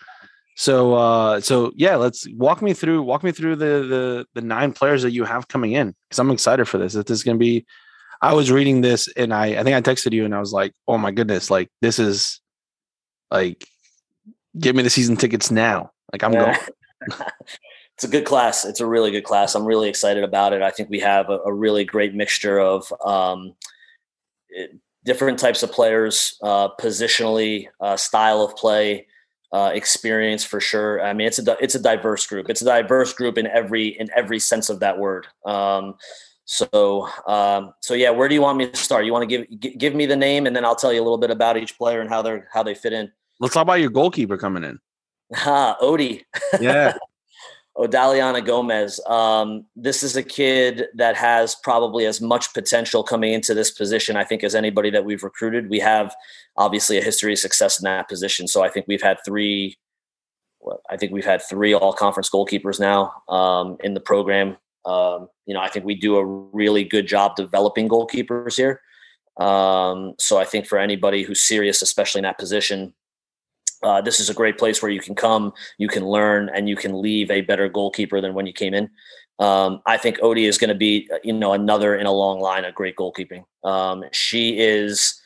So 0.54 0.94
uh 0.94 1.40
so 1.40 1.72
yeah, 1.76 1.96
let's 1.96 2.26
walk 2.34 2.60
me 2.60 2.74
through 2.74 3.02
walk 3.02 3.24
me 3.24 3.32
through 3.32 3.56
the 3.56 3.64
the 3.64 4.26
the 4.34 4.42
nine 4.42 4.72
players 4.72 5.02
that 5.02 5.12
you 5.12 5.24
have 5.24 5.48
coming 5.48 5.72
in 5.72 5.94
because 6.08 6.18
I'm 6.18 6.30
excited 6.30 6.66
for 6.66 6.76
this. 6.76 6.94
If 6.94 7.06
this 7.06 7.18
is 7.18 7.24
gonna 7.24 7.38
be 7.38 7.64
I 8.20 8.34
was 8.34 8.50
reading 8.50 8.82
this 8.82 9.08
and 9.16 9.32
I 9.32 9.58
I 9.58 9.62
think 9.64 9.76
I 9.76 9.80
texted 9.80 10.12
you 10.12 10.26
and 10.26 10.34
I 10.34 10.40
was 10.40 10.52
like, 10.52 10.74
oh 10.86 10.98
my 10.98 11.10
goodness, 11.10 11.50
like 11.50 11.70
this 11.80 11.98
is 11.98 12.40
like 13.30 13.66
give 14.58 14.76
me 14.76 14.82
the 14.82 14.90
season 14.90 15.16
tickets 15.16 15.50
now. 15.50 15.90
Like 16.12 16.22
I'm 16.22 16.34
yeah. 16.34 16.52
going. 16.52 16.58
it's 17.94 18.04
a 18.04 18.08
good 18.08 18.24
class. 18.24 18.64
It's 18.64 18.80
a 18.80 18.86
really 18.86 19.10
good 19.10 19.24
class. 19.24 19.54
I'm 19.54 19.64
really 19.64 19.88
excited 19.88 20.24
about 20.24 20.52
it. 20.52 20.62
I 20.62 20.70
think 20.70 20.90
we 20.90 21.00
have 21.00 21.28
a, 21.28 21.38
a 21.40 21.52
really 21.52 21.84
great 21.84 22.14
mixture 22.14 22.58
of 22.58 22.92
um, 23.04 23.54
eh, 24.56 24.66
different 25.04 25.38
types 25.38 25.62
of 25.62 25.72
players, 25.72 26.38
uh, 26.42 26.68
positionally, 26.80 27.68
uh, 27.80 27.96
style 27.96 28.42
of 28.42 28.56
play, 28.56 29.06
uh, 29.52 29.70
experience 29.74 30.44
for 30.44 30.60
sure. 30.60 31.02
I 31.02 31.12
mean, 31.12 31.26
it's 31.26 31.38
a 31.38 31.56
it's 31.60 31.74
a 31.74 31.82
diverse 31.82 32.26
group. 32.26 32.48
It's 32.48 32.62
a 32.62 32.64
diverse 32.64 33.12
group 33.12 33.36
in 33.36 33.46
every 33.46 33.88
in 33.88 34.08
every 34.16 34.38
sense 34.38 34.70
of 34.70 34.80
that 34.80 34.98
word. 34.98 35.26
Um, 35.44 35.96
so 36.44 37.08
um, 37.26 37.74
so 37.80 37.94
yeah, 37.94 38.10
where 38.10 38.28
do 38.28 38.34
you 38.34 38.42
want 38.42 38.58
me 38.58 38.68
to 38.68 38.76
start? 38.76 39.04
You 39.04 39.12
want 39.12 39.28
to 39.28 39.46
give 39.46 39.78
give 39.78 39.94
me 39.94 40.06
the 40.06 40.16
name, 40.16 40.46
and 40.46 40.56
then 40.56 40.64
I'll 40.64 40.76
tell 40.76 40.92
you 40.92 41.00
a 41.00 41.04
little 41.04 41.18
bit 41.18 41.30
about 41.30 41.56
each 41.56 41.76
player 41.76 42.00
and 42.00 42.08
how 42.08 42.22
they're 42.22 42.48
how 42.52 42.62
they 42.62 42.74
fit 42.74 42.92
in. 42.92 43.12
Let's 43.40 43.54
talk 43.54 43.62
about 43.62 43.80
your 43.80 43.90
goalkeeper 43.90 44.38
coming 44.38 44.64
in. 44.64 44.78
Ha, 45.34 45.76
Odie. 45.80 46.22
Yeah. 46.60 46.94
Odaliana 47.76 48.44
Gomez. 48.44 49.00
Um, 49.06 49.64
this 49.74 50.02
is 50.02 50.14
a 50.16 50.22
kid 50.22 50.88
that 50.94 51.16
has 51.16 51.54
probably 51.54 52.04
as 52.04 52.20
much 52.20 52.52
potential 52.52 53.02
coming 53.02 53.32
into 53.32 53.54
this 53.54 53.70
position, 53.70 54.16
I 54.16 54.24
think, 54.24 54.44
as 54.44 54.54
anybody 54.54 54.90
that 54.90 55.04
we've 55.04 55.22
recruited. 55.22 55.70
We 55.70 55.78
have 55.78 56.14
obviously 56.56 56.98
a 56.98 57.02
history 57.02 57.32
of 57.32 57.38
success 57.38 57.80
in 57.80 57.84
that 57.84 58.08
position. 58.08 58.46
So 58.46 58.62
I 58.62 58.68
think 58.68 58.86
we've 58.88 59.02
had 59.02 59.18
three, 59.24 59.78
well, 60.60 60.82
I 60.90 60.98
think 60.98 61.12
we've 61.12 61.24
had 61.24 61.40
three 61.42 61.72
all 61.72 61.94
conference 61.94 62.28
goalkeepers 62.28 62.78
now 62.78 63.22
um, 63.28 63.78
in 63.82 63.94
the 63.94 64.00
program. 64.00 64.58
Um, 64.84 65.28
you 65.46 65.54
know, 65.54 65.60
I 65.60 65.68
think 65.68 65.86
we 65.86 65.94
do 65.94 66.16
a 66.16 66.24
really 66.24 66.84
good 66.84 67.06
job 67.06 67.36
developing 67.36 67.88
goalkeepers 67.88 68.56
here. 68.56 68.80
Um, 69.40 70.14
so 70.18 70.36
I 70.36 70.44
think 70.44 70.66
for 70.66 70.78
anybody 70.78 71.22
who's 71.22 71.40
serious, 71.40 71.80
especially 71.80 72.18
in 72.18 72.24
that 72.24 72.38
position, 72.38 72.92
uh, 73.82 74.00
this 74.00 74.20
is 74.20 74.30
a 74.30 74.34
great 74.34 74.58
place 74.58 74.82
where 74.82 74.90
you 74.90 75.00
can 75.00 75.14
come, 75.14 75.52
you 75.78 75.88
can 75.88 76.04
learn, 76.06 76.50
and 76.54 76.68
you 76.68 76.76
can 76.76 77.00
leave 77.00 77.30
a 77.30 77.40
better 77.40 77.68
goalkeeper 77.68 78.20
than 78.20 78.34
when 78.34 78.46
you 78.46 78.52
came 78.52 78.74
in. 78.74 78.90
Um, 79.38 79.80
I 79.86 79.96
think 79.96 80.18
Odie 80.18 80.48
is 80.48 80.58
going 80.58 80.68
to 80.68 80.74
be, 80.74 81.08
uh, 81.12 81.18
you 81.24 81.32
know, 81.32 81.52
another 81.52 81.96
in 81.96 82.06
a 82.06 82.12
long 82.12 82.38
line 82.40 82.64
of 82.64 82.74
great 82.74 82.96
goalkeeping. 82.96 83.44
Um, 83.64 84.04
she 84.12 84.58
is 84.58 85.20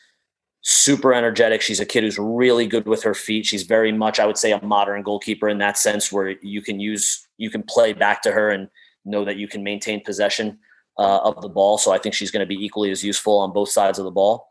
super 0.63 1.13
energetic. 1.13 1.61
She's 1.61 1.81
a 1.81 1.87
kid 1.87 2.05
who's 2.05 2.19
really 2.19 2.67
good 2.67 2.87
with 2.87 3.03
her 3.03 3.15
feet. 3.15 3.47
She's 3.47 3.65
very 3.65 3.93
much, 3.93 4.19
I 4.19 4.27
would 4.27 4.39
say, 4.39 4.53
a 4.53 4.65
modern 4.65 5.03
goalkeeper 5.03 5.49
in 5.49 5.59
that 5.59 5.77
sense, 5.77 6.11
where 6.11 6.37
you 6.43 6.63
can 6.63 6.81
use, 6.81 7.27
you 7.37 7.51
can 7.51 7.63
play 7.63 7.93
back 7.93 8.23
to 8.23 8.33
her 8.33 8.51
and 8.51 8.69
know 9.05 9.25
that 9.25 9.37
you 9.37 9.49
can 9.49 9.63
maintain 9.63 10.03
possession 10.03 10.59
uh, 10.99 11.19
of 11.19 11.41
the 11.43 11.49
ball. 11.49 11.79
So 11.79 11.93
I 11.93 11.99
think 11.99 12.15
she's 12.15 12.31
going 12.31 12.41
to 12.41 12.47
be 12.47 12.65
equally 12.65 12.91
as 12.91 13.05
useful 13.05 13.39
on 13.39 13.53
both 13.53 13.69
sides 13.69 13.99
of 13.99 14.05
the 14.05 14.11
ball. 14.11 14.49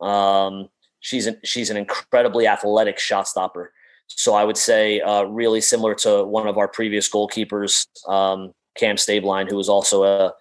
Um, 0.00 0.68
she's 1.02 1.26
an, 1.26 1.36
she's 1.44 1.68
an 1.68 1.76
incredibly 1.76 2.46
athletic 2.46 2.98
shot 2.98 3.28
stopper. 3.28 3.72
So 4.06 4.34
I 4.34 4.44
would 4.44 4.56
say 4.56 5.00
uh, 5.00 5.24
really 5.24 5.60
similar 5.60 5.94
to 5.96 6.24
one 6.24 6.46
of 6.46 6.56
our 6.56 6.68
previous 6.68 7.08
goalkeepers, 7.08 7.86
um, 8.08 8.52
Cam 8.76 8.96
Stabline, 8.96 9.50
who 9.50 9.56
was 9.56 9.68
also 9.68 10.04
a 10.04 10.32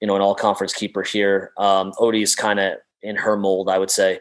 you 0.00 0.06
know 0.06 0.16
an 0.16 0.22
all 0.22 0.34
conference 0.34 0.74
keeper 0.74 1.02
here. 1.02 1.52
Um, 1.56 1.92
Odie's 1.92 2.34
kind 2.34 2.60
of 2.60 2.74
in 3.02 3.16
her 3.16 3.36
mold, 3.36 3.70
I 3.70 3.78
would 3.78 3.90
say. 3.90 4.20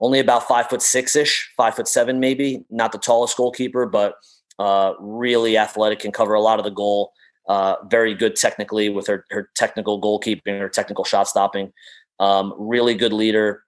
Only 0.00 0.20
about 0.20 0.46
five 0.46 0.68
foot 0.68 0.82
six 0.82 1.16
ish, 1.16 1.52
five 1.56 1.74
foot 1.74 1.88
seven 1.88 2.18
maybe. 2.20 2.64
Not 2.70 2.92
the 2.92 2.98
tallest 2.98 3.36
goalkeeper, 3.36 3.86
but 3.86 4.14
uh, 4.58 4.94
really 5.00 5.56
athletic, 5.58 6.04
and 6.04 6.14
cover 6.14 6.34
a 6.34 6.40
lot 6.40 6.58
of 6.58 6.64
the 6.64 6.70
goal. 6.70 7.12
Uh, 7.48 7.76
very 7.88 8.14
good 8.14 8.36
technically 8.36 8.88
with 8.88 9.06
her 9.06 9.24
her 9.30 9.50
technical 9.56 10.00
goalkeeping, 10.00 10.58
her 10.60 10.68
technical 10.68 11.04
shot 11.04 11.28
stopping. 11.28 11.72
Um, 12.18 12.54
really 12.56 12.94
good 12.94 13.12
leader. 13.12 13.62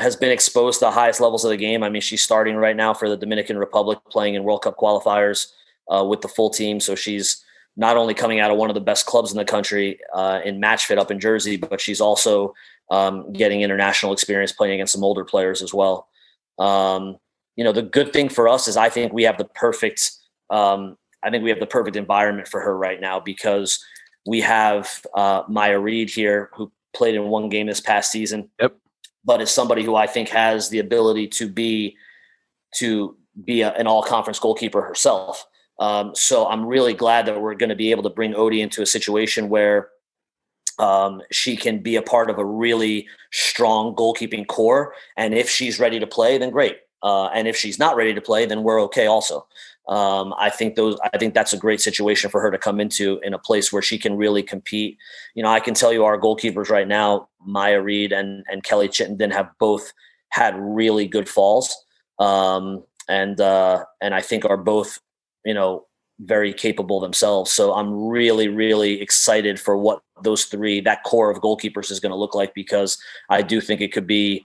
Has 0.00 0.16
been 0.16 0.30
exposed 0.30 0.80
to 0.80 0.86
the 0.86 0.90
highest 0.90 1.20
levels 1.20 1.44
of 1.44 1.50
the 1.50 1.56
game. 1.56 1.82
I 1.82 1.88
mean, 1.88 2.02
she's 2.02 2.22
starting 2.22 2.56
right 2.56 2.74
now 2.74 2.94
for 2.94 3.08
the 3.08 3.16
Dominican 3.16 3.58
Republic, 3.58 3.98
playing 4.10 4.34
in 4.34 4.44
World 4.44 4.62
Cup 4.62 4.76
qualifiers 4.76 5.48
uh, 5.88 6.04
with 6.04 6.22
the 6.22 6.28
full 6.28 6.50
team. 6.50 6.80
So 6.80 6.94
she's 6.94 7.44
not 7.76 7.96
only 7.96 8.14
coming 8.14 8.40
out 8.40 8.50
of 8.50 8.56
one 8.56 8.70
of 8.70 8.74
the 8.74 8.80
best 8.80 9.06
clubs 9.06 9.30
in 9.30 9.36
the 9.36 9.44
country 9.44 9.98
uh, 10.14 10.40
in 10.44 10.58
match 10.58 10.86
fit 10.86 10.98
up 10.98 11.10
in 11.10 11.20
Jersey, 11.20 11.56
but 11.56 11.80
she's 11.80 12.00
also 12.00 12.54
um, 12.90 13.32
getting 13.32 13.60
international 13.60 14.12
experience 14.12 14.52
playing 14.52 14.74
against 14.74 14.92
some 14.92 15.04
older 15.04 15.24
players 15.24 15.62
as 15.62 15.72
well. 15.72 16.08
Um, 16.58 17.18
you 17.56 17.64
know, 17.64 17.72
the 17.72 17.82
good 17.82 18.12
thing 18.12 18.28
for 18.28 18.48
us 18.48 18.68
is 18.68 18.76
I 18.76 18.88
think 18.88 19.12
we 19.12 19.24
have 19.24 19.38
the 19.38 19.44
perfect 19.44 20.12
um, 20.50 20.96
I 21.22 21.30
think 21.30 21.44
we 21.44 21.50
have 21.50 21.60
the 21.60 21.66
perfect 21.66 21.96
environment 21.96 22.48
for 22.48 22.60
her 22.60 22.76
right 22.76 23.00
now 23.00 23.20
because 23.20 23.84
we 24.26 24.40
have 24.40 25.04
uh, 25.14 25.42
Maya 25.48 25.78
Reed 25.78 26.10
here 26.10 26.50
who 26.54 26.72
played 26.94 27.14
in 27.14 27.24
one 27.28 27.48
game 27.48 27.66
this 27.66 27.80
past 27.80 28.10
season. 28.10 28.50
Yep. 28.60 28.76
But 29.24 29.42
is 29.42 29.50
somebody 29.50 29.82
who 29.84 29.94
I 29.94 30.06
think 30.06 30.28
has 30.30 30.68
the 30.68 30.78
ability 30.78 31.28
to 31.28 31.48
be 31.48 31.96
to 32.76 33.16
be 33.44 33.62
a, 33.62 33.72
an 33.72 33.86
all 33.86 34.02
conference 34.02 34.38
goalkeeper 34.38 34.82
herself. 34.82 35.46
Um, 35.78 36.12
so 36.14 36.46
I'm 36.46 36.66
really 36.66 36.94
glad 36.94 37.26
that 37.26 37.40
we're 37.40 37.54
going 37.54 37.70
to 37.70 37.76
be 37.76 37.90
able 37.90 38.02
to 38.02 38.10
bring 38.10 38.34
Odie 38.34 38.60
into 38.60 38.82
a 38.82 38.86
situation 38.86 39.48
where 39.48 39.88
um, 40.78 41.22
she 41.30 41.56
can 41.56 41.80
be 41.80 41.96
a 41.96 42.02
part 42.02 42.30
of 42.30 42.38
a 42.38 42.44
really 42.44 43.08
strong 43.32 43.94
goalkeeping 43.94 44.46
core. 44.46 44.94
And 45.16 45.34
if 45.34 45.48
she's 45.48 45.80
ready 45.80 45.98
to 46.00 46.06
play, 46.06 46.38
then 46.38 46.50
great. 46.50 46.78
Uh, 47.02 47.26
and 47.28 47.48
if 47.48 47.56
she's 47.56 47.78
not 47.78 47.96
ready 47.96 48.14
to 48.14 48.20
play, 48.20 48.46
then 48.46 48.62
we're 48.62 48.80
okay 48.82 49.06
also. 49.06 49.46
Um, 49.90 50.32
I 50.38 50.50
think 50.50 50.76
those. 50.76 50.96
I 51.12 51.18
think 51.18 51.34
that's 51.34 51.52
a 51.52 51.58
great 51.58 51.80
situation 51.80 52.30
for 52.30 52.40
her 52.40 52.52
to 52.52 52.58
come 52.58 52.80
into 52.80 53.20
in 53.24 53.34
a 53.34 53.38
place 53.38 53.72
where 53.72 53.82
she 53.82 53.98
can 53.98 54.16
really 54.16 54.42
compete. 54.42 54.96
You 55.34 55.42
know, 55.42 55.48
I 55.48 55.58
can 55.58 55.74
tell 55.74 55.92
you 55.92 56.04
our 56.04 56.16
goalkeepers 56.16 56.70
right 56.70 56.86
now, 56.86 57.28
Maya 57.44 57.82
Reed 57.82 58.12
and 58.12 58.44
and 58.48 58.62
Kelly 58.62 58.88
Chittenden, 58.88 59.32
have 59.32 59.50
both 59.58 59.92
had 60.28 60.54
really 60.56 61.08
good 61.08 61.28
falls, 61.28 61.76
um, 62.20 62.84
and 63.08 63.40
uh, 63.40 63.84
and 64.00 64.14
I 64.14 64.20
think 64.20 64.44
are 64.44 64.56
both, 64.56 65.00
you 65.44 65.54
know, 65.54 65.86
very 66.20 66.52
capable 66.52 67.00
themselves. 67.00 67.50
So 67.50 67.74
I'm 67.74 67.92
really, 67.92 68.46
really 68.46 69.00
excited 69.00 69.58
for 69.58 69.76
what 69.76 70.02
those 70.22 70.44
three, 70.44 70.80
that 70.82 71.02
core 71.02 71.30
of 71.30 71.40
goalkeepers, 71.40 71.90
is 71.90 71.98
going 71.98 72.12
to 72.12 72.16
look 72.16 72.34
like 72.34 72.54
because 72.54 72.96
I 73.28 73.42
do 73.42 73.60
think 73.60 73.80
it 73.80 73.92
could 73.92 74.06
be 74.06 74.44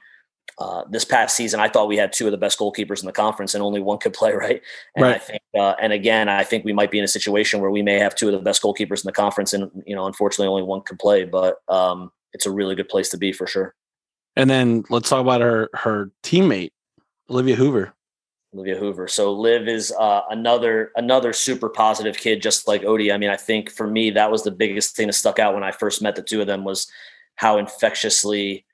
uh, 0.57 0.83
this 0.89 1.03
past 1.03 1.35
season, 1.35 1.59
I 1.59 1.67
thought 1.67 1.87
we 1.87 1.97
had 1.97 2.13
two 2.13 2.25
of 2.25 2.31
the 2.31 2.37
best 2.37 2.57
goalkeepers 2.57 3.01
in 3.01 3.05
the 3.05 3.11
conference, 3.11 3.53
and 3.53 3.63
only 3.63 3.81
one 3.81 3.97
could 3.97 4.13
play 4.13 4.33
right. 4.35 4.61
And 4.95 5.03
right. 5.03 5.15
I 5.15 5.19
think, 5.19 5.41
uh, 5.57 5.75
and 5.81 5.91
again, 5.91 6.29
I 6.29 6.43
think 6.43 6.65
we 6.65 6.73
might 6.73 6.91
be 6.91 6.97
in 6.97 7.03
a 7.03 7.09
situation 7.09 7.61
where 7.61 7.71
we 7.71 7.81
may 7.81 7.99
have 7.99 8.15
two 8.15 8.27
of 8.27 8.33
the 8.33 8.39
best 8.39 8.61
goalkeepers 8.61 9.03
in 9.03 9.07
the 9.07 9.11
conference, 9.11 9.53
and 9.53 9.69
you 9.85 9.95
know, 9.95 10.05
unfortunately, 10.05 10.47
only 10.47 10.63
one 10.63 10.81
can 10.81 10.97
play. 10.97 11.25
But 11.25 11.57
um, 11.67 12.11
it's 12.33 12.45
a 12.45 12.51
really 12.51 12.75
good 12.75 12.89
place 12.89 13.09
to 13.09 13.17
be 13.17 13.31
for 13.31 13.47
sure. 13.47 13.75
And 14.35 14.49
then 14.49 14.83
let's 14.89 15.09
talk 15.09 15.21
about 15.21 15.41
her 15.41 15.69
her 15.73 16.11
teammate, 16.23 16.71
Olivia 17.29 17.55
Hoover. 17.55 17.93
Olivia 18.53 18.77
Hoover. 18.77 19.09
So 19.09 19.33
Liv 19.33 19.67
is 19.67 19.91
uh, 19.99 20.21
another 20.29 20.91
another 20.95 21.33
super 21.33 21.69
positive 21.69 22.17
kid, 22.17 22.41
just 22.41 22.67
like 22.67 22.83
Odie. 22.83 23.13
I 23.13 23.17
mean, 23.17 23.29
I 23.29 23.35
think 23.35 23.69
for 23.69 23.85
me 23.85 24.11
that 24.11 24.31
was 24.31 24.43
the 24.43 24.51
biggest 24.51 24.95
thing 24.95 25.07
that 25.07 25.13
stuck 25.13 25.39
out 25.39 25.53
when 25.53 25.63
I 25.63 25.71
first 25.71 26.01
met 26.01 26.15
the 26.15 26.21
two 26.21 26.39
of 26.39 26.47
them 26.47 26.63
was 26.63 26.87
how 27.35 27.57
infectiously 27.57 28.65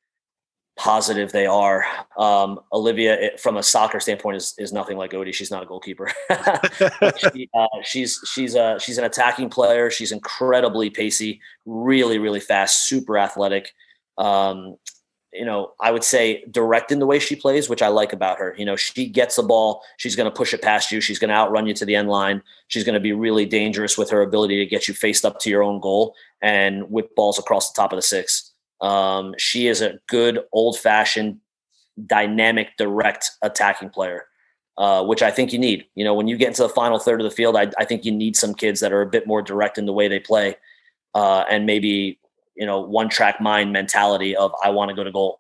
positive 0.78 1.32
they 1.32 1.46
are. 1.46 1.86
Um, 2.18 2.60
Olivia, 2.74 3.20
it, 3.20 3.40
from 3.40 3.58
a 3.58 3.64
soccer 3.64 4.00
standpoint, 4.00 4.38
is 4.38 4.54
is 4.58 4.74
nothing 4.74 4.98
like 4.98 5.12
Odie. 5.12 5.34
She's 5.34 5.52
not 5.52 5.64
a 5.64 5.66
goalkeeper. 5.66 6.12
she, 7.34 7.50
uh, 7.54 7.68
she's 7.84 8.20
she's 8.34 8.56
a 8.56 8.80
she's 8.80 8.98
an 8.98 9.04
attacking 9.04 9.50
player. 9.50 9.90
She's 9.90 10.12
incredibly 10.12 10.90
pacey, 10.90 11.42
really 11.66 12.20
really 12.20 12.40
fast, 12.40 12.88
super 12.88 13.18
athletic. 13.18 13.74
Um, 14.18 14.78
you 15.34 15.46
know, 15.46 15.72
I 15.80 15.92
would 15.92 16.04
say 16.04 16.44
direct 16.52 16.92
in 16.92 17.00
the 17.00 17.06
way 17.06 17.18
she 17.18 17.36
plays, 17.36 17.70
which 17.70 17.82
I 17.82 17.88
like 17.88 18.12
about 18.12 18.38
her. 18.40 18.54
You 18.58 18.66
know, 18.66 18.76
she 18.76 19.08
gets 19.08 19.38
the 19.38 19.44
ball, 19.44 19.82
she's 19.96 20.16
going 20.16 20.30
to 20.30 20.36
push 20.36 20.54
it 20.54 20.62
past 20.62 20.92
you, 20.92 21.00
she's 21.00 21.20
going 21.20 21.30
to 21.30 21.36
outrun 21.36 21.68
you 21.68 21.74
to 21.76 21.86
the 21.86 21.96
end 21.96 22.10
line. 22.10 22.42
She's 22.68 22.84
going 22.84 22.96
to 22.96 23.00
be 23.00 23.14
really 23.14 23.46
dangerous 23.46 23.98
with 23.98 24.10
her 24.10 24.22
ability 24.22 24.58
to 24.58 24.66
get 24.66 24.88
you 24.88 24.94
faced 24.94 25.24
up 25.24 25.40
to 25.40 25.50
your 25.50 25.64
own 25.64 25.80
goal 25.80 26.16
and 26.42 26.84
whip 26.90 27.16
balls 27.16 27.40
across 27.40 27.72
the 27.72 27.82
top 27.82 27.94
of 27.94 27.98
the 27.98 28.02
six. 28.02 28.51
Um, 28.82 29.36
she 29.38 29.68
is 29.68 29.82
a 29.82 30.00
good 30.08 30.40
old 30.52 30.78
fashioned, 30.78 31.38
dynamic, 32.06 32.70
direct 32.78 33.32
attacking 33.42 33.90
player, 33.90 34.26
uh, 34.78 35.04
which 35.04 35.22
I 35.22 35.32
think 35.32 35.54
you 35.54 35.60
need. 35.60 35.86
You 35.96 36.04
know, 36.04 36.14
when 36.14 36.28
you 36.28 36.36
get 36.38 36.48
into 36.48 36.64
the 36.64 36.70
final 36.70 37.00
third 37.00 37.22
of 37.22 37.26
the 37.26 37.36
field, 37.36 37.56
I, 37.56 37.72
I 37.78 37.86
think 37.86 38.06
you 38.06 38.12
need 38.12 38.36
some 38.36 38.56
kids 38.56 38.80
that 38.80 38.92
are 38.92 39.02
a 39.02 39.08
bit 39.08 39.28
more 39.28 39.42
direct 39.42 39.78
in 39.78 39.86
the 39.86 39.94
way 39.94 40.08
they 40.08 40.20
play, 40.20 40.56
uh, 41.14 41.46
and 41.50 41.66
maybe 41.66 42.20
you 42.56 42.66
know 42.66 42.82
one 42.82 43.10
track 43.10 43.40
mind 43.40 43.72
mentality 43.72 44.36
of 44.36 44.52
I 44.64 44.72
want 44.72 44.90
to 44.90 44.96
go 44.96 45.04
to 45.04 45.12
goal. 45.12 45.40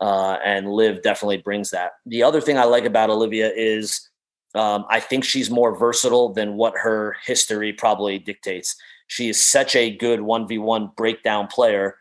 Uh, 0.00 0.38
and 0.42 0.72
Liv 0.72 1.02
definitely 1.02 1.36
brings 1.36 1.70
that. 1.70 1.92
The 2.06 2.22
other 2.22 2.40
thing 2.40 2.56
I 2.56 2.64
like 2.64 2.86
about 2.86 3.10
Olivia 3.10 3.52
is 3.54 4.08
um, 4.54 4.86
I 4.88 4.98
think 4.98 5.24
she's 5.24 5.50
more 5.50 5.76
versatile 5.76 6.32
than 6.32 6.54
what 6.54 6.74
her 6.78 7.16
history 7.24 7.74
probably 7.74 8.18
dictates. 8.18 8.76
She 9.08 9.28
is 9.28 9.44
such 9.44 9.76
a 9.76 9.94
good 9.94 10.20
1v1 10.20 10.96
breakdown 10.96 11.46
player 11.48 11.96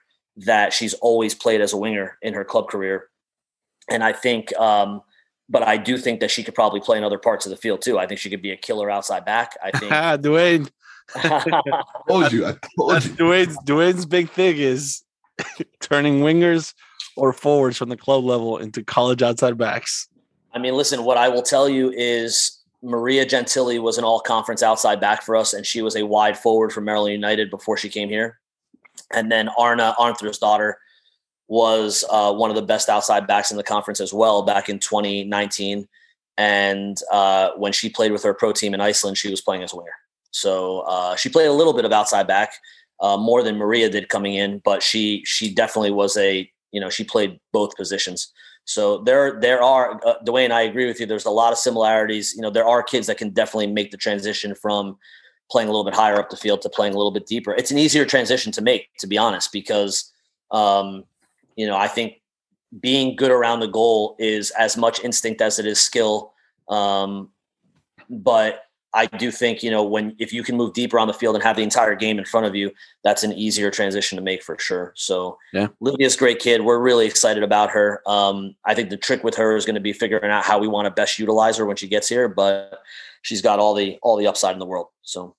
that 0.45 0.73
she's 0.73 0.93
always 0.95 1.35
played 1.35 1.61
as 1.61 1.73
a 1.73 1.77
winger 1.77 2.17
in 2.21 2.33
her 2.33 2.45
club 2.45 2.69
career. 2.69 3.09
And 3.89 4.03
I 4.03 4.13
think, 4.13 4.55
um, 4.57 5.01
but 5.49 5.63
I 5.63 5.77
do 5.77 5.97
think 5.97 6.19
that 6.19 6.31
she 6.31 6.43
could 6.43 6.55
probably 6.55 6.79
play 6.79 6.97
in 6.97 7.03
other 7.03 7.17
parts 7.17 7.45
of 7.45 7.49
the 7.49 7.57
field 7.57 7.81
too. 7.81 7.97
I 7.97 8.07
think 8.07 8.19
she 8.19 8.29
could 8.29 8.41
be 8.41 8.51
a 8.51 8.57
killer 8.57 8.89
outside 8.89 9.25
back. 9.25 9.57
I 9.63 9.71
think 9.77 9.91
Dwayne. 9.91 10.69
I 11.15 11.83
told 12.07 12.31
you. 12.31 12.45
I 12.45 12.55
told 12.77 12.91
That's 12.91 13.07
you. 13.07 13.13
Dwayne's 13.15 13.57
Dwayne's 13.65 14.05
big 14.05 14.29
thing 14.29 14.57
is 14.57 15.03
turning 15.79 16.19
wingers 16.19 16.73
or 17.15 17.33
forwards 17.33 17.77
from 17.77 17.89
the 17.89 17.97
club 17.97 18.23
level 18.23 18.57
into 18.57 18.83
college 18.83 19.21
outside 19.21 19.57
backs. 19.57 20.07
I 20.53 20.59
mean, 20.59 20.75
listen, 20.75 21.03
what 21.03 21.17
I 21.17 21.27
will 21.29 21.41
tell 21.41 21.67
you 21.67 21.91
is 21.91 22.59
Maria 22.81 23.25
Gentili 23.25 23.81
was 23.81 23.97
an 23.97 24.03
all 24.03 24.19
conference 24.19 24.63
outside 24.63 25.01
back 25.01 25.23
for 25.23 25.35
us, 25.35 25.53
and 25.53 25.65
she 25.65 25.81
was 25.81 25.95
a 25.95 26.05
wide 26.05 26.37
forward 26.37 26.71
for 26.71 26.81
Maryland 26.81 27.13
United 27.13 27.49
before 27.49 27.75
she 27.75 27.89
came 27.89 28.09
here. 28.09 28.39
And 29.11 29.31
then 29.31 29.49
Arna 29.49 29.95
Arthur's 29.97 30.37
daughter 30.37 30.79
was 31.47 32.03
uh, 32.09 32.31
one 32.31 32.49
of 32.49 32.55
the 32.55 32.61
best 32.61 32.89
outside 32.89 33.25
backs 33.25 33.51
in 33.51 33.57
the 33.57 33.63
conference 33.63 33.99
as 33.99 34.13
well 34.13 34.43
back 34.43 34.69
in 34.69 34.79
2019. 34.79 35.87
And 36.37 36.97
uh, 37.11 37.49
when 37.57 37.73
she 37.73 37.89
played 37.89 38.11
with 38.11 38.23
her 38.23 38.33
pro 38.33 38.53
team 38.53 38.73
in 38.73 38.81
Iceland, 38.81 39.17
she 39.17 39.29
was 39.29 39.41
playing 39.41 39.63
as 39.63 39.73
a 39.73 39.75
winger. 39.75 39.91
So 40.31 40.81
uh, 40.81 41.15
she 41.15 41.27
played 41.27 41.47
a 41.47 41.53
little 41.53 41.73
bit 41.73 41.85
of 41.85 41.91
outside 41.91 42.27
back, 42.27 42.53
uh, 43.01 43.17
more 43.17 43.43
than 43.43 43.57
Maria 43.57 43.89
did 43.89 44.09
coming 44.09 44.35
in, 44.35 44.61
but 44.63 44.83
she 44.83 45.23
she 45.25 45.53
definitely 45.53 45.91
was 45.91 46.15
a 46.17 46.49
you 46.71 46.79
know 46.79 46.89
she 46.89 47.03
played 47.03 47.39
both 47.51 47.75
positions. 47.75 48.31
So 48.65 48.99
there 48.99 49.39
there 49.39 49.63
are 49.63 49.99
uh, 50.05 50.15
Dwayne, 50.25 50.51
I 50.51 50.61
agree 50.61 50.85
with 50.85 50.99
you. 50.99 51.05
There's 51.05 51.25
a 51.25 51.31
lot 51.31 51.51
of 51.51 51.57
similarities. 51.57 52.33
You 52.35 52.41
know, 52.41 52.51
there 52.51 52.67
are 52.67 52.83
kids 52.83 53.07
that 53.07 53.17
can 53.17 53.31
definitely 53.31 53.67
make 53.67 53.91
the 53.91 53.97
transition 53.97 54.53
from 54.53 54.97
playing 55.51 55.67
a 55.67 55.71
little 55.71 55.85
bit 55.85 55.93
higher 55.93 56.19
up 56.19 56.29
the 56.29 56.37
field 56.37 56.61
to 56.61 56.69
playing 56.69 56.93
a 56.93 56.97
little 56.97 57.11
bit 57.11 57.25
deeper. 57.25 57.53
It's 57.53 57.71
an 57.71 57.77
easier 57.77 58.05
transition 58.05 58.51
to 58.53 58.61
make, 58.61 58.89
to 58.99 59.07
be 59.07 59.17
honest, 59.17 59.51
because 59.51 60.11
um, 60.51 61.03
you 61.55 61.67
know 61.67 61.75
I 61.75 61.87
think 61.87 62.21
being 62.79 63.15
good 63.15 63.31
around 63.31 63.61
the 63.61 63.67
goal 63.67 64.15
is 64.19 64.51
as 64.51 64.77
much 64.77 65.03
instinct 65.03 65.41
as 65.41 65.59
it 65.59 65.65
is 65.65 65.79
skill. 65.79 66.33
Um, 66.67 67.29
but 68.09 68.63
I 68.93 69.05
do 69.05 69.29
think 69.31 69.61
you 69.61 69.69
know 69.69 69.83
when 69.83 70.15
if 70.19 70.33
you 70.33 70.43
can 70.43 70.57
move 70.57 70.73
deeper 70.73 70.97
on 70.97 71.07
the 71.07 71.13
field 71.13 71.35
and 71.35 71.43
have 71.43 71.55
the 71.55 71.63
entire 71.63 71.95
game 71.95 72.17
in 72.17 72.25
front 72.25 72.47
of 72.47 72.55
you, 72.55 72.71
that's 73.03 73.23
an 73.23 73.33
easier 73.33 73.69
transition 73.69 74.15
to 74.15 74.21
make 74.23 74.41
for 74.41 74.57
sure. 74.57 74.93
So 74.95 75.37
yeah, 75.53 75.67
Livia's 75.79 76.15
great 76.15 76.39
kid. 76.39 76.63
We're 76.63 76.79
really 76.79 77.05
excited 77.05 77.43
about 77.43 77.69
her. 77.71 78.01
Um, 78.07 78.55
I 78.65 78.73
think 78.73 78.89
the 78.89 78.97
trick 78.97 79.23
with 79.23 79.35
her 79.35 79.55
is 79.55 79.65
going 79.65 79.75
to 79.75 79.81
be 79.81 79.93
figuring 79.93 80.31
out 80.31 80.43
how 80.43 80.57
we 80.57 80.67
want 80.67 80.85
to 80.85 80.91
best 80.91 81.19
utilize 81.19 81.57
her 81.57 81.65
when 81.65 81.75
she 81.75 81.87
gets 81.87 82.09
here, 82.09 82.27
but 82.27 82.81
she's 83.21 83.41
got 83.41 83.59
all 83.59 83.75
the 83.75 83.99
all 84.01 84.17
the 84.17 84.27
upside 84.27 84.53
in 84.53 84.59
the 84.59 84.65
world. 84.65 84.87
So, 85.03 85.35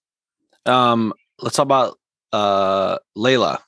um, 0.66 1.12
let's 1.40 1.56
talk 1.56 1.64
about 1.64 1.98
uh 2.32 2.98
Layla. 3.16 3.58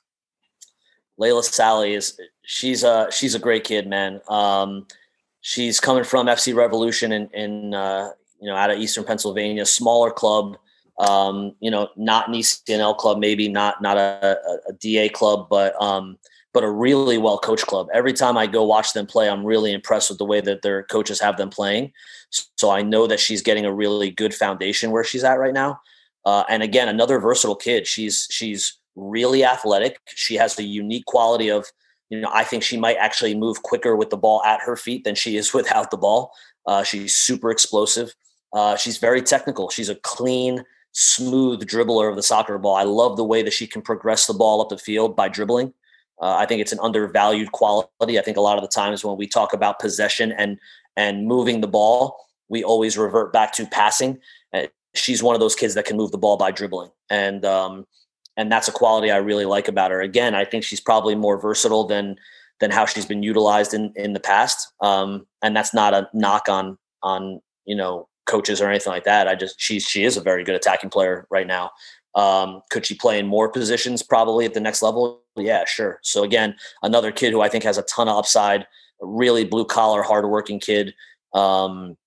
Layla 1.19 1.43
Sally 1.43 1.93
is 1.93 2.19
she's 2.43 2.83
a 2.83 3.07
she's 3.11 3.35
a 3.35 3.39
great 3.39 3.63
kid, 3.63 3.87
man. 3.87 4.21
Um, 4.29 4.87
she's 5.41 5.79
coming 5.79 6.03
from 6.03 6.27
FC 6.27 6.55
Revolution 6.55 7.11
in 7.11 7.29
in 7.33 7.73
uh, 7.73 8.11
you 8.43 8.49
know 8.49 8.55
out 8.55 8.69
of 8.69 8.79
Eastern 8.79 9.05
Pennsylvania, 9.05 9.65
smaller 9.65 10.11
club. 10.11 10.57
Um, 10.99 11.55
you 11.59 11.71
know, 11.71 11.89
not 11.95 12.27
an 12.27 12.35
ECNL 12.35 12.95
club, 12.97 13.17
maybe 13.17 13.47
not 13.47 13.81
not 13.81 13.97
a, 13.97 14.37
a, 14.47 14.69
a 14.69 14.73
DA 14.73 15.09
club, 15.09 15.47
but 15.49 15.81
um, 15.81 16.17
but 16.53 16.63
a 16.63 16.69
really 16.69 17.17
well 17.17 17.39
coached 17.39 17.65
club. 17.65 17.87
Every 17.93 18.13
time 18.13 18.37
I 18.37 18.45
go 18.45 18.63
watch 18.63 18.93
them 18.93 19.07
play, 19.07 19.29
I'm 19.29 19.45
really 19.45 19.73
impressed 19.73 20.09
with 20.09 20.19
the 20.19 20.25
way 20.25 20.39
that 20.41 20.61
their 20.61 20.83
coaches 20.83 21.19
have 21.19 21.37
them 21.37 21.49
playing. 21.49 21.93
So 22.57 22.69
I 22.69 22.81
know 22.81 23.07
that 23.07 23.19
she's 23.19 23.41
getting 23.41 23.65
a 23.65 23.73
really 23.73 24.11
good 24.11 24.33
foundation 24.33 24.91
where 24.91 25.03
she's 25.03 25.23
at 25.23 25.39
right 25.39 25.53
now. 25.53 25.79
Uh, 26.25 26.43
and 26.49 26.61
again, 26.61 26.89
another 26.89 27.19
versatile 27.19 27.55
kid. 27.55 27.87
She's 27.87 28.27
she's 28.29 28.77
really 28.95 29.43
athletic. 29.43 29.99
She 30.07 30.35
has 30.35 30.55
the 30.55 30.63
unique 30.63 31.05
quality 31.05 31.49
of, 31.49 31.65
you 32.09 32.21
know, 32.21 32.29
I 32.31 32.43
think 32.43 32.63
she 32.63 32.77
might 32.77 32.97
actually 32.97 33.35
move 33.35 33.63
quicker 33.63 33.95
with 33.95 34.09
the 34.09 34.17
ball 34.17 34.43
at 34.43 34.61
her 34.61 34.75
feet 34.75 35.03
than 35.03 35.15
she 35.15 35.37
is 35.37 35.53
without 35.53 35.91
the 35.91 35.97
ball. 35.97 36.33
Uh, 36.65 36.83
she's 36.83 37.15
super 37.15 37.51
explosive. 37.51 38.13
Uh, 38.53 38.75
she's 38.75 38.97
very 38.97 39.21
technical. 39.21 39.69
She's 39.69 39.89
a 39.89 39.95
clean, 39.95 40.63
smooth 40.91 41.65
dribbler 41.65 42.09
of 42.09 42.15
the 42.15 42.23
soccer 42.23 42.57
ball. 42.57 42.75
I 42.75 42.83
love 42.83 43.17
the 43.17 43.23
way 43.23 43.41
that 43.41 43.53
she 43.53 43.67
can 43.67 43.81
progress 43.81 44.27
the 44.27 44.33
ball 44.33 44.61
up 44.61 44.69
the 44.69 44.77
field 44.77 45.15
by 45.15 45.27
dribbling. 45.27 45.73
Uh, 46.21 46.35
I 46.37 46.45
think 46.45 46.61
it's 46.61 46.71
an 46.71 46.79
undervalued 46.81 47.51
quality. 47.51 48.19
I 48.19 48.21
think 48.21 48.37
a 48.37 48.41
lot 48.41 48.57
of 48.57 48.61
the 48.61 48.67
times 48.67 49.03
when 49.03 49.17
we 49.17 49.27
talk 49.27 49.53
about 49.53 49.79
possession 49.79 50.31
and 50.31 50.59
and 50.95 51.27
moving 51.27 51.61
the 51.61 51.67
ball, 51.67 52.17
we 52.49 52.63
always 52.63 52.97
revert 52.97 53.33
back 53.33 53.51
to 53.53 53.65
passing. 53.65 54.19
Uh, 54.53 54.67
she's 54.93 55.23
one 55.23 55.35
of 55.35 55.41
those 55.41 55.55
kids 55.55 55.73
that 55.73 55.85
can 55.85 55.97
move 55.97 56.11
the 56.11 56.19
ball 56.19 56.37
by 56.37 56.51
dribbling, 56.51 56.91
and 57.09 57.43
um, 57.43 57.87
and 58.37 58.51
that's 58.51 58.67
a 58.67 58.71
quality 58.71 59.09
I 59.09 59.17
really 59.17 59.45
like 59.45 59.67
about 59.67 59.89
her. 59.89 60.01
Again, 60.01 60.35
I 60.35 60.45
think 60.45 60.63
she's 60.63 60.79
probably 60.79 61.15
more 61.15 61.39
versatile 61.39 61.85
than 61.85 62.15
than 62.59 62.69
how 62.69 62.85
she's 62.85 63.07
been 63.07 63.23
utilized 63.23 63.73
in 63.73 63.91
in 63.95 64.13
the 64.13 64.19
past. 64.19 64.71
Um, 64.81 65.25
and 65.41 65.55
that's 65.55 65.73
not 65.73 65.95
a 65.95 66.07
knock 66.13 66.47
on 66.47 66.77
on 67.01 67.41
you 67.65 67.75
know 67.75 68.07
coaches 68.25 68.61
or 68.61 68.69
anything 68.69 68.91
like 68.91 69.03
that. 69.03 69.27
I 69.27 69.35
just 69.35 69.59
she 69.59 69.79
she 69.79 70.03
is 70.03 70.17
a 70.17 70.21
very 70.21 70.43
good 70.43 70.55
attacking 70.55 70.89
player 70.89 71.27
right 71.29 71.47
now. 71.47 71.71
Um, 72.15 72.61
could 72.69 72.85
she 72.85 72.95
play 72.95 73.19
in 73.19 73.27
more 73.27 73.49
positions 73.49 74.03
probably 74.03 74.45
at 74.45 74.53
the 74.53 74.59
next 74.59 74.81
level? 74.81 75.23
Yeah, 75.35 75.65
sure. 75.65 75.99
So 76.03 76.23
again, 76.23 76.55
another 76.83 77.11
kid 77.11 77.31
who 77.31 77.41
I 77.41 77.49
think 77.49 77.63
has 77.63 77.77
a 77.77 77.83
ton 77.83 78.07
of 78.07 78.17
upside, 78.17 78.67
really 79.01 79.45
blue 79.45 79.65
collar, 79.65 80.03
hardworking 80.03 80.59
kid. 80.59 80.93
Um, 81.33 81.97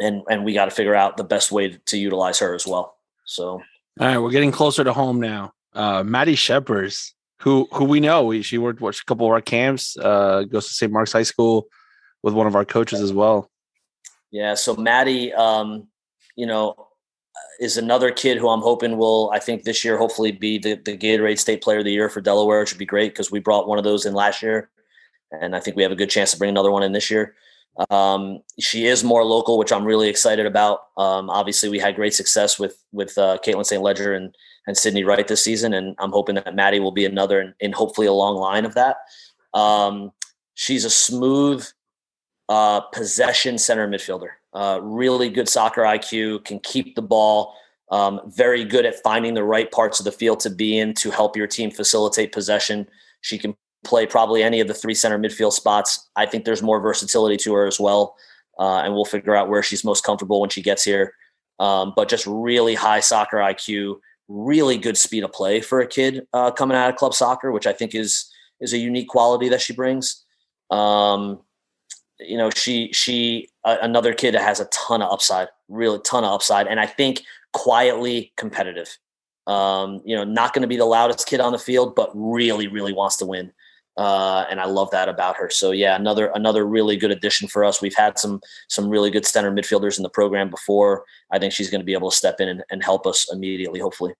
and 0.00 0.22
and 0.30 0.44
we 0.44 0.52
got 0.54 0.66
to 0.66 0.70
figure 0.70 0.94
out 0.94 1.16
the 1.16 1.24
best 1.24 1.52
way 1.52 1.78
to 1.86 1.98
utilize 1.98 2.38
her 2.38 2.54
as 2.54 2.66
well. 2.66 2.96
So 3.24 3.62
all 3.98 4.06
right, 4.06 4.18
we're 4.18 4.30
getting 4.30 4.52
closer 4.52 4.84
to 4.84 4.92
home 4.92 5.20
now. 5.20 5.52
Uh, 5.72 6.02
Maddie 6.02 6.34
Shepers, 6.34 7.14
who 7.40 7.68
who 7.72 7.84
we 7.84 8.00
know, 8.00 8.24
we, 8.24 8.42
she 8.42 8.58
worked, 8.58 8.80
watched 8.80 9.02
a 9.02 9.04
couple 9.04 9.26
of 9.26 9.32
our 9.32 9.40
camps. 9.40 9.96
Uh, 9.96 10.44
goes 10.44 10.66
to 10.68 10.74
St. 10.74 10.92
Mark's 10.92 11.12
High 11.12 11.22
School 11.22 11.68
with 12.22 12.34
one 12.34 12.46
of 12.46 12.56
our 12.56 12.64
coaches 12.64 13.00
as 13.00 13.12
well. 13.12 13.50
Yeah, 14.36 14.52
so 14.52 14.76
Maddie, 14.76 15.32
um, 15.32 15.88
you 16.36 16.44
know, 16.44 16.88
is 17.58 17.78
another 17.78 18.10
kid 18.10 18.36
who 18.36 18.50
I'm 18.50 18.60
hoping 18.60 18.98
will, 18.98 19.30
I 19.32 19.38
think 19.38 19.62
this 19.62 19.82
year, 19.82 19.96
hopefully 19.96 20.30
be 20.30 20.58
the, 20.58 20.74
the 20.74 20.94
Gatorade 20.94 21.38
State 21.38 21.62
Player 21.62 21.78
of 21.78 21.86
the 21.86 21.92
Year 21.92 22.10
for 22.10 22.20
Delaware, 22.20 22.60
which 22.60 22.70
would 22.70 22.78
be 22.78 22.84
great 22.84 23.14
because 23.14 23.30
we 23.30 23.40
brought 23.40 23.66
one 23.66 23.78
of 23.78 23.84
those 23.84 24.04
in 24.04 24.12
last 24.12 24.42
year, 24.42 24.68
and 25.32 25.56
I 25.56 25.60
think 25.60 25.74
we 25.74 25.82
have 25.82 25.92
a 25.92 25.96
good 25.96 26.10
chance 26.10 26.32
to 26.32 26.38
bring 26.38 26.50
another 26.50 26.70
one 26.70 26.82
in 26.82 26.92
this 26.92 27.10
year. 27.10 27.34
Um, 27.88 28.42
she 28.60 28.84
is 28.86 29.02
more 29.02 29.24
local, 29.24 29.56
which 29.56 29.72
I'm 29.72 29.86
really 29.86 30.10
excited 30.10 30.44
about. 30.44 30.80
Um, 30.98 31.30
obviously, 31.30 31.70
we 31.70 31.78
had 31.78 31.96
great 31.96 32.12
success 32.12 32.58
with 32.58 32.76
with 32.92 33.16
uh, 33.16 33.38
Caitlin 33.42 33.64
St. 33.64 33.82
Ledger 33.82 34.12
and 34.12 34.36
and 34.66 34.76
Sydney 34.76 35.02
Wright 35.02 35.26
this 35.26 35.42
season, 35.42 35.72
and 35.72 35.94
I'm 35.98 36.12
hoping 36.12 36.34
that 36.34 36.54
Maddie 36.54 36.80
will 36.80 36.92
be 36.92 37.06
another 37.06 37.54
and, 37.58 37.74
hopefully 37.74 38.06
a 38.06 38.12
long 38.12 38.36
line 38.36 38.66
of 38.66 38.74
that. 38.74 38.96
Um, 39.54 40.12
she's 40.52 40.84
a 40.84 40.90
smooth 40.90 41.66
uh, 42.48 42.80
possession 42.80 43.58
center 43.58 43.88
midfielder. 43.88 44.30
Uh, 44.52 44.80
really 44.82 45.28
good 45.28 45.48
soccer 45.48 45.82
IQ, 45.82 46.44
can 46.44 46.58
keep 46.60 46.94
the 46.94 47.02
ball. 47.02 47.54
Um, 47.90 48.20
very 48.26 48.64
good 48.64 48.84
at 48.84 49.02
finding 49.02 49.34
the 49.34 49.44
right 49.44 49.70
parts 49.70 50.00
of 50.00 50.04
the 50.04 50.12
field 50.12 50.40
to 50.40 50.50
be 50.50 50.78
in 50.78 50.94
to 50.94 51.10
help 51.10 51.36
your 51.36 51.46
team 51.46 51.70
facilitate 51.70 52.32
possession. 52.32 52.88
She 53.20 53.38
can 53.38 53.56
play 53.84 54.06
probably 54.06 54.42
any 54.42 54.60
of 54.60 54.66
the 54.66 54.74
three 54.74 54.94
center 54.94 55.18
midfield 55.18 55.52
spots. 55.52 56.08
I 56.16 56.26
think 56.26 56.44
there's 56.44 56.62
more 56.62 56.80
versatility 56.80 57.36
to 57.38 57.54
her 57.54 57.66
as 57.66 57.78
well. 57.78 58.16
Uh, 58.58 58.78
and 58.78 58.94
we'll 58.94 59.04
figure 59.04 59.36
out 59.36 59.48
where 59.48 59.62
she's 59.62 59.84
most 59.84 60.02
comfortable 60.02 60.40
when 60.40 60.50
she 60.50 60.62
gets 60.62 60.82
here. 60.82 61.14
Um, 61.58 61.92
but 61.94 62.08
just 62.08 62.26
really 62.26 62.74
high 62.74 63.00
soccer 63.00 63.36
IQ, 63.38 64.00
really 64.28 64.78
good 64.78 64.96
speed 64.96 65.24
of 65.24 65.32
play 65.32 65.60
for 65.60 65.80
a 65.80 65.86
kid 65.86 66.26
uh, 66.32 66.50
coming 66.50 66.76
out 66.76 66.90
of 66.90 66.96
club 66.96 67.14
soccer, 67.14 67.52
which 67.52 67.66
I 67.66 67.72
think 67.72 67.94
is 67.94 68.30
is 68.60 68.72
a 68.72 68.78
unique 68.78 69.08
quality 69.08 69.50
that 69.50 69.60
she 69.60 69.74
brings. 69.74 70.24
Um, 70.70 71.40
you 72.20 72.36
know, 72.36 72.50
she 72.50 72.92
she 72.92 73.48
uh, 73.64 73.76
another 73.82 74.14
kid 74.14 74.34
that 74.34 74.42
has 74.42 74.60
a 74.60 74.66
ton 74.66 75.02
of 75.02 75.12
upside, 75.12 75.48
really 75.68 75.98
ton 76.04 76.24
of 76.24 76.32
upside, 76.32 76.66
and 76.66 76.80
I 76.80 76.86
think 76.86 77.22
quietly 77.52 78.32
competitive. 78.36 78.96
Um, 79.46 80.02
you 80.04 80.16
know, 80.16 80.24
not 80.24 80.52
going 80.54 80.62
to 80.62 80.68
be 80.68 80.76
the 80.76 80.84
loudest 80.84 81.26
kid 81.26 81.40
on 81.40 81.52
the 81.52 81.58
field, 81.58 81.94
but 81.94 82.10
really, 82.14 82.66
really 82.66 82.92
wants 82.92 83.16
to 83.18 83.26
win. 83.26 83.52
Uh, 83.96 84.44
and 84.50 84.60
I 84.60 84.66
love 84.66 84.90
that 84.90 85.08
about 85.08 85.36
her. 85.36 85.48
So 85.48 85.70
yeah, 85.70 85.96
another 85.96 86.30
another 86.34 86.66
really 86.66 86.96
good 86.96 87.10
addition 87.10 87.48
for 87.48 87.64
us. 87.64 87.80
We've 87.80 87.94
had 87.94 88.18
some 88.18 88.40
some 88.68 88.88
really 88.88 89.10
good 89.10 89.24
center 89.24 89.50
midfielders 89.50 89.96
in 89.96 90.02
the 90.02 90.10
program 90.10 90.50
before. 90.50 91.04
I 91.30 91.38
think 91.38 91.52
she's 91.52 91.70
going 91.70 91.80
to 91.80 91.84
be 91.84 91.94
able 91.94 92.10
to 92.10 92.16
step 92.16 92.40
in 92.40 92.48
and, 92.48 92.62
and 92.70 92.84
help 92.84 93.06
us 93.06 93.26
immediately, 93.32 93.80
hopefully. 93.80 94.12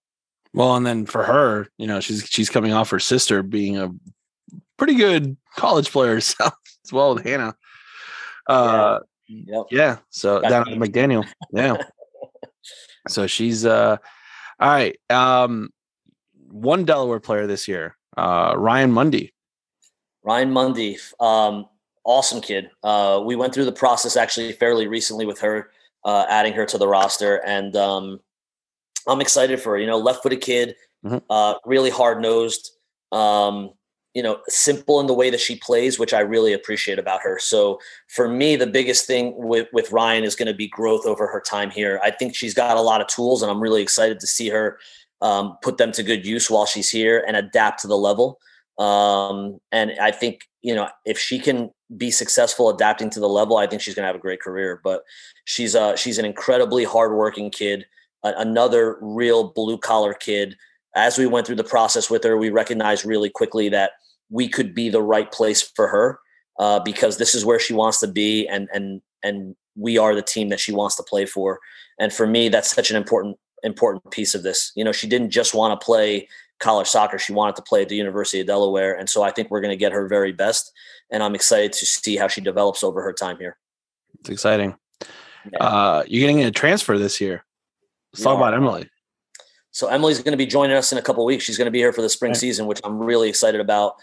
Well, 0.55 0.76
and 0.76 0.86
then 0.86 1.05
for 1.05 1.24
her, 1.24 1.66
you 1.76 1.86
know, 1.86 2.01
she's 2.01 2.26
she's 2.26 2.49
coming 2.49 2.72
off 2.72 2.88
her 2.88 3.01
sister 3.01 3.42
being 3.42 3.76
a 3.76 3.92
pretty 4.78 4.94
good 4.94 5.36
college 5.57 5.90
player 5.90 6.14
herself 6.14 6.55
as 6.84 6.92
well 6.92 7.14
with 7.14 7.24
Hannah. 7.24 7.55
Uh, 8.49 9.01
yeah. 9.28 9.57
Yep. 9.57 9.66
yeah. 9.70 9.99
So 10.11 10.40
down 10.40 10.68
at 10.68 10.78
McDaniel. 10.78 11.26
Yeah. 11.53 11.76
so 13.09 13.26
she's 13.26 13.64
uh 13.64 13.97
all 14.61 14.68
right. 14.68 14.97
Um 15.11 15.70
one 16.49 16.84
Delaware 16.84 17.20
player 17.20 17.47
this 17.47 17.66
year, 17.66 17.97
uh 18.16 18.55
Ryan 18.57 18.92
Mundy. 18.92 19.32
Ryan 20.26 20.51
Mundy, 20.51 20.99
um, 21.20 21.66
awesome 22.05 22.40
kid. 22.40 22.68
Uh, 22.82 23.22
we 23.24 23.36
went 23.36 23.55
through 23.55 23.64
the 23.64 23.72
process 23.72 24.16
actually 24.16 24.53
fairly 24.53 24.88
recently 24.88 25.24
with 25.24 25.38
her, 25.38 25.70
uh, 26.05 26.26
adding 26.28 26.53
her 26.53 26.66
to 26.66 26.78
the 26.78 26.88
roster, 26.88 27.36
and 27.47 27.76
um, 27.76 28.18
I'm 29.07 29.20
excited 29.20 29.61
for 29.61 29.72
her. 29.74 29.78
You 29.78 29.86
know, 29.86 29.99
left-footed 29.99 30.40
kid, 30.40 30.74
mm-hmm. 31.05 31.18
uh, 31.30 31.55
really 31.64 31.90
hard-nosed. 31.90 32.72
Um, 33.12 33.70
you 34.17 34.23
know, 34.23 34.39
simple 34.49 34.99
in 34.99 35.07
the 35.07 35.12
way 35.12 35.29
that 35.29 35.41
she 35.41 35.57
plays, 35.57 35.99
which 35.99 36.14
I 36.14 36.21
really 36.21 36.55
appreciate 36.55 36.99
about 36.99 37.21
her. 37.21 37.39
So 37.39 37.79
for 38.09 38.27
me, 38.27 38.57
the 38.57 38.67
biggest 38.67 39.07
thing 39.07 39.35
with 39.37 39.69
with 39.75 39.93
Ryan 39.93 40.25
is 40.25 40.35
going 40.35 40.49
to 40.49 40.55
be 40.55 40.69
growth 40.69 41.05
over 41.05 41.27
her 41.27 41.43
time 41.43 41.71
here. 41.71 42.01
I 42.03 42.11
think 42.11 42.35
she's 42.35 42.55
got 42.55 42.79
a 42.79 42.81
lot 42.81 43.03
of 43.03 43.09
tools, 43.09 43.43
and 43.43 43.51
I'm 43.51 43.61
really 43.61 43.83
excited 43.83 44.19
to 44.21 44.27
see 44.27 44.49
her 44.49 44.79
um, 45.21 45.59
put 45.61 45.77
them 45.77 45.93
to 45.93 46.03
good 46.03 46.25
use 46.25 46.51
while 46.51 46.64
she's 46.64 46.89
here 46.89 47.23
and 47.29 47.37
adapt 47.37 47.83
to 47.83 47.89
the 47.89 47.99
level. 47.99 48.41
Um, 48.79 49.61
and 49.71 49.93
I 50.01 50.12
think, 50.12 50.49
you 50.62 50.75
know, 50.75 50.89
if 51.05 51.19
she 51.19 51.39
can 51.39 51.71
be 51.95 52.11
successful 52.11 52.71
adapting 52.71 53.11
to 53.11 53.21
the 53.21 53.29
level, 53.29 53.59
I 53.59 53.67
think 53.67 53.83
she's 53.83 53.95
going 53.95 54.05
to 54.05 54.12
have 54.12 54.17
a 54.17 54.27
great 54.27 54.41
career. 54.41 54.81
But 54.83 55.03
she's 55.45 55.77
uh 55.77 55.95
she's 55.95 56.17
an 56.17 56.25
incredibly 56.25 56.85
hardworking 56.85 57.51
kid, 57.51 57.85
another 58.25 58.97
real 59.03 59.53
blue 59.53 59.77
collar 59.77 60.14
kid. 60.14 60.57
As 60.95 61.19
we 61.19 61.27
went 61.27 61.47
through 61.47 61.57
the 61.57 61.64
process 61.64 62.09
with 62.09 62.25
her, 62.25 62.39
we 62.39 62.49
recognized 62.49 63.05
really 63.05 63.29
quickly 63.29 63.69
that 63.69 63.91
we 64.31 64.49
could 64.49 64.74
be 64.74 64.89
the 64.89 65.03
right 65.03 65.31
place 65.31 65.62
for 65.62 65.89
her 65.89 66.18
uh, 66.59 66.81
because 66.81 67.18
this 67.18 67.35
is 67.35 67.45
where 67.45 67.59
she 67.59 67.74
wants 67.74 68.01
to 68.01 68.09
be, 68.09 68.47
and 68.49 68.68
and 68.72 69.01
and 69.22 69.57
we 69.77 69.99
are 69.99 70.14
the 70.14 70.22
team 70.22 70.49
that 70.49 70.61
she 70.61 70.72
wants 70.72 70.97
to 70.97 71.03
play 71.03 71.27
for. 71.27 71.61
And 71.99 72.12
for 72.12 72.27
me, 72.27 72.49
that's 72.49 72.74
such 72.74 72.91
an 72.91 72.97
important 72.97 73.37
important 73.62 74.11
piece 74.11 74.35
of 74.35 74.43
this. 74.43 74.72
You 74.74 74.85
know, 74.85 74.93
she 74.93 75.09
didn't 75.09 75.31
just 75.31 75.55
want 75.55 75.79
to 75.79 75.85
play 75.85 76.29
college 76.59 76.87
soccer. 76.87 77.18
She 77.18 77.33
wanted 77.33 77.57
to 77.57 77.62
play 77.62 77.83
at 77.83 77.89
the 77.89 77.97
University 77.97 78.41
of 78.41 78.47
Delaware. 78.47 78.97
And 78.97 79.09
so 79.09 79.22
I 79.22 79.31
think 79.31 79.51
we're 79.51 79.61
going 79.61 79.72
to 79.72 79.77
get 79.77 79.93
her 79.93 80.09
very 80.09 80.33
best. 80.33 80.72
And 81.11 81.22
I'm 81.22 81.35
excited 81.35 81.72
to 81.74 81.87
see 81.87 82.16
how 82.16 82.29
she 82.29 82.41
develops 82.41 82.83
over 82.83 83.03
her 83.03 83.12
time 83.12 83.37
here. 83.39 83.59
It's 84.20 84.31
exciting. 84.31 84.77
Yeah. 85.53 85.59
Uh, 85.61 86.05
you're 86.07 86.20
getting 86.20 86.43
a 86.43 86.51
transfer 86.51 86.99
this 86.99 87.20
year. 87.20 87.45
Let's 88.12 88.24
talk 88.24 88.37
about 88.37 88.55
Emily. 88.55 88.89
So 89.77 89.89
Emily's 89.89 90.22
going 90.22 90.33
to 90.33 90.39
be 90.39 90.47
joining 90.47 90.74
us 90.74 90.91
in 90.91 90.97
a 90.97 91.03
couple 91.03 91.22
weeks. 91.27 91.45
She's 91.45 91.59
going 91.59 91.66
to 91.66 91.70
be 91.70 91.81
here 91.81 91.93
for 91.93 92.01
the 92.01 92.09
spring 92.09 92.31
right. 92.31 92.37
season, 92.39 92.66
which 92.66 92.81
I'm 92.83 92.99
really 92.99 93.29
excited 93.29 93.61
about. 93.61 93.97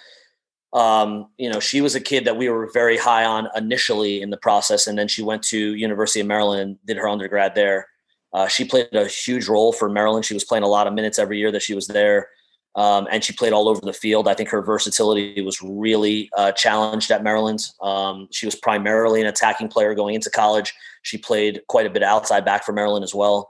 Um, 0.71 1.29
you 1.39 1.49
know, 1.49 1.59
she 1.59 1.81
was 1.81 1.95
a 1.95 1.99
kid 1.99 2.25
that 2.25 2.37
we 2.37 2.47
were 2.47 2.69
very 2.71 2.95
high 2.95 3.25
on 3.25 3.47
initially 3.55 4.21
in 4.21 4.29
the 4.29 4.37
process, 4.37 4.85
and 4.85 4.99
then 4.99 5.07
she 5.07 5.23
went 5.23 5.41
to 5.45 5.73
University 5.73 6.19
of 6.19 6.27
Maryland 6.27 6.77
did 6.85 6.97
her 6.97 7.07
undergrad 7.07 7.55
there. 7.55 7.87
Uh, 8.33 8.47
she 8.47 8.65
played 8.65 8.93
a 8.93 9.07
huge 9.07 9.47
role 9.47 9.73
for 9.73 9.89
Maryland. 9.89 10.25
She 10.25 10.35
was 10.35 10.43
playing 10.43 10.63
a 10.63 10.67
lot 10.67 10.85
of 10.85 10.93
minutes 10.93 11.17
every 11.17 11.39
year 11.39 11.51
that 11.51 11.63
she 11.63 11.73
was 11.73 11.87
there. 11.87 12.29
Um, 12.75 13.07
and 13.11 13.23
she 13.23 13.33
played 13.33 13.51
all 13.51 13.67
over 13.67 13.81
the 13.81 13.93
field. 13.93 14.27
I 14.27 14.35
think 14.35 14.49
her 14.49 14.61
versatility 14.61 15.41
was 15.41 15.59
really 15.63 16.29
uh, 16.37 16.51
challenged 16.51 17.09
at 17.09 17.23
Maryland. 17.23 17.65
Um, 17.81 18.27
she 18.29 18.45
was 18.45 18.53
primarily 18.53 19.21
an 19.21 19.27
attacking 19.27 19.69
player 19.69 19.95
going 19.95 20.13
into 20.13 20.29
college. 20.29 20.71
She 21.01 21.17
played 21.17 21.61
quite 21.67 21.87
a 21.87 21.89
bit 21.89 22.03
outside 22.03 22.45
back 22.45 22.63
for 22.63 22.73
Maryland 22.73 23.03
as 23.03 23.15
well. 23.15 23.49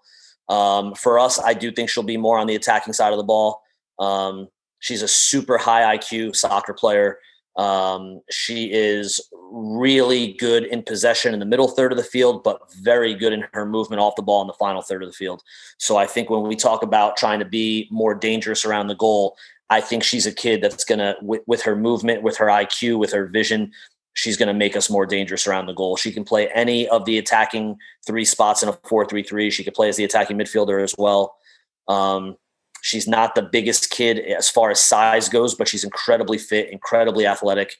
Um, 0.49 0.93
for 0.95 1.19
us, 1.19 1.39
I 1.39 1.53
do 1.53 1.71
think 1.71 1.89
she'll 1.89 2.03
be 2.03 2.17
more 2.17 2.37
on 2.37 2.47
the 2.47 2.55
attacking 2.55 2.93
side 2.93 3.11
of 3.11 3.17
the 3.17 3.23
ball. 3.23 3.61
Um, 3.99 4.47
she's 4.79 5.01
a 5.01 5.07
super 5.07 5.57
high 5.57 5.97
IQ 5.97 6.35
soccer 6.35 6.73
player. 6.73 7.17
Um, 7.55 8.21
she 8.31 8.71
is 8.71 9.21
really 9.51 10.33
good 10.33 10.65
in 10.65 10.81
possession 10.81 11.33
in 11.33 11.39
the 11.39 11.45
middle 11.45 11.67
third 11.67 11.91
of 11.91 11.97
the 11.97 12.03
field, 12.03 12.43
but 12.43 12.59
very 12.81 13.13
good 13.13 13.31
in 13.31 13.45
her 13.53 13.65
movement 13.65 14.01
off 14.01 14.15
the 14.15 14.23
ball 14.23 14.41
in 14.41 14.47
the 14.47 14.53
final 14.53 14.81
third 14.81 15.03
of 15.03 15.09
the 15.09 15.13
field. 15.13 15.43
So 15.77 15.97
I 15.97 16.07
think 16.07 16.29
when 16.29 16.41
we 16.43 16.55
talk 16.55 16.81
about 16.81 17.15
trying 17.15 17.39
to 17.39 17.45
be 17.45 17.87
more 17.91 18.15
dangerous 18.15 18.65
around 18.65 18.87
the 18.87 18.95
goal, 18.95 19.37
I 19.69 19.81
think 19.81 20.03
she's 20.03 20.25
a 20.25 20.33
kid 20.33 20.61
that's 20.61 20.83
going 20.83 20.99
to, 20.99 21.15
with, 21.21 21.41
with 21.47 21.61
her 21.61 21.75
movement, 21.75 22.23
with 22.23 22.37
her 22.37 22.47
IQ, 22.47 22.97
with 22.97 23.11
her 23.13 23.27
vision, 23.27 23.71
she's 24.13 24.37
going 24.37 24.47
to 24.47 24.53
make 24.53 24.75
us 24.75 24.89
more 24.89 25.05
dangerous 25.05 25.47
around 25.47 25.65
the 25.65 25.73
goal. 25.73 25.95
She 25.95 26.11
can 26.11 26.23
play 26.23 26.49
any 26.49 26.87
of 26.87 27.05
the 27.05 27.17
attacking 27.17 27.77
three 28.05 28.25
spots 28.25 28.63
in 28.63 28.69
a 28.69 28.73
4 28.83 29.05
3 29.05 29.23
3. 29.23 29.49
She 29.49 29.63
could 29.63 29.73
play 29.73 29.89
as 29.89 29.97
the 29.97 30.03
attacking 30.03 30.37
midfielder 30.37 30.83
as 30.83 30.95
well. 30.97 31.35
Um, 31.87 32.37
She's 32.83 33.07
not 33.07 33.33
the 33.33 33.41
biggest 33.41 33.91
kid 33.91 34.19
as 34.19 34.49
far 34.49 34.69
as 34.69 34.83
size 34.83 35.29
goes, 35.29 35.55
but 35.55 35.69
she's 35.69 35.85
incredibly 35.85 36.37
fit, 36.37 36.69
incredibly 36.69 37.25
athletic, 37.25 37.77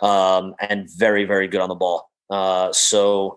um, 0.00 0.54
and 0.58 0.88
very, 0.96 1.26
very 1.26 1.46
good 1.46 1.60
on 1.60 1.68
the 1.68 1.74
ball. 1.74 2.10
Uh, 2.30 2.72
so 2.72 3.36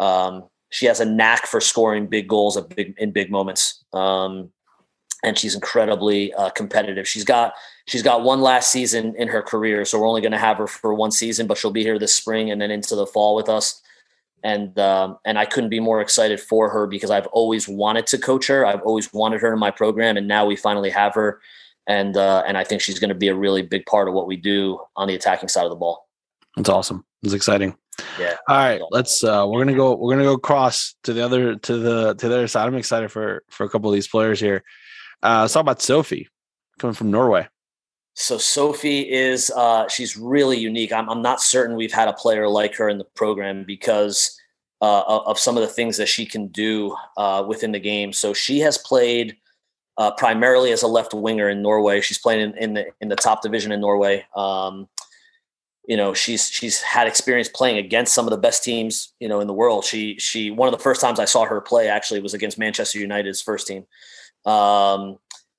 um, 0.00 0.42
she 0.70 0.86
has 0.86 0.98
a 0.98 1.04
knack 1.04 1.46
for 1.46 1.60
scoring 1.60 2.08
big 2.08 2.26
goals 2.28 2.56
at 2.56 2.68
big 2.74 2.96
in 2.98 3.12
big 3.12 3.30
moments. 3.30 3.84
Um, 3.92 4.50
and 5.22 5.38
she's 5.38 5.54
incredibly 5.54 6.34
uh, 6.34 6.50
competitive. 6.50 7.06
She's 7.06 7.24
got 7.24 7.54
she's 7.86 8.02
got 8.02 8.22
one 8.22 8.40
last 8.40 8.70
season 8.70 9.14
in 9.16 9.28
her 9.28 9.42
career, 9.42 9.84
so 9.84 9.98
we're 9.98 10.08
only 10.08 10.20
going 10.20 10.32
to 10.32 10.38
have 10.38 10.58
her 10.58 10.66
for 10.66 10.94
one 10.94 11.10
season, 11.10 11.46
but 11.46 11.58
she'll 11.58 11.70
be 11.70 11.82
here 11.82 11.98
this 11.98 12.14
spring 12.14 12.50
and 12.50 12.60
then 12.60 12.70
into 12.70 12.94
the 12.94 13.06
fall 13.06 13.34
with 13.34 13.48
us 13.48 13.82
and 14.46 14.78
um, 14.78 15.18
and 15.24 15.38
I 15.38 15.44
couldn't 15.44 15.70
be 15.70 15.80
more 15.80 16.00
excited 16.00 16.40
for 16.40 16.68
her 16.70 16.86
because 16.86 17.10
I've 17.10 17.26
always 17.28 17.66
wanted 17.68 18.06
to 18.08 18.18
coach 18.18 18.46
her. 18.46 18.64
I've 18.64 18.82
always 18.82 19.12
wanted 19.12 19.40
her 19.40 19.52
in 19.52 19.58
my 19.58 19.72
program, 19.72 20.16
and 20.16 20.28
now 20.28 20.46
we 20.46 20.54
finally 20.54 20.90
have 20.90 21.14
her, 21.14 21.40
and 21.88 22.16
uh, 22.16 22.44
and 22.46 22.56
I 22.56 22.62
think 22.62 22.80
she's 22.80 23.00
going 23.00 23.08
to 23.08 23.16
be 23.16 23.26
a 23.26 23.34
really 23.34 23.62
big 23.62 23.86
part 23.86 24.06
of 24.06 24.14
what 24.14 24.28
we 24.28 24.36
do 24.36 24.78
on 24.94 25.08
the 25.08 25.16
attacking 25.16 25.48
side 25.48 25.64
of 25.64 25.70
the 25.70 25.76
ball. 25.76 26.08
That's 26.56 26.68
awesome. 26.68 27.04
It's 27.24 27.32
exciting. 27.32 27.76
Yeah. 28.20 28.36
All 28.48 28.56
right, 28.56 28.80
let's. 28.90 29.24
uh 29.24 29.46
We're 29.48 29.64
gonna 29.64 29.76
go. 29.76 29.96
We're 29.96 30.12
gonna 30.12 30.24
go 30.24 30.38
cross 30.38 30.94
to 31.04 31.12
the 31.12 31.24
other 31.24 31.56
to 31.56 31.78
the 31.78 32.14
to 32.14 32.28
the 32.28 32.34
other 32.34 32.48
side. 32.48 32.68
I'm 32.68 32.76
excited 32.76 33.10
for 33.10 33.42
for 33.48 33.64
a 33.64 33.68
couple 33.68 33.90
of 33.90 33.94
these 33.94 34.08
players 34.08 34.38
here. 34.38 34.62
Uh, 35.22 35.40
let's 35.40 35.54
talk 35.54 35.62
about 35.62 35.82
Sophie 35.82 36.28
coming 36.78 36.94
from 36.94 37.10
Norway. 37.10 37.48
So 38.18 38.38
Sophie 38.38 39.12
is 39.12 39.50
uh, 39.50 39.88
she's 39.88 40.16
really 40.16 40.56
unique. 40.56 40.90
I'm, 40.90 41.08
I'm 41.10 41.20
not 41.20 41.42
certain 41.42 41.76
we've 41.76 41.92
had 41.92 42.08
a 42.08 42.14
player 42.14 42.48
like 42.48 42.74
her 42.76 42.88
in 42.88 42.96
the 42.96 43.04
program 43.04 43.64
because 43.64 44.40
uh, 44.80 45.02
of 45.04 45.38
some 45.38 45.56
of 45.58 45.62
the 45.62 45.68
things 45.68 45.98
that 45.98 46.08
she 46.08 46.24
can 46.24 46.48
do 46.48 46.96
uh, 47.18 47.44
within 47.46 47.72
the 47.72 47.78
game. 47.78 48.14
So 48.14 48.32
she 48.32 48.60
has 48.60 48.78
played 48.78 49.36
uh, 49.98 50.12
primarily 50.12 50.72
as 50.72 50.82
a 50.82 50.86
left 50.86 51.12
winger 51.12 51.50
in 51.50 51.60
Norway. 51.60 52.00
She's 52.00 52.16
playing 52.16 52.40
in, 52.40 52.56
in, 52.56 52.74
the 52.74 52.86
in 53.02 53.08
the 53.08 53.16
top 53.16 53.42
division 53.42 53.70
in 53.70 53.82
Norway. 53.82 54.24
Um, 54.34 54.88
you 55.86 55.98
know, 55.98 56.14
she's 56.14 56.48
she's 56.48 56.80
had 56.80 57.06
experience 57.06 57.50
playing 57.50 57.76
against 57.76 58.14
some 58.14 58.24
of 58.24 58.30
the 58.30 58.38
best 58.38 58.64
teams 58.64 59.12
you 59.20 59.28
know 59.28 59.40
in 59.40 59.46
the 59.46 59.52
world. 59.52 59.84
She 59.84 60.18
she 60.18 60.50
one 60.50 60.68
of 60.68 60.72
the 60.72 60.82
first 60.82 61.02
times 61.02 61.20
I 61.20 61.26
saw 61.26 61.44
her 61.44 61.60
play 61.60 61.88
actually 61.88 62.20
was 62.20 62.32
against 62.32 62.58
Manchester 62.58 62.98
United's 62.98 63.42
first 63.42 63.66
team. 63.66 63.84
Um, 64.46 65.18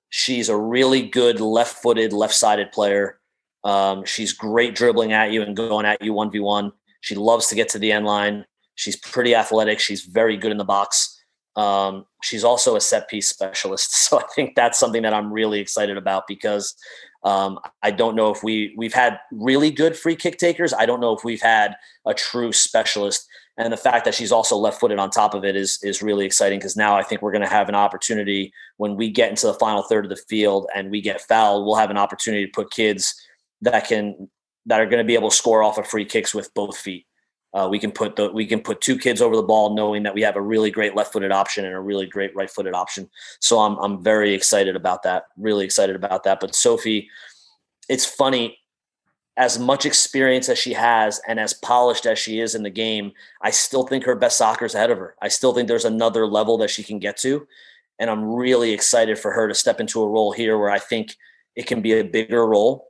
She's 0.09 0.49
a 0.49 0.57
really 0.57 1.07
good 1.07 1.39
left 1.39 1.81
footed, 1.81 2.13
left 2.13 2.33
sided 2.33 2.71
player. 2.71 3.19
Um, 3.63 4.05
she's 4.05 4.33
great 4.33 4.75
dribbling 4.75 5.11
at 5.11 5.31
you 5.31 5.41
and 5.41 5.55
going 5.55 5.85
at 5.85 6.01
you 6.01 6.13
1v1. 6.13 6.71
She 7.01 7.15
loves 7.15 7.47
to 7.47 7.55
get 7.55 7.69
to 7.69 7.79
the 7.79 7.91
end 7.91 8.05
line. 8.05 8.45
She's 8.75 8.95
pretty 8.95 9.35
athletic. 9.35 9.79
She's 9.79 10.03
very 10.03 10.37
good 10.37 10.51
in 10.51 10.57
the 10.57 10.63
box. 10.63 11.21
Um, 11.55 12.05
she's 12.21 12.43
also 12.43 12.75
a 12.75 12.81
set 12.81 13.09
piece 13.09 13.27
specialist. 13.27 13.91
So 14.07 14.19
I 14.19 14.23
think 14.33 14.55
that's 14.55 14.79
something 14.79 15.01
that 15.01 15.13
I'm 15.13 15.33
really 15.33 15.59
excited 15.59 15.97
about 15.97 16.27
because 16.27 16.75
um, 17.23 17.59
I 17.83 17.91
don't 17.91 18.15
know 18.15 18.31
if 18.31 18.41
we 18.41 18.73
we've 18.77 18.93
had 18.93 19.19
really 19.31 19.69
good 19.69 19.97
free 19.97 20.15
kick 20.15 20.37
takers. 20.37 20.73
I 20.73 20.85
don't 20.85 21.01
know 21.01 21.13
if 21.13 21.25
we've 21.25 21.41
had 21.41 21.75
a 22.05 22.13
true 22.13 22.53
specialist 22.53 23.27
and 23.57 23.73
the 23.73 23.77
fact 23.77 24.05
that 24.05 24.13
she's 24.13 24.31
also 24.31 24.55
left 24.55 24.79
footed 24.79 24.99
on 24.99 25.09
top 25.09 25.33
of 25.33 25.43
it 25.43 25.55
is 25.55 25.79
is 25.83 26.01
really 26.01 26.25
exciting 26.25 26.59
because 26.59 26.77
now 26.77 26.95
I 26.95 27.03
think 27.03 27.21
we're 27.21 27.31
going 27.31 27.43
to 27.43 27.49
have 27.49 27.69
an 27.69 27.75
opportunity 27.75 28.53
when 28.77 28.95
we 28.95 29.09
get 29.09 29.29
into 29.29 29.47
the 29.47 29.53
final 29.55 29.81
third 29.81 30.05
of 30.05 30.09
the 30.09 30.23
field 30.29 30.67
and 30.75 30.91
we 30.91 31.01
get 31.01 31.21
fouled, 31.21 31.65
we'll 31.65 31.75
have 31.75 31.89
an 31.89 31.97
opportunity 31.97 32.45
to 32.45 32.51
put 32.51 32.71
kids 32.71 33.15
that 33.61 33.87
can 33.87 34.29
that 34.67 34.79
are 34.79 34.85
going 34.85 35.03
to 35.03 35.07
be 35.07 35.15
able 35.15 35.29
to 35.29 35.35
score 35.35 35.63
off 35.63 35.77
of 35.77 35.87
free 35.87 36.05
kicks 36.05 36.33
with 36.33 36.53
both 36.53 36.77
feet. 36.77 37.05
Uh, 37.53 37.67
we 37.69 37.79
can 37.79 37.91
put 37.91 38.15
the 38.15 38.31
we 38.31 38.45
can 38.45 38.59
put 38.59 38.81
two 38.81 38.97
kids 38.97 39.21
over 39.21 39.35
the 39.35 39.41
ball, 39.41 39.73
knowing 39.73 40.03
that 40.03 40.13
we 40.13 40.21
have 40.21 40.35
a 40.35 40.41
really 40.41 40.69
great 40.69 40.95
left-footed 40.95 41.31
option 41.31 41.65
and 41.65 41.73
a 41.73 41.79
really 41.79 42.05
great 42.05 42.35
right-footed 42.35 42.75
option. 42.75 43.09
So 43.39 43.59
I'm 43.59 43.77
I'm 43.77 44.03
very 44.03 44.35
excited 44.35 44.75
about 44.75 45.01
that. 45.03 45.23
Really 45.37 45.65
excited 45.65 45.95
about 45.95 46.23
that. 46.25 46.39
But 46.39 46.53
Sophie, 46.53 47.09
it's 47.89 48.05
funny 48.05 48.59
as 49.37 49.59
much 49.59 49.85
experience 49.85 50.49
as 50.49 50.57
she 50.57 50.73
has 50.73 51.21
and 51.27 51.39
as 51.39 51.53
polished 51.53 52.07
as 52.07 52.17
she 52.17 52.39
is 52.39 52.55
in 52.55 52.63
the 52.63 52.71
game, 52.71 53.11
I 53.41 53.51
still 53.51 53.83
think 53.83 54.03
her 54.03 54.15
best 54.15 54.37
soccer 54.37 54.65
is 54.65 54.73
ahead 54.73 54.89
of 54.89 54.97
her. 54.97 55.15
I 55.21 55.27
still 55.27 55.53
think 55.53 55.67
there's 55.67 55.85
another 55.85 56.25
level 56.25 56.57
that 56.57 56.71
she 56.71 56.83
can 56.83 56.97
get 56.97 57.17
to. 57.17 57.47
And 57.99 58.09
I'm 58.09 58.33
really 58.33 58.71
excited 58.71 59.19
for 59.19 59.31
her 59.31 59.47
to 59.47 59.53
step 59.53 59.79
into 59.79 60.01
a 60.01 60.09
role 60.09 60.31
here 60.31 60.57
where 60.57 60.71
I 60.71 60.79
think 60.79 61.15
it 61.55 61.67
can 61.67 61.81
be 61.81 61.93
a 61.93 62.03
bigger 62.03 62.45
role. 62.47 62.87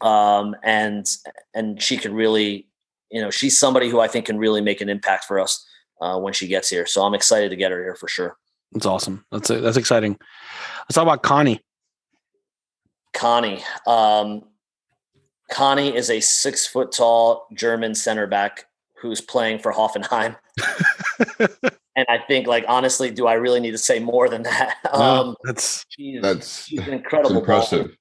Um, 0.00 0.56
and 0.64 1.06
and 1.54 1.80
she 1.80 1.96
could 1.96 2.12
really, 2.12 2.68
you 3.10 3.20
know, 3.20 3.30
she's 3.30 3.58
somebody 3.58 3.88
who 3.88 4.00
I 4.00 4.08
think 4.08 4.26
can 4.26 4.38
really 4.38 4.60
make 4.60 4.80
an 4.80 4.88
impact 4.88 5.24
for 5.24 5.38
us 5.38 5.64
uh, 6.00 6.18
when 6.18 6.32
she 6.32 6.48
gets 6.48 6.68
here. 6.68 6.86
So 6.86 7.02
I'm 7.02 7.14
excited 7.14 7.50
to 7.50 7.56
get 7.56 7.70
her 7.70 7.82
here 7.82 7.94
for 7.94 8.08
sure. 8.08 8.36
That's 8.72 8.86
awesome. 8.86 9.24
That's 9.30 9.48
that's 9.48 9.76
exciting. 9.76 10.18
Let's 10.80 10.94
talk 10.94 11.02
about 11.02 11.22
Connie. 11.22 11.60
Connie. 13.14 13.62
Um, 13.86 14.42
Connie 15.50 15.94
is 15.94 16.10
a 16.10 16.20
six 16.20 16.66
foot 16.66 16.92
tall 16.92 17.46
German 17.54 17.94
center 17.94 18.26
back 18.26 18.66
who's 19.00 19.20
playing 19.20 19.58
for 19.58 19.72
Hoffenheim. 19.72 20.36
and 21.96 22.06
I 22.08 22.18
think, 22.26 22.46
like, 22.46 22.64
honestly, 22.68 23.10
do 23.10 23.26
I 23.26 23.34
really 23.34 23.60
need 23.60 23.70
to 23.70 23.78
say 23.78 23.98
more 23.98 24.28
than 24.28 24.42
that? 24.42 24.76
No, 24.92 25.00
um, 25.00 25.36
that's 25.44 25.84
she's, 25.90 26.20
that's 26.22 26.66
she's 26.66 26.80
an 26.80 26.94
incredible. 26.94 27.38
impressive. 27.38 27.96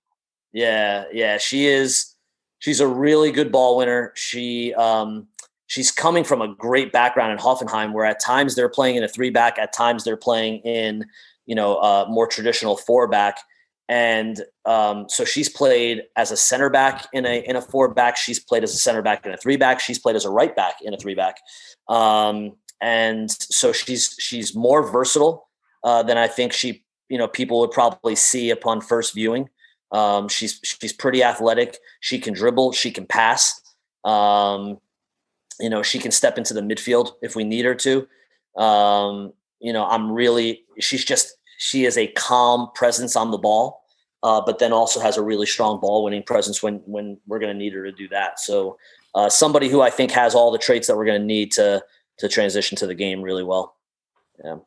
Yeah, 0.53 1.05
yeah, 1.11 1.37
she 1.37 1.67
is. 1.67 2.15
She's 2.59 2.79
a 2.79 2.87
really 2.87 3.31
good 3.31 3.51
ball 3.51 3.77
winner. 3.77 4.13
She 4.15 4.73
um, 4.73 5.27
she's 5.67 5.91
coming 5.91 6.23
from 6.23 6.41
a 6.41 6.53
great 6.55 6.91
background 6.91 7.33
in 7.33 7.37
Hoffenheim, 7.37 7.93
where 7.93 8.05
at 8.05 8.19
times 8.19 8.55
they're 8.55 8.69
playing 8.69 8.95
in 8.95 9.03
a 9.03 9.07
three 9.07 9.29
back, 9.29 9.59
at 9.59 9.73
times 9.73 10.03
they're 10.03 10.17
playing 10.17 10.59
in 10.61 11.05
you 11.45 11.55
know 11.55 11.77
a 11.77 12.07
more 12.09 12.25
traditional 12.25 12.77
four 12.77 13.07
back 13.07 13.39
and 13.89 14.41
um, 14.65 15.05
so 15.07 15.23
she's 15.23 15.47
played 15.47 16.03
as 16.15 16.31
a 16.31 16.37
center 16.37 16.69
back 16.69 17.07
in 17.13 17.25
a 17.25 17.43
in 17.47 17.55
a 17.55 17.61
four 17.61 17.93
back. 17.93 18.17
She's 18.17 18.39
played 18.39 18.63
as 18.63 18.73
a 18.73 18.77
center 18.77 19.01
back 19.01 19.25
in 19.25 19.31
a 19.31 19.37
three 19.37 19.57
back. 19.57 19.79
She's 19.79 19.99
played 19.99 20.15
as 20.15 20.25
a 20.25 20.29
right 20.29 20.55
back 20.55 20.75
in 20.81 20.93
a 20.93 20.97
three 20.97 21.15
back, 21.15 21.37
um, 21.87 22.53
and 22.81 23.31
so 23.31 23.71
she's 23.71 24.15
she's 24.19 24.55
more 24.55 24.89
versatile 24.89 25.47
uh, 25.83 26.03
than 26.03 26.17
I 26.17 26.27
think 26.27 26.51
she 26.51 26.83
you 27.09 27.17
know 27.17 27.27
people 27.27 27.59
would 27.61 27.71
probably 27.71 28.15
see 28.15 28.49
upon 28.49 28.81
first 28.81 29.13
viewing. 29.13 29.49
Um, 29.91 30.27
she's 30.27 30.59
she's 30.63 30.93
pretty 30.93 31.23
athletic. 31.23 31.77
She 32.01 32.19
can 32.19 32.33
dribble. 32.33 32.73
She 32.73 32.91
can 32.91 33.05
pass. 33.05 33.61
Um, 34.03 34.79
you 35.59 35.69
know, 35.69 35.81
she 35.81 35.99
can 35.99 36.11
step 36.11 36.37
into 36.37 36.53
the 36.53 36.61
midfield 36.61 37.13
if 37.21 37.35
we 37.35 37.43
need 37.43 37.65
her 37.65 37.75
to. 37.75 38.07
Um, 38.61 39.33
you 39.59 39.73
know, 39.73 39.85
I'm 39.85 40.11
really 40.11 40.65
she's 40.79 41.05
just 41.05 41.37
she 41.57 41.85
is 41.85 41.97
a 41.97 42.07
calm 42.07 42.69
presence 42.75 43.15
on 43.15 43.31
the 43.31 43.37
ball, 43.37 43.81
uh, 44.23 44.41
but 44.45 44.59
then 44.59 44.71
also 44.71 44.99
has 44.99 45.17
a 45.17 45.21
really 45.21 45.45
strong 45.45 45.79
ball 45.79 46.03
winning 46.03 46.23
presence 46.23 46.63
when 46.63 46.75
when 46.85 47.17
we're 47.27 47.39
going 47.39 47.53
to 47.53 47.57
need 47.57 47.73
her 47.73 47.83
to 47.83 47.91
do 47.91 48.07
that. 48.09 48.39
So 48.39 48.77
uh, 49.15 49.29
somebody 49.29 49.67
who 49.67 49.81
I 49.81 49.89
think 49.89 50.11
has 50.11 50.35
all 50.35 50.51
the 50.51 50.57
traits 50.57 50.87
that 50.87 50.95
we're 50.95 51.05
going 51.05 51.21
to 51.21 51.27
need 51.27 51.51
to 51.53 51.83
to 52.19 52.29
transition 52.29 52.77
to 52.77 52.87
the 52.87 52.95
game 52.95 53.21
really 53.21 53.43
well. 53.43 53.75
Yeah. 54.43 54.57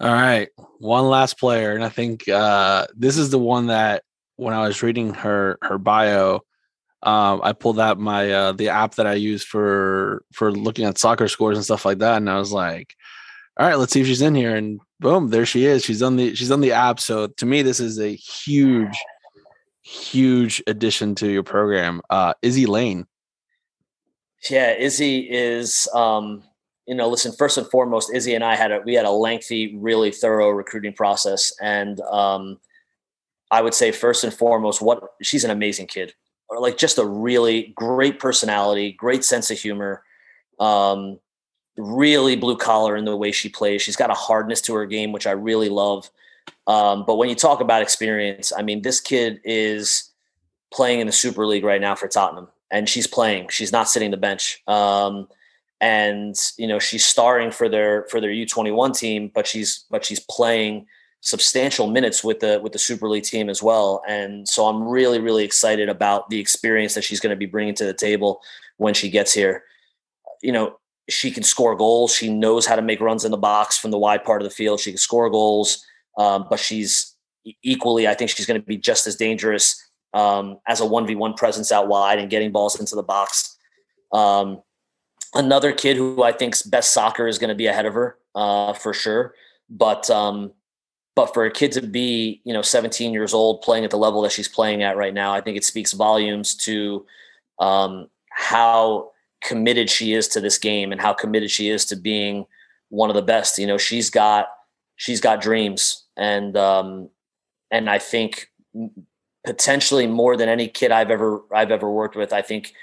All 0.00 0.12
right, 0.12 0.48
one 0.78 1.10
last 1.10 1.38
player, 1.38 1.72
and 1.74 1.84
I 1.84 1.90
think 1.90 2.26
uh, 2.26 2.86
this 2.96 3.18
is 3.18 3.28
the 3.28 3.38
one 3.38 3.66
that 3.66 4.02
when 4.36 4.54
I 4.54 4.66
was 4.66 4.82
reading 4.82 5.12
her 5.12 5.58
her 5.62 5.76
bio, 5.76 6.40
um, 7.02 7.40
I 7.42 7.52
pulled 7.52 7.78
out 7.78 7.98
my 7.98 8.30
uh, 8.30 8.52
the 8.52 8.70
app 8.70 8.94
that 8.94 9.06
I 9.06 9.14
use 9.14 9.44
for 9.44 10.24
for 10.32 10.52
looking 10.52 10.86
at 10.86 10.96
soccer 10.96 11.28
scores 11.28 11.58
and 11.58 11.64
stuff 11.64 11.84
like 11.84 11.98
that, 11.98 12.16
and 12.16 12.30
I 12.30 12.38
was 12.38 12.50
like, 12.50 12.94
all 13.58 13.66
right, 13.66 13.78
let's 13.78 13.92
see 13.92 14.00
if 14.00 14.06
she's 14.06 14.22
in 14.22 14.34
here. 14.34 14.56
And 14.56 14.80
boom, 15.00 15.30
there 15.30 15.46
she 15.46 15.64
is. 15.64 15.84
She's 15.84 16.02
on 16.02 16.16
the 16.16 16.34
she's 16.34 16.50
on 16.50 16.60
the 16.60 16.72
app. 16.72 17.00
So 17.00 17.26
to 17.26 17.46
me, 17.46 17.62
this 17.62 17.80
is 17.80 17.98
a 17.98 18.14
huge, 18.14 18.96
huge 19.82 20.62
addition 20.66 21.14
to 21.16 21.28
your 21.28 21.42
program. 21.42 22.02
Uh, 22.10 22.34
Izzy 22.42 22.66
Lane. 22.66 23.06
Yeah, 24.48 24.72
Izzy 24.72 25.28
is 25.30 25.88
um, 25.94 26.44
you 26.86 26.94
know, 26.94 27.08
listen. 27.08 27.32
First 27.32 27.58
and 27.58 27.66
foremost, 27.68 28.12
Izzy 28.14 28.34
and 28.34 28.44
I 28.44 28.56
had 28.56 28.70
a 28.70 28.80
we 28.84 28.94
had 28.94 29.06
a 29.06 29.10
lengthy, 29.10 29.76
really 29.76 30.10
thorough 30.10 30.50
recruiting 30.50 30.92
process, 30.92 31.52
and 31.60 32.00
um, 32.02 32.58
I 33.50 33.62
would 33.62 33.74
say 33.74 33.92
first 33.92 34.24
and 34.24 34.32
foremost, 34.32 34.80
what 34.80 35.02
she's 35.22 35.44
an 35.44 35.50
amazing 35.50 35.88
kid, 35.88 36.14
like 36.50 36.78
just 36.78 36.98
a 36.98 37.04
really 37.04 37.72
great 37.76 38.18
personality, 38.18 38.92
great 38.92 39.24
sense 39.24 39.50
of 39.50 39.58
humor, 39.58 40.02
um, 40.58 41.18
really 41.76 42.36
blue 42.36 42.56
collar 42.56 42.96
in 42.96 43.04
the 43.04 43.16
way 43.16 43.32
she 43.32 43.48
plays. 43.48 43.82
She's 43.82 43.96
got 43.96 44.10
a 44.10 44.14
hardness 44.14 44.60
to 44.62 44.74
her 44.74 44.86
game, 44.86 45.12
which 45.12 45.26
I 45.26 45.32
really 45.32 45.68
love. 45.68 46.10
Um, 46.66 47.04
but 47.06 47.16
when 47.16 47.28
you 47.28 47.34
talk 47.34 47.60
about 47.60 47.82
experience, 47.82 48.52
I 48.56 48.62
mean, 48.62 48.82
this 48.82 49.00
kid 49.00 49.40
is 49.44 50.10
playing 50.72 51.00
in 51.00 51.06
the 51.06 51.12
Super 51.12 51.46
League 51.46 51.64
right 51.64 51.80
now 51.80 51.94
for 51.94 52.08
Tottenham, 52.08 52.48
and 52.70 52.88
she's 52.88 53.06
playing. 53.06 53.48
She's 53.48 53.72
not 53.72 53.88
sitting 53.88 54.10
the 54.10 54.16
bench. 54.16 54.62
Um, 54.66 55.28
and 55.80 56.36
you 56.58 56.66
know 56.66 56.78
she's 56.78 57.04
starring 57.04 57.50
for 57.50 57.68
their 57.68 58.04
for 58.10 58.20
their 58.20 58.30
U21 58.30 58.96
team, 58.96 59.30
but 59.34 59.46
she's 59.46 59.84
but 59.90 60.04
she's 60.04 60.20
playing 60.20 60.86
substantial 61.22 61.86
minutes 61.86 62.22
with 62.22 62.40
the 62.40 62.60
with 62.62 62.72
the 62.72 62.78
Super 62.78 63.08
League 63.08 63.24
team 63.24 63.48
as 63.48 63.62
well. 63.62 64.02
And 64.06 64.46
so 64.46 64.66
I'm 64.66 64.86
really 64.86 65.20
really 65.20 65.44
excited 65.44 65.88
about 65.88 66.28
the 66.28 66.38
experience 66.38 66.94
that 66.94 67.04
she's 67.04 67.20
going 67.20 67.30
to 67.30 67.36
be 67.36 67.46
bringing 67.46 67.74
to 67.76 67.84
the 67.84 67.94
table 67.94 68.42
when 68.76 68.94
she 68.94 69.10
gets 69.10 69.32
here. 69.32 69.64
You 70.42 70.52
know, 70.52 70.78
she 71.10 71.30
can 71.30 71.42
score 71.42 71.74
goals. 71.76 72.14
She 72.14 72.32
knows 72.32 72.66
how 72.66 72.76
to 72.76 72.82
make 72.82 73.00
runs 73.00 73.24
in 73.24 73.30
the 73.30 73.36
box 73.36 73.78
from 73.78 73.90
the 73.90 73.98
wide 73.98 74.24
part 74.24 74.42
of 74.42 74.48
the 74.48 74.54
field. 74.54 74.80
She 74.80 74.90
can 74.90 74.98
score 74.98 75.30
goals, 75.30 75.84
um, 76.18 76.46
but 76.48 76.58
she's 76.58 77.14
equally, 77.62 78.06
I 78.06 78.14
think 78.14 78.30
she's 78.30 78.46
going 78.46 78.60
to 78.60 78.66
be 78.66 78.76
just 78.76 79.06
as 79.06 79.16
dangerous 79.16 79.90
um, 80.14 80.58
as 80.66 80.80
a 80.80 80.84
1v1 80.84 81.36
presence 81.36 81.72
out 81.72 81.88
wide 81.88 82.18
and 82.18 82.30
getting 82.30 82.52
balls 82.52 82.78
into 82.78 82.96
the 82.96 83.02
box. 83.02 83.56
Um, 84.12 84.62
another 85.34 85.72
kid 85.72 85.96
who 85.96 86.22
I 86.22 86.32
think's 86.32 86.62
best 86.62 86.92
soccer 86.92 87.26
is 87.26 87.38
going 87.38 87.48
to 87.48 87.54
be 87.54 87.66
ahead 87.66 87.86
of 87.86 87.94
her 87.94 88.16
uh, 88.34 88.72
for 88.72 88.92
sure. 88.92 89.34
But 89.68 90.10
um, 90.10 90.52
but 91.14 91.32
for 91.34 91.44
a 91.44 91.50
kid 91.50 91.72
to 91.72 91.82
be 91.82 92.40
you 92.44 92.52
know 92.52 92.62
17 92.62 93.12
years 93.12 93.34
old 93.34 93.62
playing 93.62 93.84
at 93.84 93.90
the 93.90 93.98
level 93.98 94.22
that 94.22 94.32
she's 94.32 94.48
playing 94.48 94.82
at 94.82 94.96
right 94.96 95.14
now, 95.14 95.32
I 95.32 95.40
think 95.40 95.56
it 95.56 95.64
speaks 95.64 95.92
volumes 95.92 96.54
to 96.64 97.06
um, 97.60 98.08
how 98.30 99.10
committed 99.42 99.88
she 99.88 100.12
is 100.12 100.28
to 100.28 100.40
this 100.40 100.58
game 100.58 100.92
and 100.92 101.00
how 101.00 101.12
committed 101.12 101.50
she 101.50 101.68
is 101.68 101.84
to 101.86 101.96
being 101.96 102.46
one 102.88 103.10
of 103.10 103.16
the 103.16 103.22
best. 103.22 103.58
You 103.58 103.66
know, 103.66 103.78
she's 103.78 104.10
got 104.10 104.48
she's 104.96 105.20
got 105.20 105.40
dreams 105.40 106.04
and 106.16 106.56
um, 106.56 107.08
and 107.70 107.88
I 107.88 107.98
think 107.98 108.50
potentially 109.44 110.06
more 110.06 110.36
than 110.36 110.48
any 110.48 110.68
kid 110.68 110.92
I've 110.92 111.10
ever 111.10 111.42
I've 111.52 111.70
ever 111.70 111.90
worked 111.90 112.16
with. 112.16 112.32
I 112.32 112.42
think 112.42 112.74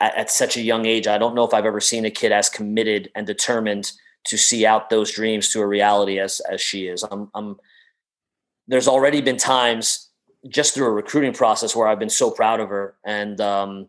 at, 0.00 0.16
at, 0.16 0.30
such 0.30 0.56
a 0.56 0.62
young 0.62 0.86
age, 0.86 1.06
I 1.06 1.18
don't 1.18 1.34
know 1.34 1.44
if 1.44 1.54
I've 1.54 1.66
ever 1.66 1.80
seen 1.80 2.04
a 2.04 2.10
kid 2.10 2.32
as 2.32 2.48
committed 2.48 3.10
and 3.14 3.26
determined 3.26 3.92
to 4.24 4.36
see 4.36 4.66
out 4.66 4.90
those 4.90 5.12
dreams 5.12 5.50
to 5.50 5.60
a 5.60 5.66
reality 5.66 6.18
as 6.18 6.40
as 6.50 6.60
she 6.60 6.88
is. 6.88 7.02
I'm, 7.02 7.30
I'm 7.34 7.56
there's 8.66 8.88
already 8.88 9.20
been 9.20 9.36
times 9.36 10.08
just 10.48 10.74
through 10.74 10.86
a 10.86 10.90
recruiting 10.90 11.32
process 11.32 11.74
where 11.74 11.88
I've 11.88 11.98
been 11.98 12.08
so 12.08 12.30
proud 12.30 12.60
of 12.60 12.68
her 12.68 12.94
and 13.04 13.40
um, 13.40 13.88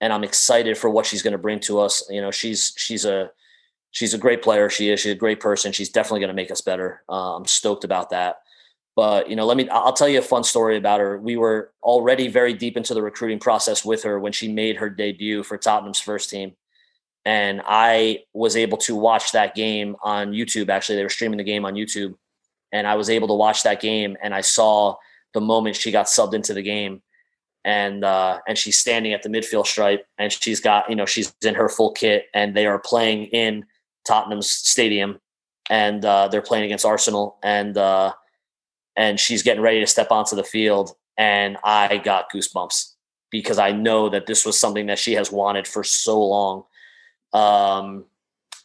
and 0.00 0.12
I'm 0.12 0.24
excited 0.24 0.78
for 0.78 0.88
what 0.88 1.06
she's 1.06 1.22
going 1.22 1.32
to 1.32 1.38
bring 1.38 1.60
to 1.60 1.80
us. 1.80 2.02
You 2.08 2.20
know, 2.20 2.30
she's 2.30 2.72
she's 2.76 3.04
a 3.04 3.30
she's 3.90 4.14
a 4.14 4.18
great 4.18 4.42
player. 4.42 4.68
She 4.70 4.90
is. 4.90 5.00
She's 5.00 5.12
a 5.12 5.16
great 5.16 5.40
person. 5.40 5.72
She's 5.72 5.90
definitely 5.90 6.20
going 6.20 6.28
to 6.28 6.34
make 6.34 6.50
us 6.50 6.60
better. 6.60 7.02
Uh, 7.08 7.36
I'm 7.36 7.46
stoked 7.46 7.84
about 7.84 8.10
that. 8.10 8.36
But 8.96 9.30
you 9.30 9.36
know, 9.36 9.46
let 9.46 9.56
me. 9.56 9.68
I'll 9.68 9.92
tell 9.92 10.08
you 10.08 10.18
a 10.18 10.22
fun 10.22 10.44
story 10.44 10.76
about 10.76 11.00
her. 11.00 11.18
We 11.18 11.36
were 11.36 11.72
already 11.82 12.28
very 12.28 12.54
deep 12.54 12.76
into 12.76 12.94
the 12.94 13.02
recruiting 13.02 13.38
process 13.38 13.84
with 13.84 14.02
her 14.02 14.18
when 14.18 14.32
she 14.32 14.52
made 14.52 14.76
her 14.76 14.90
debut 14.90 15.42
for 15.42 15.56
Tottenham's 15.56 16.00
first 16.00 16.28
team, 16.28 16.56
and 17.24 17.62
I 17.64 18.24
was 18.32 18.56
able 18.56 18.78
to 18.78 18.96
watch 18.96 19.32
that 19.32 19.54
game 19.54 19.96
on 20.02 20.32
YouTube. 20.32 20.68
Actually, 20.68 20.96
they 20.96 21.02
were 21.02 21.08
streaming 21.08 21.38
the 21.38 21.44
game 21.44 21.64
on 21.64 21.74
YouTube, 21.74 22.14
and 22.72 22.86
I 22.86 22.96
was 22.96 23.08
able 23.10 23.28
to 23.28 23.34
watch 23.34 23.62
that 23.62 23.80
game. 23.80 24.16
And 24.22 24.34
I 24.34 24.40
saw 24.40 24.96
the 25.34 25.40
moment 25.40 25.76
she 25.76 25.92
got 25.92 26.06
subbed 26.06 26.34
into 26.34 26.52
the 26.52 26.62
game, 26.62 27.00
and 27.64 28.04
uh, 28.04 28.38
and 28.48 28.56
she's 28.56 28.78
standing 28.78 29.12
at 29.12 29.22
the 29.22 29.28
midfield 29.28 29.66
stripe, 29.66 30.06
and 30.18 30.32
she's 30.32 30.60
got 30.60 30.88
you 30.88 30.96
know 30.96 31.06
she's 31.06 31.34
in 31.42 31.54
her 31.54 31.68
full 31.68 31.92
kit, 31.92 32.26
and 32.34 32.56
they 32.56 32.66
are 32.66 32.78
playing 32.78 33.24
in 33.26 33.64
Tottenham's 34.06 34.50
stadium, 34.50 35.20
and 35.68 36.04
uh, 36.04 36.28
they're 36.28 36.42
playing 36.42 36.64
against 36.64 36.84
Arsenal, 36.84 37.38
and 37.42 37.76
uh, 37.76 38.12
and 38.96 39.18
she's 39.18 39.42
getting 39.42 39.62
ready 39.62 39.80
to 39.80 39.86
step 39.86 40.10
onto 40.10 40.36
the 40.36 40.44
field 40.44 40.94
and 41.16 41.56
i 41.64 41.96
got 41.98 42.30
goosebumps 42.32 42.94
because 43.30 43.58
i 43.58 43.72
know 43.72 44.08
that 44.08 44.26
this 44.26 44.44
was 44.44 44.58
something 44.58 44.86
that 44.86 44.98
she 44.98 45.14
has 45.14 45.32
wanted 45.32 45.66
for 45.66 45.84
so 45.84 46.22
long 46.22 46.64
um, 47.32 48.04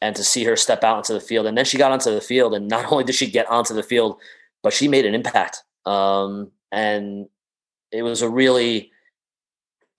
and 0.02 0.16
to 0.16 0.24
see 0.24 0.43
her 0.43 0.56
step 0.56 0.84
out 0.84 0.98
into 0.98 1.14
the 1.14 1.20
field 1.20 1.46
and 1.46 1.58
then 1.58 1.66
she 1.66 1.78
got 1.78 1.91
onto 1.91 2.12
the 2.12 2.22
field 2.22 2.54
and 2.54 2.68
not 2.68 2.86
only 2.91 3.04
did 3.04 3.16
she 3.16 3.30
get 3.30 3.50
onto 3.50 3.74
the 3.74 3.84
field 3.84 4.18
but 4.64 4.74
she 4.74 4.88
made 4.88 5.06
an 5.06 5.16
impact 5.16 5.64
um, 5.86 6.52
and 6.72 7.28
it 7.91 8.03
was 8.03 8.21
a 8.21 8.29
really 8.29 8.91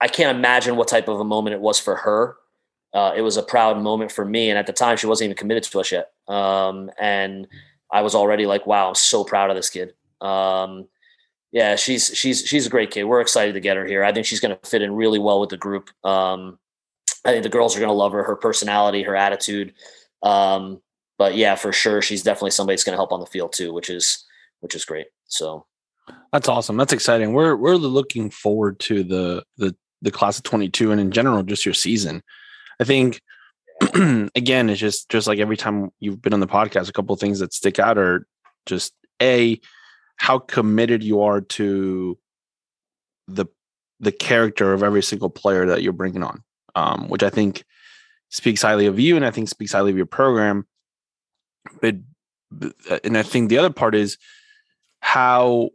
i 0.01 0.09
can't 0.09 0.37
imagine 0.37 0.77
what 0.77 0.89
type 0.89 1.09
of 1.09 1.21
a 1.21 1.25
moment 1.25 1.55
it 1.55 1.61
was 1.61 1.79
for 1.79 1.97
her 1.97 2.37
uh, 2.95 3.13
it 3.15 3.21
was 3.21 3.37
a 3.37 3.43
proud 3.43 3.79
moment 3.83 4.11
for 4.11 4.25
me 4.25 4.49
and 4.49 4.59
at 4.59 4.67
the 4.67 4.73
time 4.73 4.97
she 4.97 5.07
wasn't 5.07 5.25
even 5.25 5.37
committed 5.37 5.63
to 5.63 5.81
us 5.81 5.93
yet 5.93 6.13
um, 6.29 6.91
and 6.99 7.47
i 7.93 8.03
was 8.03 8.15
already 8.15 8.47
like 8.47 8.67
wow 8.67 8.89
i'm 8.89 8.95
so 8.95 9.25
proud 9.25 9.51
of 9.51 9.57
this 9.57 9.71
kid 9.71 9.93
um, 10.21 10.89
yeah, 11.53 11.77
she's 11.77 12.15
she's 12.15 12.45
she's 12.47 12.67
a 12.67 12.71
great 12.71 12.91
kid. 12.91 13.05
We're 13.05 13.21
excited 13.23 13.55
to 13.55 13.61
get 13.61 13.77
her 13.77 13.87
here. 13.87 14.05
I 14.05 14.13
think 14.13 14.27
she's 14.27 14.41
going 14.41 14.57
to 14.57 14.69
fit 14.69 14.83
in 14.83 14.95
really 14.95 15.19
well 15.19 15.41
with 15.41 15.51
the 15.51 15.57
group. 15.57 15.89
Um, 16.05 16.59
I 17.25 17.31
think 17.31 17.45
the 17.45 17.49
girls 17.49 17.75
are 17.75 17.81
going 17.81 17.89
to 17.89 17.95
love 17.95 18.13
her, 18.13 18.23
her 18.25 18.37
personality, 18.37 19.03
her 19.03 19.17
attitude. 19.17 19.73
Um, 20.23 20.83
but 21.19 21.35
yeah, 21.35 21.55
for 21.55 21.73
sure, 21.73 22.03
she's 22.03 22.23
definitely 22.23 22.51
somebody 22.51 22.75
that's 22.75 22.85
going 22.85 22.93
to 22.93 22.99
help 22.99 23.13
on 23.13 23.21
the 23.21 23.27
field 23.27 23.53
too, 23.53 23.73
which 23.73 23.89
is 23.89 24.25
which 24.61 24.75
is 24.75 24.85
great. 24.85 25.07
So 25.29 25.67
that's 26.37 26.51
awesome. 26.51 26.77
That's 26.77 26.93
exciting. 26.93 27.33
We're 27.33 27.57
we're 27.57 27.77
looking 27.77 28.29
forward 28.29 28.79
to 28.81 29.03
the 29.03 29.43
the 29.57 29.75
the 30.03 30.11
class 30.11 30.37
of 30.37 30.45
22 30.45 30.93
and 30.93 31.01
in 31.01 31.11
general 31.11 31.43
just 31.43 31.65
your 31.65 31.73
season. 31.73 32.23
I 32.79 32.85
think 32.85 33.23
again, 33.95 34.69
it's 34.69 34.79
just 34.79 35.09
just 35.09 35.27
like 35.27 35.39
every 35.39 35.57
time 35.57 35.91
you've 35.99 36.21
been 36.21 36.35
on 36.35 36.41
the 36.41 36.47
podcast, 36.47 36.91
a 36.91 36.93
couple 36.93 37.15
of 37.15 37.21
things 37.21 37.39
that 37.39 37.55
stick 37.55 37.79
out 37.79 37.97
are 37.97 38.27
just 38.67 38.93
a 39.23 39.59
how 40.19 40.39
committed 40.39 41.03
you 41.03 41.23
are 41.23 41.41
to 41.41 42.19
the 43.29 43.47
the 44.01 44.13
character 44.13 44.75
of 44.75 44.83
every 44.83 45.03
single 45.03 45.31
player 45.31 45.65
that 45.65 45.83
you're 45.83 45.95
bringing 45.95 46.23
on, 46.23 46.43
um, 46.75 47.09
which 47.09 47.23
I 47.23 47.31
think 47.31 47.65
speaks 48.29 48.61
highly 48.61 48.85
of 48.85 49.01
you, 49.01 49.17
and 49.17 49.25
I 49.25 49.31
think 49.31 49.49
speaks 49.49 49.73
highly 49.73 49.91
of 49.91 49.97
your 49.97 50.05
program. 50.05 50.67
But, 51.81 51.97
and 53.03 53.17
I 53.17 53.23
think 53.23 53.49
the 53.49 53.57
other 53.57 53.73
part 53.73 53.95
is 53.95 54.19
how 55.01 55.71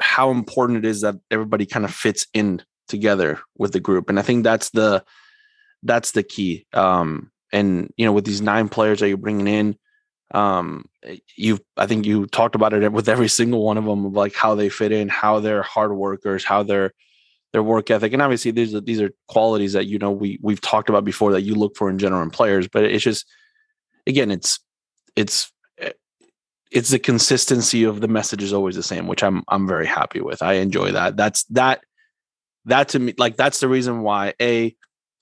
how 0.00 0.30
important 0.30 0.84
it 0.84 0.88
is 0.88 1.02
that 1.02 1.16
everybody 1.30 1.66
kind 1.66 1.84
of 1.84 1.94
fits 1.94 2.26
in 2.34 2.62
together 2.88 3.40
with 3.56 3.72
the 3.72 3.80
group, 3.80 4.08
and 4.08 4.18
I 4.18 4.22
think 4.22 4.44
that's 4.44 4.70
the 4.70 5.04
that's 5.82 6.12
the 6.12 6.22
key. 6.22 6.66
Um, 6.72 7.30
and 7.52 7.92
you 7.96 8.04
know, 8.04 8.12
with 8.12 8.24
these 8.24 8.42
nine 8.42 8.68
players 8.68 9.00
that 9.00 9.08
you're 9.08 9.16
bringing 9.16 9.48
in, 9.48 9.76
um 10.32 10.84
you 11.36 11.58
i 11.76 11.86
think 11.86 12.06
you 12.06 12.26
talked 12.26 12.54
about 12.54 12.72
it 12.72 12.92
with 12.92 13.08
every 13.08 13.28
single 13.28 13.64
one 13.64 13.76
of 13.76 13.84
them 13.84 14.06
of 14.06 14.12
like 14.12 14.34
how 14.34 14.54
they 14.54 14.68
fit 14.68 14.92
in 14.92 15.08
how 15.08 15.40
they're 15.40 15.62
hard 15.62 15.92
workers 15.92 16.44
how 16.44 16.62
they're 16.62 16.92
their 17.52 17.62
work 17.62 17.90
ethic 17.90 18.12
and 18.12 18.22
obviously 18.22 18.52
these 18.52 18.74
are 18.74 18.80
these 18.80 19.00
are 19.00 19.10
qualities 19.26 19.72
that 19.72 19.86
you 19.86 19.98
know 19.98 20.10
we 20.10 20.38
we've 20.40 20.60
talked 20.60 20.88
about 20.88 21.04
before 21.04 21.32
that 21.32 21.42
you 21.42 21.54
look 21.54 21.76
for 21.76 21.90
in 21.90 21.98
general 21.98 22.22
in 22.22 22.30
players 22.30 22.68
but 22.68 22.84
it's 22.84 23.02
just 23.02 23.26
again 24.06 24.30
it's 24.30 24.60
it's 25.16 25.52
it's 26.70 26.90
the 26.90 26.98
consistency 26.98 27.84
of 27.84 28.00
the 28.00 28.08
message 28.08 28.42
is 28.42 28.52
always 28.52 28.76
the 28.76 28.82
same 28.82 29.06
which 29.06 29.22
i'm 29.22 29.42
i'm 29.48 29.66
very 29.66 29.86
happy 29.86 30.20
with 30.20 30.42
i 30.42 30.54
enjoy 30.54 30.92
that 30.92 31.16
that's 31.16 31.44
that 31.44 31.82
that 32.64 32.88
to 32.88 32.98
me 32.98 33.14
like 33.18 33.36
that's 33.36 33.60
the 33.60 33.68
reason 33.68 34.02
why 34.02 34.34
a 34.40 34.74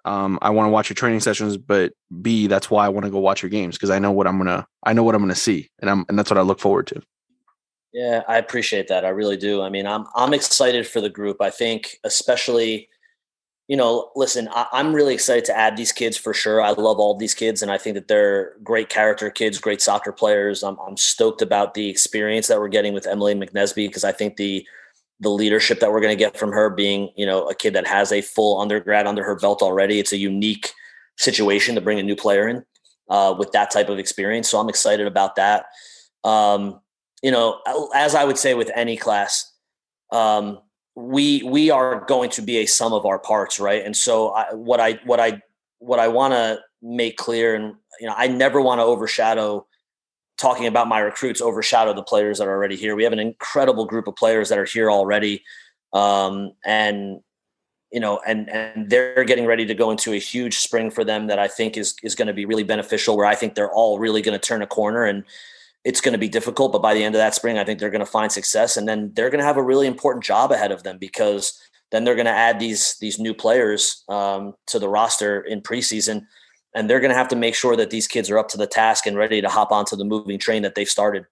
um, 0.05 0.39
I 0.41 0.51
want 0.51 0.67
to 0.67 0.71
watch 0.71 0.89
your 0.89 0.95
training 0.95 1.21
sessions, 1.21 1.59
but 1.59 1.93
B, 2.23 2.47
that's 2.47 2.71
why 2.71 2.87
I 2.87 2.89
want 2.89 3.05
to 3.05 3.11
go 3.11 3.19
watch 3.19 3.43
your 3.43 3.51
games 3.51 3.77
because 3.77 3.91
I 3.91 3.99
know 3.99 4.11
what 4.11 4.27
I'm 4.27 4.39
gonna 4.39 4.67
I 4.85 4.95
know 4.95 5.03
what 5.03 5.15
I'm 5.15 5.21
gonna 5.21 5.35
see, 5.35 5.71
and 5.81 5.91
I'm 5.91 6.07
and 6.09 6.19
that's 6.19 6.31
what 6.31 6.39
I 6.39 6.43
look 6.43 6.61
forward 6.61 6.87
to. 6.89 7.03
Yeah, 7.93 8.23
I 8.27 8.39
appreciate 8.39 8.89
that. 8.89 9.05
I 9.05 9.09
really 9.11 9.37
do. 9.37 9.61
I 9.61 9.69
mean, 9.69 9.87
I'm 9.87 10.07
I'm 10.15 10.33
excited 10.33 10.87
for 10.87 11.03
the 11.03 11.11
group. 11.11 11.43
I 11.43 11.51
think, 11.51 11.99
especially, 12.05 12.89
you 13.69 13.77
know, 13.77 14.11
listen, 14.17 14.49
I, 14.51 14.67
am 14.73 14.95
really 14.95 15.13
excited 15.13 15.45
to 15.45 15.57
add 15.57 15.77
these 15.77 15.93
kids 15.93 16.17
for 16.17 16.33
sure. 16.33 16.63
I 16.63 16.71
love 16.71 16.99
all 16.99 17.15
these 17.15 17.35
kids, 17.35 17.63
and 17.63 17.71
I 17.71 17.77
think 17.77 17.95
that 17.95 18.09
they're 18.09 18.55
great 18.63 18.89
character 18.89 19.31
kids, 19.31 19.59
great 19.59 19.83
soccer 19.83 20.11
players. 20.11 20.63
I'm 20.63 20.79
I'm 20.81 20.97
stoked 20.97 21.43
about 21.43 21.75
the 21.75 21.89
experience 21.89 22.47
that 22.49 22.59
we're 22.59 22.69
getting 22.69 22.95
with 22.95 23.07
Emily 23.07 23.35
McNesby 23.35 23.87
because 23.87 24.05
I 24.05 24.13
think 24.13 24.37
the 24.37 24.67
the 25.21 25.29
leadership 25.29 25.81
that 25.81 25.93
we're 25.93 26.01
going 26.01 26.17
to 26.17 26.25
get 26.25 26.39
from 26.39 26.53
her 26.53 26.71
being, 26.71 27.11
you 27.17 27.27
know, 27.27 27.49
a 27.49 27.55
kid 27.55 27.75
that 27.75 27.87
has 27.87 28.11
a 28.11 28.23
full 28.23 28.61
undergrad 28.61 29.07
under 29.07 29.23
her 29.25 29.37
belt 29.37 29.63
already. 29.63 29.99
It's 29.99 30.13
a 30.13 30.17
unique 30.17 30.73
situation 31.17 31.75
to 31.75 31.81
bring 31.81 31.99
a 31.99 32.03
new 32.03 32.17
player 32.17 32.49
in 32.49 32.65
uh, 33.11 33.35
with 33.37 33.53
that 33.53 33.71
type 33.71 33.89
of 33.89 33.99
experience. 33.99 34.49
So 34.49 34.59
I'm 34.59 34.69
excited 34.69 35.07
about 35.07 35.37
that. 35.37 35.67
Um, 36.25 36.81
you 37.23 37.33
know, 37.33 37.61
as 37.95 38.15
I 38.15 38.25
would 38.25 38.39
say 38.39 38.55
with 38.55 38.71
any 38.75 38.97
class, 38.97 39.53
um, 40.13 40.61
we 40.99 41.43
we 41.45 41.71
are 41.71 42.05
going 42.07 42.29
to 42.31 42.43
be 42.43 42.59
a 42.59 42.67
sum 42.67 42.93
of 42.93 43.07
our 43.07 43.21
parts, 43.21 43.61
right? 43.61 43.85
And 43.85 43.97
so 43.97 44.31
I, 44.31 44.53
what 44.53 44.81
I 44.81 44.99
what 45.05 45.21
I 45.21 45.41
what 45.79 46.01
I 46.01 46.09
want 46.09 46.35
to 46.35 46.59
make 46.83 47.17
clear, 47.17 47.55
and 47.55 47.77
you 48.01 48.09
know, 48.09 48.15
I 48.17 48.27
never 48.27 48.61
want 48.61 48.81
to 48.81 48.83
overshadow 48.83 49.67
talking 50.39 50.67
about 50.67 50.89
my 50.89 50.99
recruits, 50.99 51.41
overshadow 51.41 51.93
the 51.93 52.03
players 52.03 52.39
that 52.39 52.49
are 52.49 52.53
already 52.53 52.77
here. 52.77 52.97
We 52.97 53.05
have 53.05 53.13
an 53.13 53.21
incredible 53.21 53.85
group 53.85 54.09
of 54.09 54.17
players 54.17 54.49
that 54.49 54.59
are 54.59 54.65
here 54.65 54.91
already, 54.91 55.45
um, 55.93 56.53
and 56.65 57.21
you 57.93 58.01
know, 58.01 58.21
and 58.27 58.51
and 58.51 58.91
they're 58.91 59.25
getting 59.25 59.47
ready 59.47 59.67
to 59.67 59.75
go 59.75 59.93
into 59.93 60.15
a 60.15 60.19
huge 60.19 60.59
spring 60.59 60.91
for 60.91 61.05
them 61.05 61.29
that 61.29 61.39
I 61.39 61.47
think 61.47 61.77
is 61.77 61.95
is 62.03 62.17
going 62.17 62.29
to 62.29 62.35
be 62.35 62.45
really 62.45 62.65
beneficial. 62.65 63.17
Where 63.17 63.27
I 63.27 63.37
think 63.37 63.55
they're 63.55 63.73
all 63.73 64.01
really 64.01 64.21
going 64.21 64.39
to 64.39 64.45
turn 64.45 64.63
a 64.63 64.67
corner 64.67 65.05
and 65.05 65.23
it's 65.85 66.01
going 66.01 66.13
to 66.13 66.19
be 66.19 66.29
difficult, 66.29 66.73
but 66.73 66.83
by 66.83 66.95
the 66.95 67.05
end 67.05 67.15
of 67.15 67.21
that 67.21 67.35
spring, 67.35 67.59
I 67.59 67.65
think 67.65 67.79
they're 67.79 67.91
going 67.91 68.01
to 68.01 68.07
find 68.07 68.31
success, 68.31 68.77
and 68.77 68.89
then 68.89 69.13
they're 69.15 69.31
going 69.31 69.41
to 69.41 69.47
have 69.47 69.57
a 69.57 69.63
really 69.63 69.87
important 69.87 70.25
job 70.25 70.51
ahead 70.51 70.73
of 70.73 70.83
them 70.83 70.99
because 70.99 71.59
then 71.91 72.05
they're 72.05 72.15
going 72.15 72.27
to 72.27 72.31
add 72.31 72.59
these 72.59 72.97
these 73.01 73.19
new 73.19 73.35
players 73.35 74.05
um, 74.09 74.55
to 74.67 74.79
the 74.79 74.89
roster 74.89 75.41
in 75.41 75.61
preseason, 75.61 76.27
and 76.75 76.89
they're 76.89 77.01
going 77.01 77.11
to 77.11 77.17
have 77.17 77.29
to 77.29 77.37
make 77.37 77.55
sure 77.55 77.77
that 77.77 77.91
these 77.91 78.07
kids 78.07 78.31
are 78.31 78.39
up 78.39 78.49
to 78.49 78.59
the 78.59 78.67
task 78.67 79.07
and 79.07 79.17
ready 79.17 79.41
to 79.41 79.49
hop 79.49 79.73
onto 79.73 79.97
the 79.97 80.05
moving 80.05 80.39
train 80.39 80.63
that 80.63 80.75
they've 80.75 80.89
started. 80.89 81.25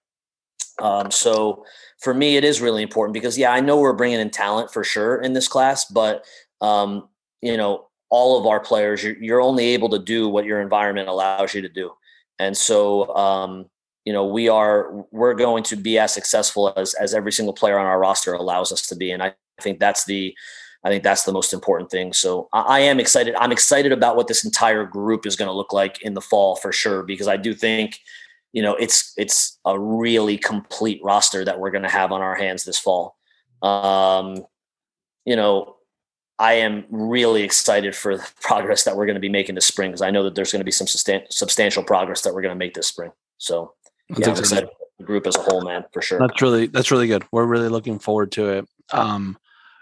Um, 0.79 1.11
so 1.11 1.65
for 1.99 2.13
me, 2.13 2.37
it 2.37 2.43
is 2.43 2.61
really 2.61 2.83
important 2.83 3.13
because 3.13 3.37
yeah, 3.37 3.51
I 3.51 3.59
know 3.59 3.79
we're 3.79 3.93
bringing 3.93 4.19
in 4.19 4.29
talent 4.29 4.71
for 4.71 4.83
sure 4.83 5.21
in 5.21 5.33
this 5.33 5.47
class, 5.47 5.85
but 5.85 6.25
um, 6.61 7.09
you 7.41 7.57
know, 7.57 7.87
all 8.09 8.39
of 8.39 8.45
our 8.47 8.59
players, 8.59 9.03
you're, 9.03 9.17
you're 9.21 9.41
only 9.41 9.67
able 9.67 9.89
to 9.89 9.99
do 9.99 10.29
what 10.29 10.45
your 10.45 10.61
environment 10.61 11.09
allows 11.09 11.53
you 11.53 11.61
to 11.61 11.69
do, 11.69 11.91
and 12.39 12.55
so 12.55 13.13
um, 13.15 13.65
you 14.07 14.13
know 14.13 14.25
we 14.25 14.47
are 14.47 15.05
we're 15.11 15.33
going 15.33 15.63
to 15.63 15.75
be 15.75 15.99
as 15.99 16.13
successful 16.13 16.71
as 16.77 16.93
as 16.93 17.13
every 17.13 17.33
single 17.33 17.53
player 17.53 17.77
on 17.77 17.85
our 17.85 17.99
roster 17.99 18.31
allows 18.31 18.71
us 18.71 18.87
to 18.87 18.95
be. 18.95 19.11
And 19.11 19.21
i 19.21 19.33
think 19.59 19.79
that's 19.79 20.05
the 20.05 20.33
i 20.85 20.89
think 20.89 21.03
that's 21.03 21.25
the 21.25 21.33
most 21.33 21.51
important 21.51 21.91
thing. 21.91 22.13
So 22.13 22.47
i, 22.53 22.61
I 22.77 22.79
am 22.79 23.01
excited. 23.01 23.35
I'm 23.35 23.51
excited 23.51 23.91
about 23.91 24.15
what 24.15 24.29
this 24.29 24.45
entire 24.45 24.85
group 24.85 25.25
is 25.25 25.35
going 25.35 25.49
to 25.49 25.53
look 25.53 25.73
like 25.73 26.01
in 26.03 26.13
the 26.13 26.21
fall 26.21 26.55
for 26.55 26.71
sure 26.71 27.03
because 27.03 27.27
i 27.27 27.35
do 27.35 27.53
think 27.53 27.99
you 28.53 28.61
know 28.61 28.75
it's 28.75 29.11
it's 29.17 29.59
a 29.65 29.77
really 29.77 30.37
complete 30.37 31.01
roster 31.03 31.43
that 31.43 31.59
we're 31.59 31.71
going 31.71 31.83
to 31.83 31.97
have 31.99 32.13
on 32.13 32.21
our 32.21 32.35
hands 32.35 32.63
this 32.63 32.79
fall. 32.79 33.17
Um 33.61 34.45
you 35.25 35.35
know 35.35 35.75
I 36.39 36.53
am 36.53 36.85
really 36.89 37.43
excited 37.43 37.93
for 37.93 38.15
the 38.15 38.29
progress 38.41 38.85
that 38.85 38.95
we're 38.95 39.05
going 39.05 39.21
to 39.21 39.27
be 39.29 39.37
making 39.37 39.55
this 39.55 39.67
spring 39.67 39.91
because 39.91 40.01
I 40.01 40.11
know 40.11 40.23
that 40.23 40.35
there's 40.35 40.53
going 40.53 40.61
to 40.61 40.71
be 40.71 40.79
some 40.79 40.87
substantial 40.87 41.83
progress 41.83 42.21
that 42.21 42.33
we're 42.33 42.45
going 42.45 42.55
to 42.55 42.65
make 42.65 42.73
this 42.73 42.87
spring. 42.87 43.11
So 43.37 43.73
yeah, 44.09 44.29
I'm 44.29 44.37
excited 44.37 44.69
the 44.97 45.03
group 45.03 45.27
as 45.27 45.35
a 45.35 45.41
whole, 45.41 45.61
man, 45.61 45.85
for 45.93 46.01
sure. 46.01 46.19
That's 46.19 46.41
really 46.41 46.67
that's 46.67 46.91
really 46.91 47.07
good. 47.07 47.23
We're 47.31 47.45
really 47.45 47.69
looking 47.69 47.99
forward 47.99 48.31
to 48.33 48.49
it. 48.49 48.69
Um, 48.91 49.37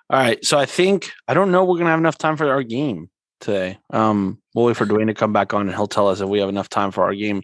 all 0.09 0.19
right, 0.19 0.43
so 0.45 0.57
I 0.57 0.65
think 0.65 1.11
I 1.28 1.34
don't 1.34 1.51
know 1.51 1.63
we're 1.63 1.78
gonna 1.78 1.89
have 1.89 1.99
enough 1.99 2.17
time 2.17 2.38
for 2.38 2.49
our 2.49 2.63
game 2.63 3.09
today. 3.39 3.80
Um, 3.91 4.41
we'll 4.53 4.65
wait 4.65 4.78
for 4.78 4.86
Dwayne 4.86 5.07
to 5.07 5.13
come 5.13 5.34
back 5.34 5.53
on 5.53 5.61
and 5.61 5.76
he'll 5.76 5.88
tell 5.88 6.09
us 6.09 6.21
if 6.21 6.28
we 6.28 6.39
have 6.39 6.49
enough 6.49 6.69
time 6.69 6.91
for 6.91 7.03
our 7.03 7.15
game. 7.15 7.43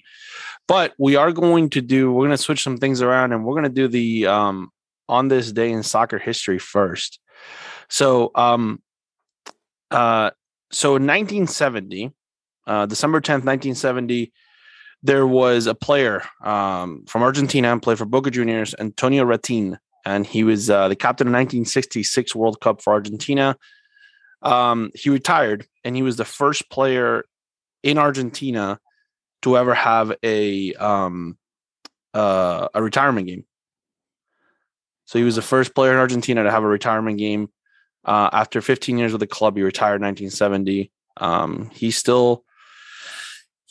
But 0.67 0.93
we 0.97 1.15
are 1.15 1.32
going 1.32 1.69
to 1.71 1.82
do 1.82 2.11
we're 2.11 2.25
gonna 2.25 2.38
switch 2.38 2.63
some 2.63 2.77
things 2.77 3.01
around 3.01 3.34
and 3.34 3.45
we're 3.45 3.55
gonna 3.55 3.69
do 3.69 3.88
the 3.88 4.27
um 4.27 4.71
on 5.07 5.27
this 5.27 5.51
day 5.51 5.71
in 5.71 5.84
soccer 5.84 6.19
history 6.19 6.59
first. 6.59 7.19
So 7.89 8.32
um 8.36 8.82
uh 9.89 10.32
so 10.71 10.95
in 10.95 11.03
1970, 11.03 12.11
uh 12.67 12.86
December 12.86 13.21
10th, 13.21 13.45
1970 13.45 14.32
there 15.04 15.26
was 15.26 15.68
a 15.68 15.76
player 15.76 16.24
um, 16.43 17.06
from 17.08 17.24
Argentina, 17.24 17.72
and 17.72 17.82
played 17.82 17.97
for 17.97 18.06
Boca 18.06 18.32
Juniors, 18.32 18.76
Antonio 18.78 19.26
Rattín, 19.26 19.78
and 20.06 20.26
he 20.26 20.43
was 20.43 20.70
uh, 20.70 20.88
the 20.88 20.95
captain 20.95 21.28
of 21.28 21.34
1966 21.34 22.36
World 22.36 22.60
Cup 22.62 22.82
for 22.82 22.93
Argentina. 22.93 23.58
Um, 24.41 24.91
he 24.95 25.10
retired, 25.10 25.68
and 25.84 25.95
he 25.95 26.02
was 26.02 26.18
the 26.18 26.26
first 26.26 26.70
player 26.70 27.26
in 27.84 27.97
Argentina 27.97 28.80
to 29.41 29.58
ever 29.58 29.74
have 29.74 30.14
a 30.24 30.74
um, 30.76 31.38
uh, 32.14 32.68
a 32.74 32.82
retirement 32.84 33.28
game. 33.28 33.45
So 35.06 35.20
he 35.20 35.26
was 35.26 35.36
the 35.36 35.41
first 35.41 35.76
player 35.76 35.91
in 35.91 35.97
Argentina 35.97 36.43
to 36.43 36.52
have 36.52 36.64
a 36.64 36.68
retirement 36.68 37.18
game. 37.18 37.49
Uh, 38.04 38.30
after 38.32 38.62
15 38.62 38.97
years 38.97 39.12
with 39.12 39.20
the 39.20 39.28
club, 39.28 39.58
he 39.58 39.64
retired 39.64 39.95
in 39.95 40.04
1970. 40.04 40.91
Um, 41.18 41.70
he 41.74 41.91
still 41.91 42.45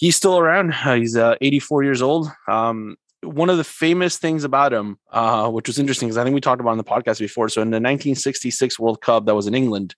he's 0.00 0.16
still 0.16 0.38
around. 0.38 0.72
Uh, 0.72 0.94
he's 0.94 1.14
uh, 1.14 1.36
84 1.40 1.84
years 1.84 2.02
old. 2.02 2.32
Um, 2.48 2.96
one 3.22 3.50
of 3.50 3.58
the 3.58 3.64
famous 3.64 4.16
things 4.16 4.44
about 4.44 4.72
him, 4.72 4.98
uh, 5.12 5.48
which 5.50 5.68
was 5.68 5.78
interesting, 5.78 6.08
because 6.08 6.16
I 6.16 6.24
think 6.24 6.34
we 6.34 6.40
talked 6.40 6.60
about 6.60 6.70
on 6.70 6.78
the 6.78 6.84
podcast 6.84 7.18
before. 7.18 7.50
So 7.50 7.60
in 7.60 7.68
the 7.68 7.76
1966 7.76 8.78
World 8.78 9.02
Cup 9.02 9.26
that 9.26 9.34
was 9.34 9.46
in 9.46 9.54
England, 9.54 9.94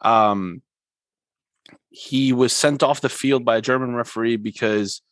um, 0.00 0.62
he 1.90 2.32
was 2.32 2.54
sent 2.54 2.82
off 2.82 3.02
the 3.02 3.10
field 3.10 3.44
by 3.44 3.58
a 3.58 3.60
German 3.60 3.94
referee 3.94 4.36
because 4.36 5.02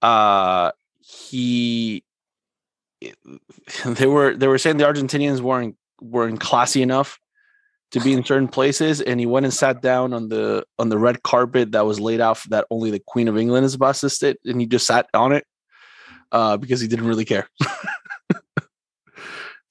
uh, 0.00 0.72
he 1.00 2.04
they 3.84 4.06
were 4.06 4.34
they 4.34 4.46
were 4.46 4.58
saying 4.58 4.78
the 4.78 4.84
Argentinians 4.84 5.40
weren't 5.40 5.76
weren't 6.00 6.40
classy 6.40 6.82
enough 6.82 7.18
to 7.92 8.00
be 8.00 8.12
in 8.12 8.24
certain 8.24 8.48
places 8.48 9.00
and 9.00 9.20
he 9.20 9.26
went 9.26 9.44
and 9.44 9.54
sat 9.54 9.82
down 9.82 10.12
on 10.12 10.28
the 10.28 10.64
on 10.78 10.88
the 10.88 10.98
red 10.98 11.22
carpet 11.22 11.72
that 11.72 11.86
was 11.86 12.00
laid 12.00 12.20
out 12.20 12.40
that 12.48 12.66
only 12.70 12.90
the 12.90 13.02
queen 13.06 13.28
of 13.28 13.36
england 13.36 13.66
is 13.66 13.74
about 13.74 13.94
to 13.94 14.08
sit 14.08 14.38
and 14.44 14.60
he 14.60 14.66
just 14.66 14.86
sat 14.86 15.06
on 15.14 15.32
it 15.32 15.44
uh, 16.32 16.56
because 16.56 16.80
he 16.80 16.88
didn't 16.88 17.06
really 17.06 17.26
care. 17.26 17.46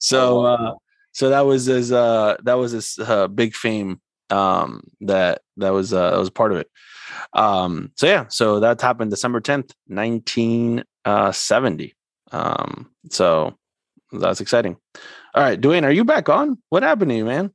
So 0.02 0.40
oh, 0.40 0.46
uh, 0.46 0.74
so 1.12 1.30
that 1.30 1.42
was 1.42 1.66
his 1.66 1.92
uh, 1.92 2.36
that 2.42 2.54
was 2.54 2.72
his 2.72 2.98
uh, 2.98 3.28
big 3.28 3.54
fame 3.54 4.00
um, 4.30 4.82
that 5.02 5.42
that 5.58 5.70
was 5.70 5.92
uh, 5.92 6.10
that 6.10 6.18
was 6.18 6.28
part 6.28 6.50
of 6.50 6.58
it. 6.58 6.68
Um, 7.34 7.92
so 7.96 8.08
yeah 8.08 8.26
so 8.28 8.58
that 8.58 8.80
happened 8.80 9.12
december 9.12 9.40
10th 9.40 9.70
1970 9.86 11.94
um, 12.32 12.90
so 13.10 13.56
that's 14.10 14.40
exciting. 14.40 14.76
All 15.34 15.44
right 15.44 15.60
dwayne 15.60 15.84
are 15.84 15.92
you 15.92 16.04
back 16.04 16.28
on? 16.28 16.58
What 16.70 16.82
happened 16.82 17.10
to 17.10 17.16
you 17.16 17.24
man 17.24 17.52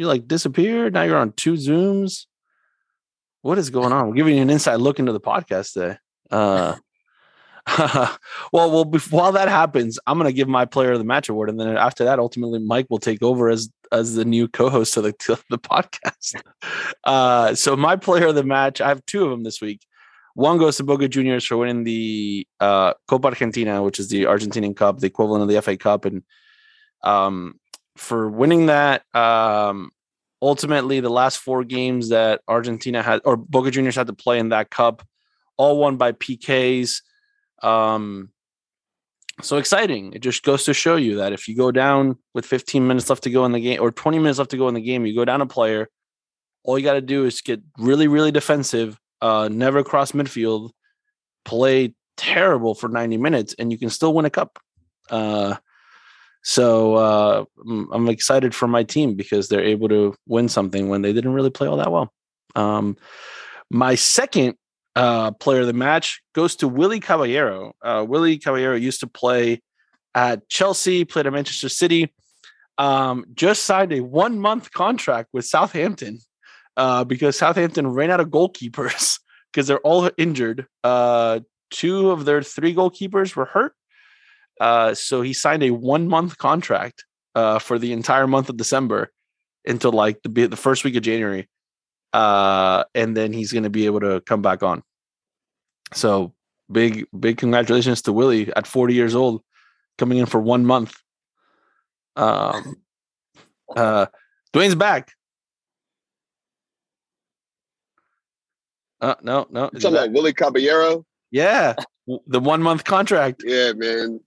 you 0.00 0.06
like 0.06 0.26
disappeared. 0.26 0.94
Now 0.94 1.02
you're 1.02 1.18
on 1.18 1.32
two 1.32 1.52
Zooms. 1.52 2.26
What 3.42 3.58
is 3.58 3.70
going 3.70 3.92
on? 3.92 4.08
We're 4.08 4.14
giving 4.14 4.36
you 4.36 4.42
an 4.42 4.50
inside 4.50 4.76
look 4.76 4.98
into 4.98 5.12
the 5.12 5.20
podcast 5.20 5.74
today. 5.74 5.98
Uh, 6.30 6.76
well, 8.52 8.70
well, 8.70 8.84
before, 8.84 9.20
while 9.20 9.32
that 9.32 9.48
happens, 9.48 9.98
I'm 10.06 10.18
going 10.18 10.28
to 10.28 10.32
give 10.36 10.48
my 10.48 10.64
player 10.64 10.92
of 10.92 10.98
the 10.98 11.04
match 11.04 11.28
award, 11.28 11.50
and 11.50 11.60
then 11.60 11.76
after 11.76 12.04
that, 12.04 12.18
ultimately, 12.18 12.58
Mike 12.58 12.86
will 12.88 12.98
take 12.98 13.22
over 13.22 13.50
as 13.50 13.70
as 13.92 14.14
the 14.14 14.24
new 14.24 14.48
co-host 14.48 14.96
of 14.96 15.04
the 15.04 15.14
the 15.50 15.58
podcast. 15.58 16.40
Uh, 17.04 17.54
so 17.54 17.76
my 17.76 17.96
player 17.96 18.28
of 18.28 18.34
the 18.34 18.42
match, 18.42 18.80
I 18.80 18.88
have 18.88 19.04
two 19.04 19.24
of 19.24 19.30
them 19.30 19.44
this 19.44 19.60
week. 19.60 19.82
One 20.34 20.58
goes 20.58 20.78
to 20.78 20.84
Boca 20.84 21.08
Juniors 21.08 21.44
for 21.44 21.58
winning 21.58 21.84
the 21.84 22.46
uh, 22.58 22.94
Copa 23.06 23.28
Argentina, 23.28 23.82
which 23.82 24.00
is 24.00 24.08
the 24.08 24.22
Argentinian 24.24 24.74
Cup, 24.74 24.98
the 24.98 25.08
equivalent 25.08 25.42
of 25.42 25.48
the 25.48 25.60
FA 25.60 25.76
Cup, 25.76 26.06
and 26.06 26.22
um, 27.02 27.59
for 28.00 28.28
winning 28.28 28.66
that. 28.66 29.04
Um, 29.14 29.90
ultimately, 30.40 31.00
the 31.00 31.10
last 31.10 31.38
four 31.38 31.64
games 31.64 32.08
that 32.08 32.40
Argentina 32.48 33.02
had 33.02 33.20
or 33.24 33.36
Boca 33.36 33.70
Juniors 33.70 33.94
had 33.94 34.06
to 34.06 34.12
play 34.14 34.38
in 34.38 34.48
that 34.48 34.70
cup, 34.70 35.06
all 35.56 35.78
won 35.78 35.96
by 35.96 36.12
PKs. 36.12 37.02
Um, 37.62 38.30
so 39.42 39.58
exciting! 39.58 40.12
It 40.14 40.20
just 40.20 40.42
goes 40.42 40.64
to 40.64 40.74
show 40.74 40.96
you 40.96 41.16
that 41.16 41.32
if 41.32 41.46
you 41.46 41.56
go 41.56 41.70
down 41.70 42.16
with 42.34 42.46
15 42.46 42.86
minutes 42.86 43.08
left 43.10 43.22
to 43.24 43.30
go 43.30 43.44
in 43.44 43.52
the 43.52 43.60
game 43.60 43.80
or 43.80 43.90
20 43.90 44.18
minutes 44.18 44.38
left 44.38 44.50
to 44.52 44.56
go 44.56 44.68
in 44.68 44.74
the 44.74 44.80
game, 44.80 45.06
you 45.06 45.14
go 45.14 45.24
down 45.24 45.40
a 45.40 45.46
player. 45.46 45.88
All 46.64 46.78
you 46.78 46.84
got 46.84 46.94
to 46.94 47.00
do 47.00 47.24
is 47.24 47.40
get 47.40 47.60
really, 47.78 48.08
really 48.08 48.32
defensive, 48.32 48.98
uh, 49.22 49.48
never 49.50 49.82
cross 49.82 50.12
midfield, 50.12 50.70
play 51.44 51.94
terrible 52.16 52.74
for 52.74 52.88
90 52.88 53.16
minutes, 53.16 53.54
and 53.58 53.72
you 53.72 53.78
can 53.78 53.88
still 53.88 54.12
win 54.12 54.26
a 54.26 54.30
cup. 54.30 54.58
Uh, 55.08 55.56
so 56.42 56.94
uh, 56.94 57.44
I'm 57.92 58.08
excited 58.08 58.54
for 58.54 58.66
my 58.66 58.82
team 58.82 59.14
because 59.14 59.48
they're 59.48 59.64
able 59.64 59.88
to 59.88 60.14
win 60.26 60.48
something 60.48 60.88
when 60.88 61.02
they 61.02 61.12
didn't 61.12 61.34
really 61.34 61.50
play 61.50 61.66
all 61.66 61.76
that 61.76 61.92
well. 61.92 62.12
Um, 62.56 62.96
my 63.70 63.94
second 63.94 64.56
uh, 64.96 65.32
player 65.32 65.60
of 65.60 65.66
the 65.66 65.72
match 65.72 66.22
goes 66.34 66.56
to 66.56 66.68
Willy 66.68 67.00
Caballero. 67.00 67.72
Uh, 67.82 68.04
Willy 68.08 68.38
Caballero 68.38 68.74
used 68.74 69.00
to 69.00 69.06
play 69.06 69.62
at 70.14 70.48
Chelsea, 70.48 71.04
played 71.04 71.26
at 71.26 71.32
Manchester 71.32 71.68
City, 71.68 72.12
um, 72.78 73.24
just 73.34 73.64
signed 73.64 73.92
a 73.92 74.00
one 74.00 74.40
month 74.40 74.72
contract 74.72 75.28
with 75.32 75.44
Southampton 75.44 76.18
uh, 76.76 77.04
because 77.04 77.36
Southampton 77.36 77.86
ran 77.86 78.10
out 78.10 78.20
of 78.20 78.28
goalkeepers 78.28 79.20
because 79.52 79.66
they're 79.66 79.80
all 79.80 80.10
injured. 80.16 80.66
Uh, 80.82 81.40
two 81.70 82.10
of 82.10 82.24
their 82.24 82.42
three 82.42 82.74
goalkeepers 82.74 83.36
were 83.36 83.44
hurt 83.44 83.74
uh, 84.60 84.92
so 84.94 85.22
he 85.22 85.32
signed 85.32 85.62
a 85.62 85.70
one 85.70 86.06
month 86.06 86.36
contract 86.36 87.04
uh, 87.34 87.58
for 87.58 87.78
the 87.78 87.92
entire 87.92 88.26
month 88.26 88.50
of 88.50 88.58
December 88.58 89.10
until 89.66 89.90
like 89.90 90.22
the 90.22 90.46
the 90.46 90.56
first 90.56 90.84
week 90.84 90.96
of 90.96 91.02
January, 91.02 91.48
uh, 92.12 92.84
and 92.94 93.16
then 93.16 93.32
he's 93.32 93.52
going 93.52 93.64
to 93.64 93.70
be 93.70 93.86
able 93.86 94.00
to 94.00 94.20
come 94.20 94.42
back 94.42 94.62
on. 94.62 94.82
So 95.94 96.34
big 96.70 97.06
big 97.18 97.38
congratulations 97.38 98.02
to 98.02 98.12
Willy 98.12 98.52
at 98.54 98.66
40 98.66 98.94
years 98.94 99.14
old, 99.14 99.42
coming 99.96 100.18
in 100.18 100.26
for 100.26 100.40
one 100.40 100.66
month. 100.66 100.94
Um, 102.16 102.82
uh, 103.74 104.06
Dwayne's 104.52 104.74
back. 104.74 105.12
Uh, 109.00 109.14
no, 109.22 109.46
no. 109.50 109.70
You 109.72 109.80
talking 109.80 109.96
about 109.96 110.12
Willy 110.12 110.34
Caballero? 110.34 111.06
Yeah, 111.30 111.74
the 112.26 112.40
one 112.40 112.60
month 112.60 112.84
contract. 112.84 113.42
Yeah, 113.46 113.72
man. 113.72 114.20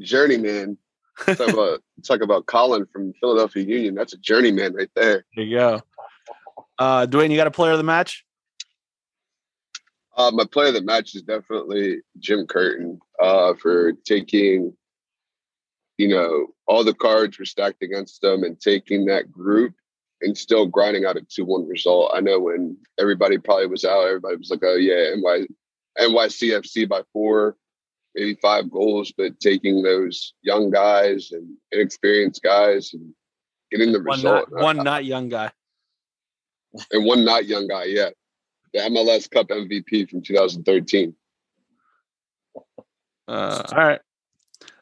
Journeyman. 0.00 0.78
talk 1.24 1.40
about 1.48 1.82
talk 2.04 2.20
about 2.20 2.46
Collin 2.46 2.86
from 2.92 3.12
Philadelphia 3.20 3.64
Union. 3.64 3.94
That's 3.94 4.12
a 4.12 4.18
journeyman 4.18 4.74
right 4.74 4.90
there. 4.94 5.24
There 5.34 5.44
you 5.44 5.56
go. 5.56 5.80
Uh, 6.78 7.06
Dwayne, 7.06 7.30
you 7.30 7.36
got 7.36 7.46
a 7.46 7.52
player 7.52 7.72
of 7.72 7.78
the 7.78 7.84
match? 7.84 8.24
Uh, 10.16 10.30
my 10.30 10.44
player 10.44 10.68
of 10.68 10.74
the 10.74 10.82
match 10.82 11.14
is 11.14 11.22
definitely 11.22 11.98
Jim 12.18 12.46
Curtin 12.46 12.98
uh, 13.22 13.52
for 13.60 13.92
taking, 14.04 14.74
you 15.98 16.08
know, 16.08 16.48
all 16.66 16.84
the 16.84 16.94
cards 16.94 17.38
were 17.38 17.44
stacked 17.44 17.82
against 17.82 18.22
them 18.22 18.42
and 18.42 18.58
taking 18.58 19.04
that 19.06 19.30
group 19.30 19.74
and 20.22 20.36
still 20.36 20.66
grinding 20.66 21.04
out 21.04 21.18
a 21.18 21.20
2 21.20 21.44
1 21.44 21.68
result. 21.68 22.12
I 22.14 22.20
know 22.20 22.40
when 22.40 22.78
everybody 22.98 23.36
probably 23.36 23.66
was 23.66 23.84
out, 23.84 24.06
everybody 24.06 24.36
was 24.36 24.50
like, 24.50 24.62
oh, 24.62 24.76
yeah, 24.76 25.14
NY, 25.16 25.46
NYCFC 25.98 26.88
by 26.88 27.02
four, 27.12 27.56
maybe 28.16 28.34
five 28.40 28.70
goals, 28.70 29.12
but 29.16 29.38
taking 29.38 29.82
those 29.82 30.32
young 30.42 30.70
guys 30.70 31.30
and 31.32 31.48
inexperienced 31.70 32.42
guys 32.42 32.92
and 32.94 33.12
getting 33.70 33.92
the 33.92 33.98
one 33.98 34.16
result. 34.16 34.50
Not, 34.50 34.62
one 34.62 34.76
not 34.78 35.04
young 35.04 35.28
guy. 35.28 35.50
And 36.92 37.06
one 37.06 37.24
not 37.24 37.46
young 37.46 37.66
guy, 37.68 37.84
yeah. 37.84 38.10
The 38.74 38.80
MLS 38.80 39.30
Cup 39.30 39.48
MVP 39.48 40.10
from 40.10 40.20
2013. 40.20 41.14
Uh, 43.26 43.62
all 43.72 43.78
right. 43.78 44.00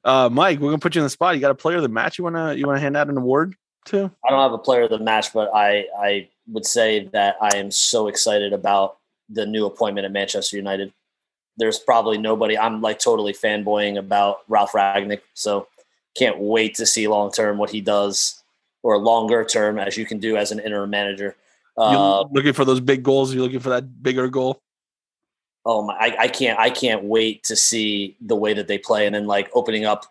Uh, 0.03 0.29
Mike, 0.29 0.59
we're 0.59 0.71
gonna 0.71 0.79
put 0.79 0.97
you 0.97 1.01
in 1.01 1.05
the 1.05 1.11
spot. 1.11 1.37
You 1.37 1.41
got 1.41 1.53
a 1.53 1.55
player 1.55 1.77
of 1.77 1.83
the 1.83 1.89
match 1.89 2.19
you 2.19 2.25
wanna 2.25 2.55
you 2.55 2.67
wanna 2.67 2.81
hand 2.81 2.97
out 2.97 3.09
an 3.09 3.17
award 3.17 3.55
to? 3.87 4.11
I 4.27 4.31
don't 4.31 4.41
have 4.41 4.53
a 4.53 4.59
player 4.59 4.83
of 4.83 4.91
the 4.91 4.99
match, 4.99 5.33
but 5.33 5.51
I 5.55 5.87
I 5.97 6.29
would 6.49 6.67
say 6.67 7.09
that 7.13 7.37
I 7.41 7.57
am 7.57 7.71
so 7.71 8.09
excited 8.09 8.53
about 8.53 8.99
the 9.29 9.47
new 9.47 9.67
appointment 9.67 10.05
at 10.05 10.13
Manchester 10.13 10.57
United. 10.57 10.93
There's 11.57 11.79
probably 11.79 12.19
nobody. 12.19 12.59
I'm 12.59 12.81
like 12.81 12.99
totally 12.99 13.33
fanboying 13.33 13.99
about 13.99 14.39
Ralf 14.49 14.73
Rangnick, 14.73 15.21
so 15.35 15.69
can't 16.17 16.39
wait 16.39 16.75
to 16.77 16.87
see 16.87 17.09
long 17.09 17.31
term 17.31 17.59
what 17.59 17.71
he 17.71 17.81
does, 17.81 18.43
or 18.83 18.99
longer 18.99 19.45
term 19.45 19.79
as 19.79 19.97
you 19.97 20.07
can 20.07 20.19
do 20.19 20.37
as 20.37 20.53
an 20.53 20.59
interim 20.59 20.91
manager. 20.91 21.37
Uh, 21.77 22.23
looking 22.31 22.53
for 22.53 22.65
those 22.65 22.81
big 22.81 23.03
goals. 23.03 23.35
You're 23.35 23.43
looking 23.43 23.61
for 23.61 23.71
that 23.71 24.03
bigger 24.03 24.29
goal. 24.29 24.61
Oh 25.67 25.83
my! 25.83 25.95
I, 25.95 26.17
I 26.21 26.29
can't. 26.29 26.59
I 26.59 26.71
can't 26.71 27.05
wait 27.05 27.43
to 27.45 27.57
see 27.57 28.17
the 28.21 28.37
way 28.37 28.53
that 28.55 28.69
they 28.69 28.79
play, 28.79 29.07
and 29.07 29.15
then 29.15 29.27
like 29.27 29.51
opening 29.55 29.85
up, 29.85 30.07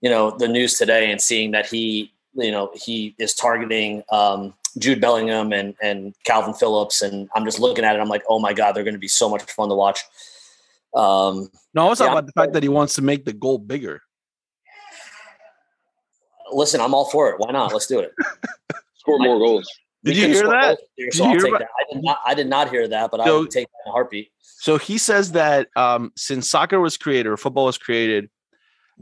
you 0.00 0.08
know, 0.08 0.30
the 0.30 0.48
news 0.48 0.78
today 0.78 1.10
and 1.10 1.20
seeing 1.20 1.50
that 1.50 1.66
he, 1.66 2.12
you 2.34 2.50
know, 2.50 2.70
he 2.74 3.14
is 3.18 3.34
targeting 3.34 4.02
um, 4.10 4.54
Jude 4.78 5.00
Bellingham 5.00 5.52
and 5.52 5.74
and 5.82 6.14
Kalvin 6.26 6.56
Phillips, 6.56 7.02
and 7.02 7.28
I'm 7.34 7.44
just 7.44 7.58
looking 7.58 7.84
at 7.84 7.96
it. 7.96 8.00
I'm 8.00 8.08
like, 8.08 8.22
oh 8.28 8.38
my 8.38 8.52
god, 8.52 8.72
they're 8.72 8.84
going 8.84 8.94
to 8.94 9.00
be 9.00 9.08
so 9.08 9.28
much 9.28 9.42
fun 9.42 9.68
to 9.68 9.74
watch. 9.74 10.00
Um, 10.94 11.48
no, 11.74 11.86
I 11.86 11.88
was 11.88 12.00
yeah, 12.00 12.06
talking 12.06 12.18
about 12.18 12.26
the 12.26 12.32
fact 12.32 12.52
that 12.52 12.62
he 12.62 12.68
wants 12.68 12.94
to 12.94 13.02
make 13.02 13.24
the 13.24 13.32
goal 13.32 13.58
bigger. 13.58 14.02
Listen, 16.52 16.80
I'm 16.80 16.92
all 16.92 17.08
for 17.08 17.30
it. 17.30 17.36
Why 17.38 17.50
not? 17.50 17.72
Let's 17.72 17.86
do 17.86 18.00
it. 18.00 18.12
Score 18.96 19.18
more 19.18 19.38
goals. 19.38 19.68
Did 20.04 20.16
you 20.16 20.28
hear 20.28 20.48
that? 20.48 20.78
Here, 20.96 21.10
so 21.12 21.24
I'll 21.24 21.38
take 21.38 21.52
that. 21.52 21.62
I 21.62 21.94
did 21.94 22.02
not. 22.02 22.18
I 22.26 22.34
did 22.34 22.48
not 22.48 22.70
hear 22.70 22.88
that, 22.88 23.10
but 23.10 23.24
so, 23.24 23.36
I 23.36 23.40
would 23.40 23.50
take 23.50 23.68
that 23.68 23.78
in 23.86 23.90
a 23.90 23.92
heartbeat. 23.92 24.32
So 24.40 24.76
he 24.76 24.98
says 24.98 25.32
that 25.32 25.68
um, 25.76 26.12
since 26.16 26.50
soccer 26.50 26.80
was 26.80 26.96
created 26.96 27.26
or 27.26 27.36
football 27.36 27.66
was 27.66 27.78
created, 27.78 28.28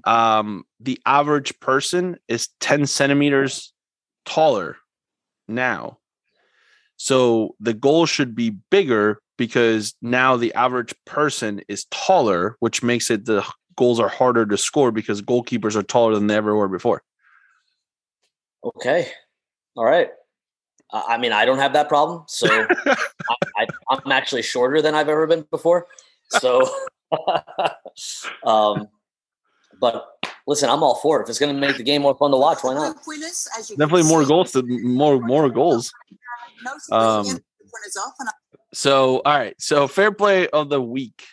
um, 0.04 0.64
the 0.78 1.00
average 1.06 1.58
person 1.60 2.18
is 2.28 2.48
10 2.60 2.86
centimeters 2.86 3.72
taller 4.24 4.76
now. 5.48 5.98
So 6.96 7.56
the 7.60 7.74
goal 7.74 8.06
should 8.06 8.34
be 8.34 8.50
bigger 8.70 9.22
because 9.40 9.94
now 10.02 10.36
the 10.36 10.52
average 10.52 10.92
person 11.06 11.62
is 11.66 11.86
taller, 11.86 12.56
which 12.60 12.82
makes 12.82 13.08
it 13.08 13.24
the 13.24 13.42
goals 13.74 13.98
are 13.98 14.06
harder 14.06 14.44
to 14.44 14.58
score 14.58 14.92
because 14.92 15.22
goalkeepers 15.22 15.76
are 15.76 15.82
taller 15.82 16.14
than 16.14 16.26
they 16.26 16.36
ever 16.36 16.54
were 16.54 16.68
before. 16.68 17.02
Okay. 18.62 19.08
All 19.78 19.86
right. 19.86 20.10
I 20.92 21.16
mean, 21.16 21.32
I 21.32 21.46
don't 21.46 21.56
have 21.56 21.72
that 21.72 21.88
problem. 21.88 22.24
So 22.28 22.48
I, 23.56 23.66
am 23.90 24.12
actually 24.12 24.42
shorter 24.42 24.82
than 24.82 24.94
I've 24.94 25.08
ever 25.08 25.26
been 25.26 25.46
before. 25.50 25.86
So, 26.28 26.68
um, 28.44 28.88
but 29.80 30.06
listen, 30.46 30.68
I'm 30.68 30.82
all 30.82 30.96
for 30.96 31.20
it. 31.20 31.22
If 31.22 31.30
it's 31.30 31.38
going 31.38 31.54
to 31.54 31.58
make 31.58 31.78
the 31.78 31.82
game 31.82 32.02
more 32.02 32.14
fun 32.14 32.30
to 32.32 32.36
watch, 32.36 32.58
why 32.60 32.74
not? 32.74 32.94
Definitely 33.78 34.02
more 34.02 34.26
goals 34.26 34.52
to 34.52 34.62
more 34.62 35.18
more 35.18 35.48
goals. 35.48 35.94
Um, 36.92 37.40
so, 38.72 39.20
all 39.24 39.38
right. 39.38 39.54
So, 39.58 39.88
fair 39.88 40.12
play 40.12 40.48
of 40.48 40.68
the 40.68 40.80
week. 40.80 41.24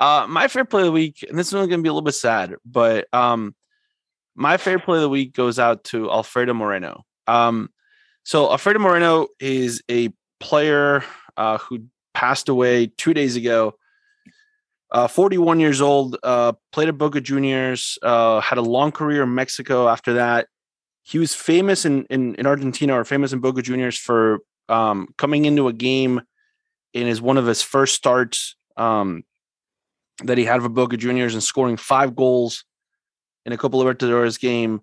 Uh, 0.00 0.26
my 0.28 0.46
fair 0.48 0.64
play 0.64 0.82
of 0.82 0.86
the 0.86 0.92
week, 0.92 1.24
and 1.28 1.38
this 1.38 1.48
is 1.48 1.52
going 1.52 1.68
to 1.68 1.78
be 1.78 1.88
a 1.88 1.92
little 1.92 2.02
bit 2.02 2.14
sad, 2.14 2.54
but 2.64 3.12
um, 3.12 3.54
my 4.36 4.56
fair 4.56 4.78
play 4.78 4.98
of 4.98 5.02
the 5.02 5.08
week 5.08 5.34
goes 5.34 5.58
out 5.58 5.82
to 5.84 6.10
Alfredo 6.10 6.54
Moreno. 6.54 7.04
Um, 7.26 7.70
so 8.22 8.48
Alfredo 8.50 8.78
Moreno 8.78 9.26
is 9.40 9.82
a 9.90 10.10
player 10.38 11.02
uh, 11.36 11.58
who 11.58 11.84
passed 12.14 12.48
away 12.48 12.86
two 12.86 13.12
days 13.12 13.34
ago. 13.34 13.74
Uh, 14.90 15.08
41 15.08 15.60
years 15.60 15.80
old, 15.80 16.16
uh, 16.22 16.52
played 16.72 16.88
at 16.88 16.96
Boca 16.96 17.20
Juniors, 17.20 17.98
uh, 18.02 18.40
had 18.40 18.58
a 18.58 18.62
long 18.62 18.92
career 18.92 19.24
in 19.24 19.34
Mexico 19.34 19.88
after 19.88 20.14
that. 20.14 20.46
He 21.02 21.18
was 21.18 21.34
famous 21.34 21.84
in, 21.84 22.04
in, 22.04 22.36
in 22.36 22.46
Argentina 22.46 22.94
or 22.94 23.04
famous 23.04 23.32
in 23.32 23.40
Boca 23.40 23.62
Juniors 23.62 23.98
for 23.98 24.40
um, 24.68 25.08
coming 25.18 25.44
into 25.44 25.68
a 25.68 25.72
game 25.72 26.22
in 27.00 27.06
his 27.06 27.20
one 27.20 27.38
of 27.38 27.46
his 27.46 27.62
first 27.62 27.94
starts 27.94 28.56
um, 28.76 29.24
that 30.24 30.38
he 30.38 30.44
had 30.44 30.62
for 30.62 30.68
Boca 30.68 30.96
Juniors 30.96 31.34
and 31.34 31.42
scoring 31.42 31.76
five 31.76 32.16
goals 32.16 32.64
in 33.44 33.52
a 33.52 33.56
couple 33.56 33.80
of 33.80 33.86
Libertadores 33.86 34.38
game. 34.38 34.80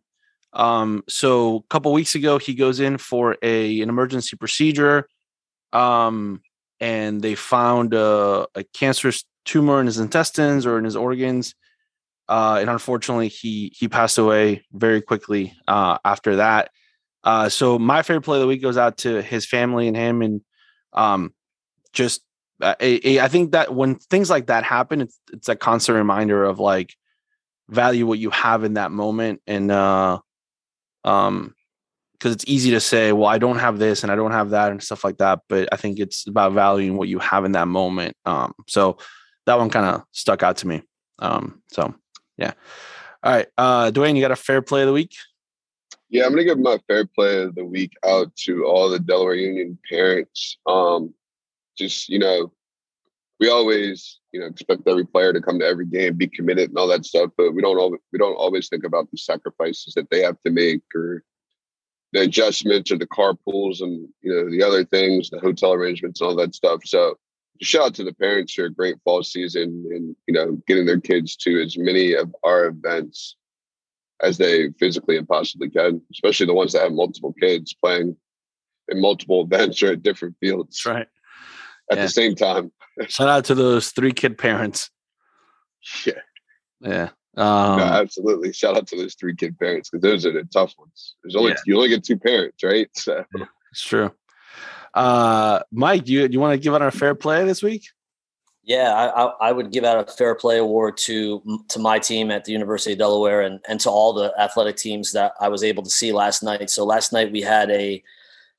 Um, 0.53 1.03
so 1.09 1.57
a 1.57 1.67
couple 1.69 1.91
weeks 1.91 2.15
ago, 2.15 2.37
he 2.37 2.53
goes 2.53 2.79
in 2.79 2.97
for 2.97 3.37
a 3.41 3.81
an 3.81 3.89
emergency 3.89 4.37
procedure, 4.37 5.07
um, 5.73 6.41
and 6.79 7.21
they 7.21 7.35
found 7.35 7.93
a, 7.93 8.47
a 8.55 8.63
cancerous 8.73 9.25
tumor 9.43 9.79
in 9.79 9.85
his 9.85 9.99
intestines 9.99 10.65
or 10.65 10.77
in 10.77 10.85
his 10.85 10.95
organs. 10.95 11.55
Uh, 12.27 12.57
and 12.61 12.69
unfortunately, 12.69 13.27
he 13.27 13.73
he 13.75 13.87
passed 13.87 14.17
away 14.17 14.65
very 14.71 15.01
quickly 15.01 15.53
uh, 15.67 15.97
after 16.05 16.37
that. 16.37 16.71
Uh, 17.23 17.49
so 17.49 17.77
my 17.77 18.01
favorite 18.01 18.21
play 18.21 18.37
of 18.37 18.41
the 18.41 18.47
week 18.47 18.61
goes 18.61 18.77
out 18.77 18.97
to 18.99 19.21
his 19.21 19.45
family 19.45 19.87
and 19.87 19.97
him, 19.97 20.21
and 20.21 20.41
um, 20.93 21.33
just 21.95 22.21
uh, 22.61 22.75
I 22.79 23.27
think 23.27 23.51
that 23.51 23.73
when 23.73 23.95
things 23.95 24.29
like 24.29 24.47
that 24.47 24.63
happen, 24.63 25.01
it's 25.01 25.19
it's 25.33 25.49
a 25.49 25.55
constant 25.55 25.97
reminder 25.97 26.43
of 26.43 26.59
like 26.59 26.93
value 27.67 28.05
what 28.05 28.19
you 28.19 28.29
have 28.29 28.63
in 28.63 28.75
that 28.75 28.91
moment, 28.91 29.41
and 29.47 29.71
uh, 29.71 30.19
um 31.05 31.53
because 32.13 32.33
it's 32.33 32.45
easy 32.47 32.71
to 32.71 32.79
say 32.79 33.11
well 33.11 33.27
i 33.27 33.37
don't 33.37 33.59
have 33.59 33.77
this 33.77 34.03
and 34.03 34.11
i 34.11 34.15
don't 34.15 34.31
have 34.31 34.49
that 34.49 34.71
and 34.71 34.81
stuff 34.81 35.03
like 35.03 35.17
that 35.17 35.39
but 35.47 35.69
i 35.71 35.75
think 35.75 35.99
it's 35.99 36.27
about 36.27 36.53
valuing 36.53 36.97
what 36.97 37.07
you 37.07 37.19
have 37.19 37.45
in 37.45 37.51
that 37.53 37.67
moment 37.67 38.15
um 38.25 38.53
so 38.67 38.97
that 39.45 39.57
one 39.57 39.69
kind 39.69 39.85
of 39.85 40.03
stuck 40.11 40.41
out 40.41 40.57
to 40.57 40.67
me 40.67 40.81
um 41.19 41.61
so 41.71 41.93
yeah. 42.37 42.51
All 43.23 43.31
right 43.31 43.47
uh 43.57 43.91
dwayne 43.91 44.15
you 44.15 44.21
got 44.21 44.31
a 44.31 44.35
fair 44.35 44.61
play 44.61 44.81
of 44.81 44.87
the 44.87 44.93
week? 44.93 45.13
Yeah 46.09 46.25
i'm 46.25 46.31
gonna 46.31 46.43
give 46.43 46.59
my 46.59 46.79
fair 46.87 47.05
play 47.05 47.43
of 47.43 47.55
the 47.55 47.65
week 47.65 47.93
out 48.05 48.35
to 48.37 48.65
all 48.65 48.89
the 48.89 48.99
delaware 48.99 49.35
union 49.35 49.77
parents 49.89 50.57
um 50.65 51.13
just 51.77 52.09
you 52.09 52.19
know 52.19 52.51
we 53.39 53.49
always 53.49 54.19
you 54.31 54.39
know 54.39 54.45
expect 54.45 54.87
every 54.87 55.05
player 55.05 55.33
to 55.33 55.41
come 55.41 55.59
to 55.59 55.65
every 55.65 55.85
game 55.85 56.15
be 56.15 56.27
committed 56.27 56.69
and 56.69 56.77
all 56.77 56.87
that 56.87 57.05
stuff 57.05 57.29
but 57.37 57.53
we 57.53 57.61
don't 57.61 57.77
always 57.77 58.01
we 58.11 58.19
don't 58.19 58.35
always 58.35 58.69
think 58.69 58.83
about 58.83 59.09
the 59.11 59.17
sacrifices 59.17 59.93
that 59.93 60.09
they 60.09 60.21
have 60.21 60.37
to 60.45 60.51
make 60.51 60.81
or 60.95 61.23
the 62.15 62.21
adjustments 62.21 62.91
or 62.91 62.97
the 62.97 63.07
carpools 63.07 63.81
and 63.81 64.07
you 64.21 64.33
know 64.33 64.49
the 64.49 64.63
other 64.63 64.85
things 64.85 65.29
the 65.29 65.39
hotel 65.39 65.73
arrangements 65.73 66.21
and 66.21 66.29
all 66.29 66.35
that 66.35 66.55
stuff. 66.55 66.79
So 66.85 67.15
shout 67.61 67.87
out 67.87 67.95
to 67.95 68.03
the 68.03 68.13
parents 68.13 68.53
for 68.53 68.65
a 68.65 68.73
great 68.73 68.95
fall 69.03 69.21
season 69.21 69.85
and 69.91 70.15
you 70.25 70.33
know 70.33 70.57
getting 70.65 70.85
their 70.85 70.99
kids 70.99 71.35
to 71.37 71.61
as 71.61 71.77
many 71.77 72.13
of 72.13 72.33
our 72.43 72.67
events 72.67 73.35
as 74.21 74.37
they 74.37 74.69
physically 74.79 75.17
and 75.17 75.27
possibly 75.27 75.69
can 75.69 76.01
especially 76.11 76.45
the 76.45 76.53
ones 76.53 76.71
that 76.71 76.83
have 76.83 76.93
multiple 76.93 77.33
kids 77.33 77.73
playing 77.73 78.15
in 78.87 79.01
multiple 79.01 79.41
events 79.51 79.83
or 79.83 79.91
at 79.91 80.03
different 80.03 80.35
fields. 80.39 80.85
Right 80.85 81.07
at 81.91 81.97
yeah. 81.97 82.03
the 82.03 82.09
same 82.09 82.35
time 82.35 82.71
Shout 83.07 83.27
out 83.27 83.45
to 83.45 83.55
those 83.55 83.89
three 83.91 84.13
kid 84.13 84.37
parents. 84.37 84.89
Yeah. 86.05 86.13
Yeah. 86.81 87.09
Um, 87.37 87.77
no, 87.77 87.83
absolutely. 87.83 88.53
Shout 88.53 88.77
out 88.77 88.87
to 88.87 88.95
those 88.95 89.15
three 89.15 89.35
kid 89.35 89.59
parents 89.59 89.89
because 89.89 90.01
those 90.01 90.25
are 90.25 90.31
the 90.31 90.45
tough 90.45 90.73
ones. 90.77 91.15
There's 91.23 91.35
only 91.35 91.51
yeah. 91.51 91.57
you 91.65 91.75
only 91.75 91.89
get 91.89 92.03
two 92.03 92.17
parents, 92.17 92.63
right? 92.63 92.89
So 92.93 93.25
it's 93.71 93.83
true. 93.83 94.11
Uh, 94.93 95.59
Mike, 95.71 96.05
do 96.05 96.13
you 96.13 96.27
you 96.31 96.39
want 96.39 96.53
to 96.53 96.57
give 96.57 96.73
out 96.73 96.81
our 96.81 96.91
fair 96.91 97.13
play 97.13 97.43
this 97.43 97.61
week? 97.61 97.87
Yeah, 98.63 98.93
I, 98.93 99.49
I 99.49 99.51
would 99.51 99.71
give 99.71 99.83
out 99.83 100.09
a 100.09 100.11
fair 100.11 100.33
play 100.33 100.57
award 100.57 100.95
to 100.97 101.43
to 101.69 101.79
my 101.79 101.99
team 101.99 102.31
at 102.31 102.45
the 102.45 102.53
University 102.53 102.93
of 102.93 102.99
Delaware 102.99 103.41
and 103.41 103.59
and 103.67 103.81
to 103.81 103.89
all 103.89 104.13
the 104.13 104.33
athletic 104.39 104.77
teams 104.77 105.11
that 105.11 105.33
I 105.41 105.49
was 105.49 105.63
able 105.63 105.83
to 105.83 105.89
see 105.89 106.13
last 106.13 106.41
night. 106.41 106.69
So 106.69 106.85
last 106.85 107.11
night 107.11 107.33
we 107.33 107.41
had 107.41 107.69
a, 107.69 108.01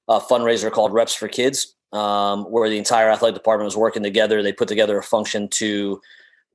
a 0.06 0.20
fundraiser 0.20 0.70
called 0.70 0.92
Reps 0.92 1.14
for 1.14 1.28
Kids, 1.28 1.75
um, 1.96 2.44
where 2.44 2.68
the 2.68 2.78
entire 2.78 3.08
athletic 3.08 3.34
department 3.34 3.66
was 3.66 3.76
working 3.76 4.02
together. 4.02 4.42
They 4.42 4.52
put 4.52 4.68
together 4.68 4.98
a 4.98 5.02
function 5.02 5.48
to 5.48 6.00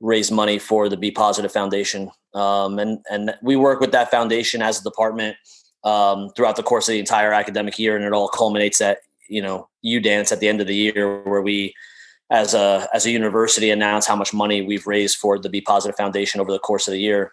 raise 0.00 0.30
money 0.30 0.58
for 0.58 0.88
the 0.88 0.96
Be 0.96 1.10
Positive 1.10 1.52
Foundation, 1.52 2.10
um, 2.34 2.78
and 2.78 3.04
and 3.10 3.34
we 3.42 3.56
work 3.56 3.80
with 3.80 3.92
that 3.92 4.10
foundation 4.10 4.62
as 4.62 4.80
a 4.80 4.84
department 4.84 5.36
um, 5.84 6.30
throughout 6.36 6.56
the 6.56 6.62
course 6.62 6.88
of 6.88 6.92
the 6.92 7.00
entire 7.00 7.32
academic 7.32 7.78
year, 7.78 7.96
and 7.96 8.04
it 8.04 8.12
all 8.12 8.28
culminates 8.28 8.80
at 8.80 8.98
you 9.28 9.42
know 9.42 9.68
U 9.82 10.00
Dance 10.00 10.30
at 10.30 10.40
the 10.40 10.48
end 10.48 10.60
of 10.60 10.66
the 10.68 10.76
year 10.76 11.22
where 11.24 11.42
we 11.42 11.74
as 12.30 12.54
a 12.54 12.88
as 12.94 13.04
a 13.04 13.10
university 13.10 13.70
announce 13.70 14.06
how 14.06 14.16
much 14.16 14.32
money 14.32 14.62
we've 14.62 14.86
raised 14.86 15.18
for 15.18 15.38
the 15.38 15.48
Be 15.48 15.60
Positive 15.60 15.96
Foundation 15.96 16.40
over 16.40 16.52
the 16.52 16.58
course 16.58 16.86
of 16.86 16.92
the 16.92 17.00
year. 17.00 17.32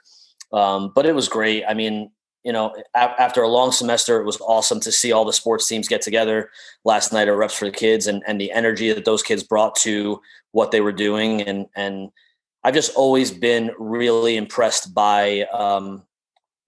Um, 0.52 0.92
but 0.96 1.06
it 1.06 1.14
was 1.14 1.28
great. 1.28 1.64
I 1.68 1.76
mean, 1.76 2.10
you 2.44 2.54
know, 2.54 2.74
after 2.96 3.44
a 3.44 3.50
long 3.50 3.72
semester, 3.72 4.20
it 4.22 4.26
was 4.26 4.40
awesome 4.40 4.80
to 4.82 4.92
see 4.92 5.12
all 5.12 5.26
the 5.26 5.34
sports 5.34 5.68
teams 5.68 5.90
get 5.90 6.02
together 6.02 6.50
last 6.86 7.12
night 7.12 7.28
at 7.28 7.36
Reps 7.36 7.56
for 7.56 7.66
the 7.66 7.72
Kids 7.72 8.08
and, 8.08 8.24
and 8.28 8.40
the 8.40 8.52
energy 8.52 8.94
that 8.94 9.06
those 9.06 9.24
kids 9.24 9.44
brought 9.44 9.76
to 9.78 10.22
what 10.52 10.72
they 10.72 10.80
were 10.80 10.94
doing. 10.94 11.42
And, 11.42 11.68
and 11.76 12.10
I've 12.64 12.74
just 12.74 12.96
always 12.96 13.30
been 13.30 13.72
really 13.78 14.38
impressed 14.38 14.94
by, 14.94 15.42
um, 15.54 16.04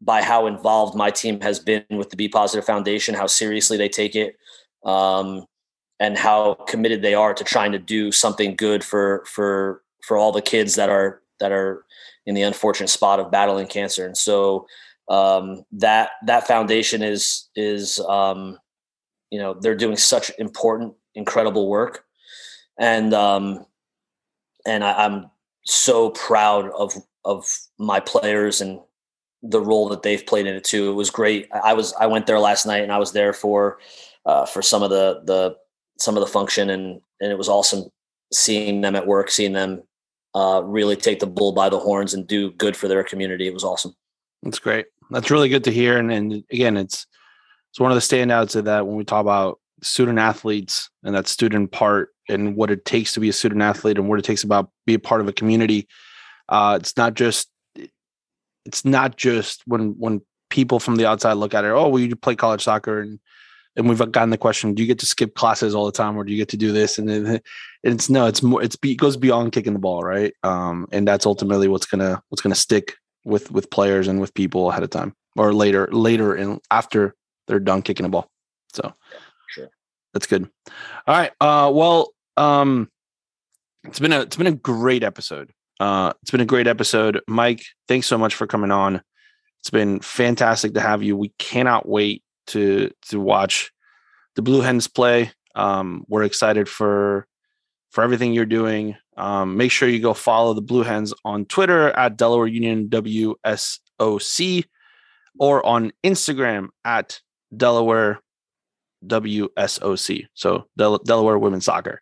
by 0.01 0.21
how 0.21 0.47
involved 0.47 0.95
my 0.95 1.09
team 1.09 1.39
has 1.41 1.59
been 1.59 1.85
with 1.91 2.09
the 2.09 2.17
Be 2.17 2.27
Positive 2.27 2.65
Foundation, 2.65 3.15
how 3.15 3.27
seriously 3.27 3.77
they 3.77 3.89
take 3.89 4.15
it, 4.15 4.35
um, 4.83 5.45
and 5.99 6.17
how 6.17 6.55
committed 6.67 7.01
they 7.01 7.13
are 7.13 7.33
to 7.33 7.43
trying 7.43 7.71
to 7.71 7.79
do 7.79 8.11
something 8.11 8.55
good 8.55 8.83
for 8.83 9.23
for 9.27 9.83
for 10.01 10.17
all 10.17 10.31
the 10.31 10.41
kids 10.41 10.73
that 10.73 10.89
are 10.89 11.21
that 11.39 11.51
are 11.51 11.85
in 12.25 12.33
the 12.33 12.41
unfortunate 12.41 12.87
spot 12.87 13.19
of 13.19 13.29
battling 13.29 13.67
cancer. 13.67 14.05
And 14.05 14.17
so 14.17 14.65
um, 15.09 15.63
that 15.73 16.11
that 16.25 16.47
foundation 16.47 17.01
is 17.01 17.49
is 17.55 17.99
um, 18.07 18.57
you 19.29 19.39
know 19.39 19.55
they're 19.59 19.75
doing 19.75 19.97
such 19.97 20.31
important, 20.37 20.93
incredible 21.15 21.69
work, 21.69 22.05
and 22.79 23.13
um, 23.13 23.65
and 24.65 24.83
I, 24.83 25.05
I'm 25.05 25.29
so 25.65 26.11
proud 26.11 26.69
of 26.71 26.93
of 27.25 27.45
my 27.77 27.99
players 27.99 28.61
and 28.61 28.79
the 29.43 29.61
role 29.61 29.89
that 29.89 30.03
they've 30.03 30.25
played 30.25 30.47
in 30.47 30.55
it 30.55 30.63
too. 30.63 30.89
It 30.89 30.93
was 30.93 31.09
great. 31.09 31.49
I 31.51 31.73
was 31.73 31.93
I 31.99 32.07
went 32.07 32.27
there 32.27 32.39
last 32.39 32.65
night 32.65 32.83
and 32.83 32.91
I 32.91 32.97
was 32.97 33.11
there 33.11 33.33
for 33.33 33.79
uh, 34.25 34.45
for 34.45 34.61
some 34.61 34.83
of 34.83 34.89
the 34.89 35.21
the 35.25 35.55
some 35.97 36.15
of 36.15 36.21
the 36.21 36.27
function 36.27 36.69
and 36.69 37.01
and 37.19 37.31
it 37.31 37.37
was 37.37 37.49
awesome 37.49 37.85
seeing 38.33 38.81
them 38.81 38.95
at 38.95 39.07
work, 39.07 39.29
seeing 39.29 39.53
them 39.53 39.83
uh, 40.35 40.61
really 40.63 40.95
take 40.95 41.19
the 41.19 41.27
bull 41.27 41.51
by 41.51 41.69
the 41.69 41.79
horns 41.79 42.13
and 42.13 42.27
do 42.27 42.51
good 42.51 42.75
for 42.77 42.87
their 42.87 43.03
community. 43.03 43.47
It 43.47 43.53
was 43.53 43.63
awesome. 43.63 43.95
That's 44.43 44.59
great. 44.59 44.87
That's 45.09 45.31
really 45.31 45.49
good 45.49 45.63
to 45.65 45.71
hear. 45.71 45.97
And, 45.97 46.11
and 46.11 46.43
again, 46.51 46.77
it's 46.77 47.05
it's 47.71 47.79
one 47.79 47.91
of 47.91 47.95
the 47.95 48.01
standouts 48.01 48.55
of 48.55 48.65
that 48.65 48.85
when 48.85 48.97
we 48.97 49.05
talk 49.05 49.21
about 49.21 49.59
student 49.81 50.19
athletes 50.19 50.89
and 51.03 51.15
that 51.15 51.27
student 51.27 51.71
part 51.71 52.09
and 52.27 52.55
what 52.55 52.69
it 52.69 52.85
takes 52.85 53.13
to 53.13 53.19
be 53.19 53.29
a 53.29 53.33
student 53.33 53.61
athlete 53.61 53.97
and 53.97 54.09
what 54.09 54.19
it 54.19 54.25
takes 54.25 54.43
about 54.43 54.69
be 54.85 54.93
a 54.93 54.99
part 54.99 55.21
of 55.21 55.27
a 55.27 55.33
community. 55.33 55.87
Uh, 56.49 56.77
it's 56.79 56.97
not 56.97 57.13
just 57.13 57.49
it's 58.65 58.85
not 58.85 59.17
just 59.17 59.63
when 59.65 59.95
when 59.97 60.21
people 60.49 60.79
from 60.79 60.97
the 60.97 61.05
outside 61.05 61.33
look 61.33 61.53
at 61.53 61.63
it. 61.63 61.69
Oh, 61.69 61.87
well, 61.87 61.99
you 61.99 62.15
play 62.15 62.35
college 62.35 62.63
soccer 62.63 62.99
and 62.99 63.19
and 63.75 63.87
we've 63.87 64.11
gotten 64.11 64.31
the 64.31 64.37
question 64.37 64.73
do 64.73 64.83
you 64.83 64.87
get 64.87 64.99
to 64.99 65.05
skip 65.05 65.33
classes 65.35 65.73
all 65.73 65.85
the 65.85 65.91
time 65.91 66.17
or 66.17 66.23
do 66.23 66.31
you 66.31 66.37
get 66.37 66.49
to 66.49 66.57
do 66.57 66.71
this 66.71 66.97
and 66.97 67.09
it, 67.09 67.43
it's 67.83 68.09
no 68.09 68.25
it's 68.25 68.43
more 68.43 68.61
it's 68.61 68.77
it 68.83 68.95
goes 68.95 69.17
beyond 69.17 69.51
kicking 69.51 69.73
the 69.73 69.79
ball 69.79 70.03
right 70.03 70.33
um 70.43 70.87
and 70.91 71.07
that's 71.07 71.25
ultimately 71.25 71.67
what's 71.67 71.85
gonna 71.85 72.21
what's 72.29 72.41
gonna 72.41 72.55
stick 72.55 72.95
with 73.25 73.51
with 73.51 73.69
players 73.69 74.07
and 74.07 74.19
with 74.19 74.33
people 74.33 74.69
ahead 74.69 74.83
of 74.83 74.89
time 74.89 75.13
or 75.35 75.53
later 75.53 75.87
later 75.91 76.33
and 76.33 76.59
after 76.69 77.15
they're 77.47 77.59
done 77.59 77.81
kicking 77.81 78.03
the 78.03 78.09
ball. 78.09 78.29
So 78.73 78.93
sure. 79.49 79.69
that's 80.13 80.27
good. 80.27 80.49
All 81.07 81.15
right 81.15 81.31
uh 81.39 81.71
well 81.73 82.13
um 82.37 82.89
it's 83.83 83.99
been 83.99 84.13
a 84.13 84.21
it's 84.21 84.37
been 84.37 84.47
a 84.47 84.51
great 84.51 85.03
episode. 85.03 85.51
Uh 85.79 86.13
it's 86.21 86.31
been 86.31 86.41
a 86.41 86.45
great 86.45 86.67
episode. 86.67 87.21
Mike 87.27 87.63
thanks 87.87 88.07
so 88.07 88.17
much 88.17 88.35
for 88.35 88.47
coming 88.47 88.71
on. 88.71 89.01
It's 89.59 89.69
been 89.69 89.99
fantastic 89.99 90.73
to 90.73 90.81
have 90.81 91.03
you. 91.03 91.15
We 91.15 91.33
cannot 91.37 91.87
wait 91.87 92.23
to 92.47 92.91
to 93.09 93.19
watch 93.19 93.71
the 94.35 94.41
Blue 94.41 94.61
Hens 94.61 94.87
play. 94.87 95.31
Um, 95.55 96.05
we're 96.07 96.23
excited 96.23 96.67
for 96.69 97.27
for 97.91 98.03
everything 98.03 98.33
you're 98.33 98.45
doing. 98.45 98.95
Um, 99.17 99.57
make 99.57 99.71
sure 99.71 99.89
you 99.89 99.99
go 99.99 100.13
follow 100.13 100.53
the 100.53 100.61
Blue 100.61 100.83
Hens 100.83 101.13
on 101.25 101.45
Twitter 101.45 101.89
at 101.89 102.17
Delaware 102.17 102.47
Union 102.47 102.87
WSOC 102.89 104.65
or 105.39 105.65
on 105.65 105.91
Instagram 106.03 106.69
at 106.85 107.19
Delaware 107.55 108.19
WSOC. 109.05 110.27
So 110.33 110.65
Del- 110.77 110.99
Delaware 110.99 111.37
Women's 111.37 111.65
Soccer. 111.65 112.01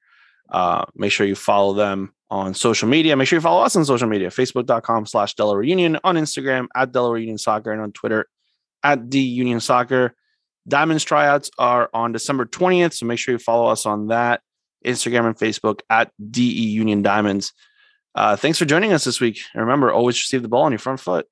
Uh, 0.49 0.86
make 0.95 1.12
sure 1.12 1.28
you 1.28 1.36
follow 1.36 1.74
them 1.74 2.14
on 2.30 2.53
social 2.53 2.88
media. 2.88 3.16
Make 3.16 3.28
sure 3.28 3.38
you 3.38 3.41
follow 3.41 3.64
us 3.64 3.76
on 3.76 3.86
social 3.86 4.07
media, 4.07 4.30
facebook.com 4.30 5.05
slash 5.05 5.36
Delaware 5.36 5.64
Union, 5.64 5.97
on 6.03 6.16
Instagram 6.16 6.68
at 6.76 6.91
Delaware 6.91 7.18
Union 7.18 7.38
Soccer, 7.38 7.72
and 7.72 7.82
on 7.82 7.91
Twitter 7.91 8.28
at 8.84 9.10
D 9.10 9.20
Union 9.20 9.60
Soccer. 9.60 10.16
Diamonds 10.68 11.03
tryouts 11.03 11.49
are 11.57 11.89
on 11.93 12.12
December 12.12 12.45
20th. 12.45 12.93
So 12.93 13.05
make 13.05 13.18
sure 13.20 13.34
you 13.34 13.39
follow 13.39 13.68
us 13.68 13.86
on 13.86 14.07
that 14.07 14.41
Instagram 14.86 15.25
and 15.25 15.38
Facebook 15.38 15.82
at 15.89 16.11
DE 16.32 16.41
Union 16.41 17.01
Diamonds. 17.01 17.53
Uh, 18.15 18.36
thanks 18.36 18.57
for 18.57 18.65
joining 18.65 18.91
us 18.93 19.03
this 19.03 19.19
week. 19.19 19.39
And 19.53 19.61
remember, 19.61 19.91
always 19.91 20.17
receive 20.17 20.41
the 20.41 20.47
ball 20.47 20.63
on 20.63 20.71
your 20.71 20.80
front 20.80 20.99
foot. 20.99 21.27